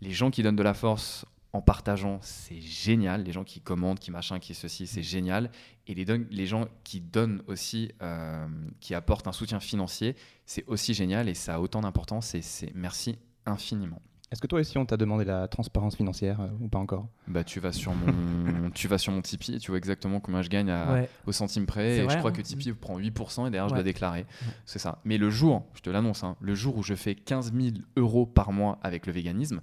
[0.00, 3.22] les gens qui donnent de la force en partageant, c'est génial.
[3.22, 5.50] Les gens qui commentent, qui machin, qui ceci, c'est génial.
[5.86, 8.46] Et les, don- les gens qui donnent aussi, euh,
[8.80, 12.34] qui apportent un soutien financier, c'est aussi génial et ça a autant d'importance.
[12.34, 14.02] Et c'est merci infiniment.
[14.32, 17.06] Est-ce que toi aussi on t'a demandé la transparence financière euh, ou pas encore?
[17.28, 20.42] Bah, tu vas sur mon, tu vas sur mon Tipeee et tu vois exactement combien
[20.42, 21.08] je gagne à- Ouais.
[21.26, 21.96] au centime C'est près.
[21.98, 22.34] Et vrai, je crois hein.
[22.34, 23.78] que Tipeee prend 8% et derrière je Ouais.
[23.78, 24.26] dois déclarer.
[24.66, 25.00] C'est ça.
[25.04, 28.26] Mais le jour, je te l'annonce, hein, le jour où je fais 15 000 euros
[28.26, 29.60] par mois avec le véganisme,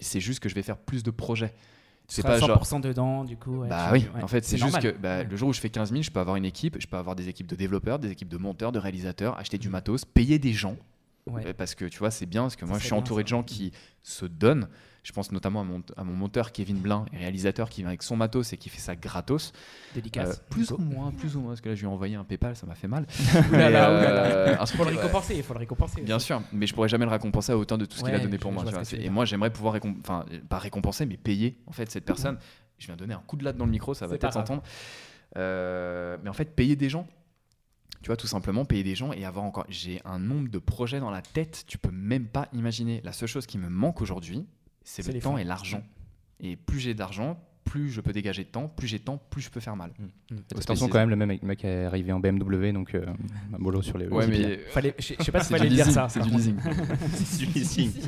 [0.00, 1.50] c'est juste que je vais faire plus de projets.
[2.08, 2.62] Tu C'est pas genre.
[2.62, 3.58] 100% dedans, du coup.
[3.58, 4.22] ouais, Bah oui, ouais.
[4.22, 4.94] en fait, c'est juste normal.
[4.94, 5.24] que bah, Ouais.
[5.24, 7.14] le jour où je fais 15 000, je peux avoir une équipe, je peux avoir
[7.14, 10.52] des équipes de développeurs, des équipes de monteurs, de réalisateurs, acheter du matos, payer des
[10.54, 10.76] gens.
[11.30, 13.28] Euh, Parce que tu vois, c'est bien, parce que Ça, moi, je suis entouré de
[13.28, 13.72] gens qui
[14.02, 14.68] se donnent.
[15.08, 18.14] Je pense notamment à mon, à mon monteur Kevin Blin, réalisateur qui vient avec son
[18.14, 19.54] matos et qui fait ça gratos.
[19.94, 20.36] Dédicace.
[20.36, 22.24] Euh, plus ou moins, plus ou moins, parce que là, je lui ai envoyé un
[22.24, 23.06] PayPal, ça m'a fait mal.
[23.54, 26.02] Euh, Il faut le récompenser, il faut le récompenser.
[26.02, 26.26] Bien aussi.
[26.26, 28.36] sûr, mais je pourrais jamais le récompenser à hauteur de tout ce qu'il a donné
[28.36, 28.64] pour moi.
[28.66, 32.36] tu vois Et moi, j'aimerais pouvoir enfin, pas récompenser, mais payer en fait cette personne.
[32.76, 34.62] Je viens donner un coup de latte dans le micro, ça va peut-être s'entendre.
[35.38, 37.06] Euh, mais en fait, payer des gens.
[38.02, 39.64] Tu vois, tout simplement payer des gens et avoir encore.
[39.70, 43.00] J'ai un nombre de projets dans la tête, tu peux même pas imaginer.
[43.04, 44.46] La seule chose qui me manque aujourd'hui,
[44.84, 45.38] c'est le les temps fonds.
[45.38, 45.82] et l'argent.
[46.40, 48.68] Et plus j'ai d'argent, plus je peux dégager de temps.
[48.68, 49.90] Plus j'ai de temps, plus je peux faire mal.
[49.98, 50.36] Mm.
[50.52, 53.04] Faut Attention quand même, le même mec- est arrivé en BMW, donc euh,
[53.58, 54.06] mollo sur les.
[54.08, 55.92] Ouais, les mais Fallait, je je sais pas si fallait dire leasing.
[55.94, 56.08] ça.
[56.08, 56.56] C'est du leasing.
[57.14, 57.92] C'est du leasing.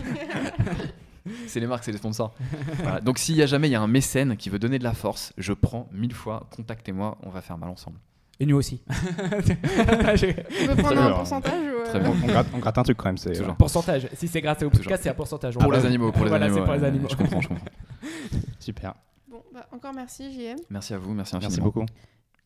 [1.47, 2.35] C'est les marques, c'est les sponsors.
[2.79, 3.01] Voilà.
[3.03, 4.95] Donc s'il y a jamais il y a un mécène qui veut donner de la
[4.95, 7.99] force, je prends mille fois, contactez-moi, on va faire mal ensemble.
[8.41, 8.83] Et nous aussi.
[8.89, 9.41] On
[10.67, 12.11] peut prendre un pourcentage ou, euh, Très bien.
[12.11, 13.19] on, gratte, on gratte un truc quand même.
[13.19, 13.55] C'est Toujours.
[13.55, 14.09] pourcentage.
[14.15, 15.59] Si c'est grâce au podcast, c'est un pourcentage.
[15.59, 16.61] Pour les animaux, pour les voilà, animaux.
[16.61, 17.09] c'est pour les ouais, animaux.
[17.11, 17.67] Je comprends, je comprends.
[18.59, 18.95] super.
[19.31, 20.57] Bon, bah, encore merci JM.
[20.71, 21.51] Merci à vous, merci infiniment.
[21.51, 21.87] Merci beaucoup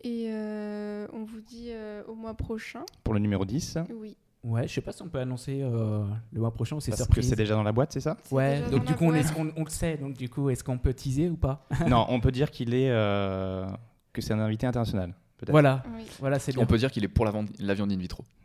[0.02, 2.80] Et euh, on vous dit euh, au mois prochain.
[3.04, 3.78] pour le numéro 10.
[4.00, 4.16] Oui.
[4.42, 7.00] Ouais, je sais pas si on peut annoncer euh, le mois prochain ou c'est Parce
[7.02, 7.28] que surprise.
[7.30, 9.64] c'est déjà dans la boîte, c'est ça Ouais, donc du coup on, est, on, on
[9.64, 11.66] le sait, donc du coup est-ce qu'on peut teaser ou pas?
[11.88, 13.64] Non, on peut dire qu'il est euh,
[14.12, 15.14] que c'est un invité international.
[15.44, 15.52] Peut-être.
[15.52, 16.04] Voilà, Oui.
[16.20, 16.62] voilà c'est bien.
[16.62, 18.24] On peut dire qu'il est pour la, la viande in vitro.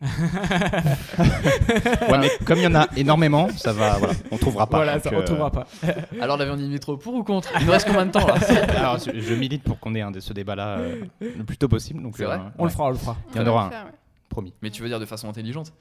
[2.10, 3.98] Ouais, mais comme il y en a énormément, ça va.
[3.98, 4.78] Voilà, on trouvera pas.
[4.78, 5.66] voilà, ça, on euh, trouvera pas.
[6.20, 7.50] Alors la viande in vitro, pour ou contre?
[7.60, 8.34] Il nous reste combien de temps là?
[8.76, 11.68] Alors, je je milite pour qu'on ait un de ce débat-là euh, le plus tôt
[11.68, 12.02] possible.
[12.02, 12.40] Donc, vrai?
[12.58, 13.16] On le fera, on le fera.
[13.34, 13.70] Il y en aura un.
[13.70, 13.92] faire, ouais.
[14.28, 14.52] promis.
[14.62, 15.72] Mais tu veux dire de façon intelligente?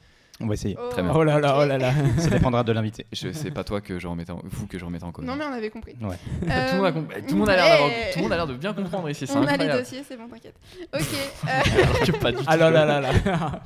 [0.42, 0.78] On va essayer.
[0.80, 0.88] Oh.
[0.90, 1.12] Très bien.
[1.14, 1.92] Oh là là, oh là là.
[2.18, 3.06] Ça dépendra de l'invité.
[3.12, 4.42] Je sais pas toi que je remettais en...
[4.44, 5.26] vous que je remettais en cause.
[5.26, 5.96] Non, mais on avait compris.
[6.02, 6.16] Ouais.
[6.40, 6.48] tout, le
[6.78, 8.10] monde a Euh, comp- tout le monde a l'air d'avoir- ouais.
[8.14, 10.16] tout le monde a l'air de bien comprendre ici, c'est On a les dossiers, c'est
[10.18, 10.56] bon, t'inquiète.
[10.94, 11.02] Ok.
[11.02, 12.44] euh, Alors que pas du tout.
[12.48, 13.64] Ah là là là là.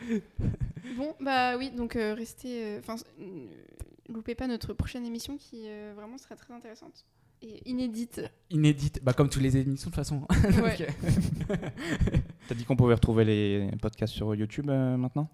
[0.96, 2.62] bon, bah oui, donc euh, restez.
[2.64, 3.24] euh, Enfin, euh,
[4.12, 7.04] loupez pas notre prochaine émission qui euh, vraiment sera très intéressante
[7.42, 8.22] et inédite.
[8.50, 10.26] Inédite, bah comme toutes les émissions de toute façon.
[10.62, 10.86] Ouais.
[12.48, 15.28] T'as dit qu'on pouvait retrouver les podcasts sur YouTube euh, maintenant?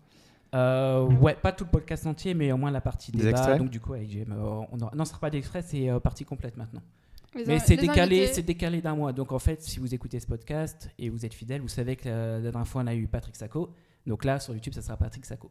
[0.55, 3.57] Euh, ouais, pas tout le podcast entier, mais au moins la partie Des débat.
[3.59, 5.99] donc du coup, avec JM, euh, on aura- non, ce sera pas d'extrait, c'est euh,
[6.01, 6.83] partie complète maintenant.
[7.35, 9.13] Les Mais in- c'est décalé, c'est décalé d'un mois.
[9.15, 12.07] Donc en fait, si vous écoutez ce podcast et vous êtes fidèle, vous savez que
[12.09, 13.71] la, la dernière fois on a eu Patrick Sacco.
[14.07, 15.51] Donc là, sur YouTube, ça sera Patrick Sacco.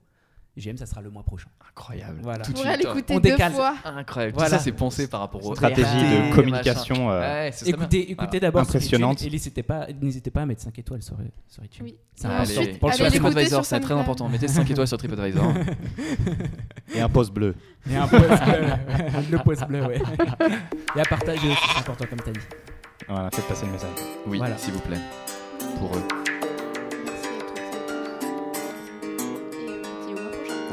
[0.57, 1.47] JM, ça sera le mois prochain.
[1.69, 2.19] Incroyable.
[2.21, 2.43] Voilà.
[2.43, 2.77] Tout On de suite.
[2.79, 3.53] l'écouter on deux décale.
[3.53, 3.73] fois.
[3.85, 4.33] Incroyable.
[4.35, 4.49] Voilà.
[4.49, 7.09] Tout ça, c'est pensé par rapport aux Stratégie Ouais, de communication.
[7.09, 7.51] euh, Ouais.
[7.65, 9.21] Écoutez, écoutez d'abord Impressionnante.
[9.23, 11.15] Et n'hésitez pas, n'hésitez pas à mettre 5 étoiles sur,
[11.47, 11.85] sur YouTube.
[11.85, 11.95] Oui.
[12.15, 13.07] C'est important.
[13.07, 14.27] TripAdvisor, c'est très important.
[14.27, 15.53] Mettez 5 étoiles sur TripAdvisor.
[16.93, 17.55] Et un post bleu.
[17.89, 18.67] Et un pouce bleu.
[19.31, 20.01] le pouce bleu, ouais.
[20.97, 22.39] Et à partager c'est important comme t'as dit.
[23.07, 23.89] Voilà, faites passer le message.
[24.27, 24.57] Oui, Voilà.
[24.57, 24.99] s'il vous plaît.
[25.79, 26.03] Pour eux.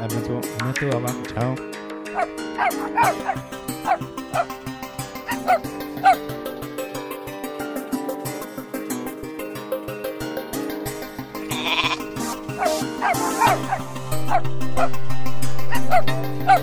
[0.01, 0.39] À bientôt.
[0.59, 1.13] À bientôt, au revoir.
[1.33, 1.55] Ciao.
[16.47, 16.57] Ah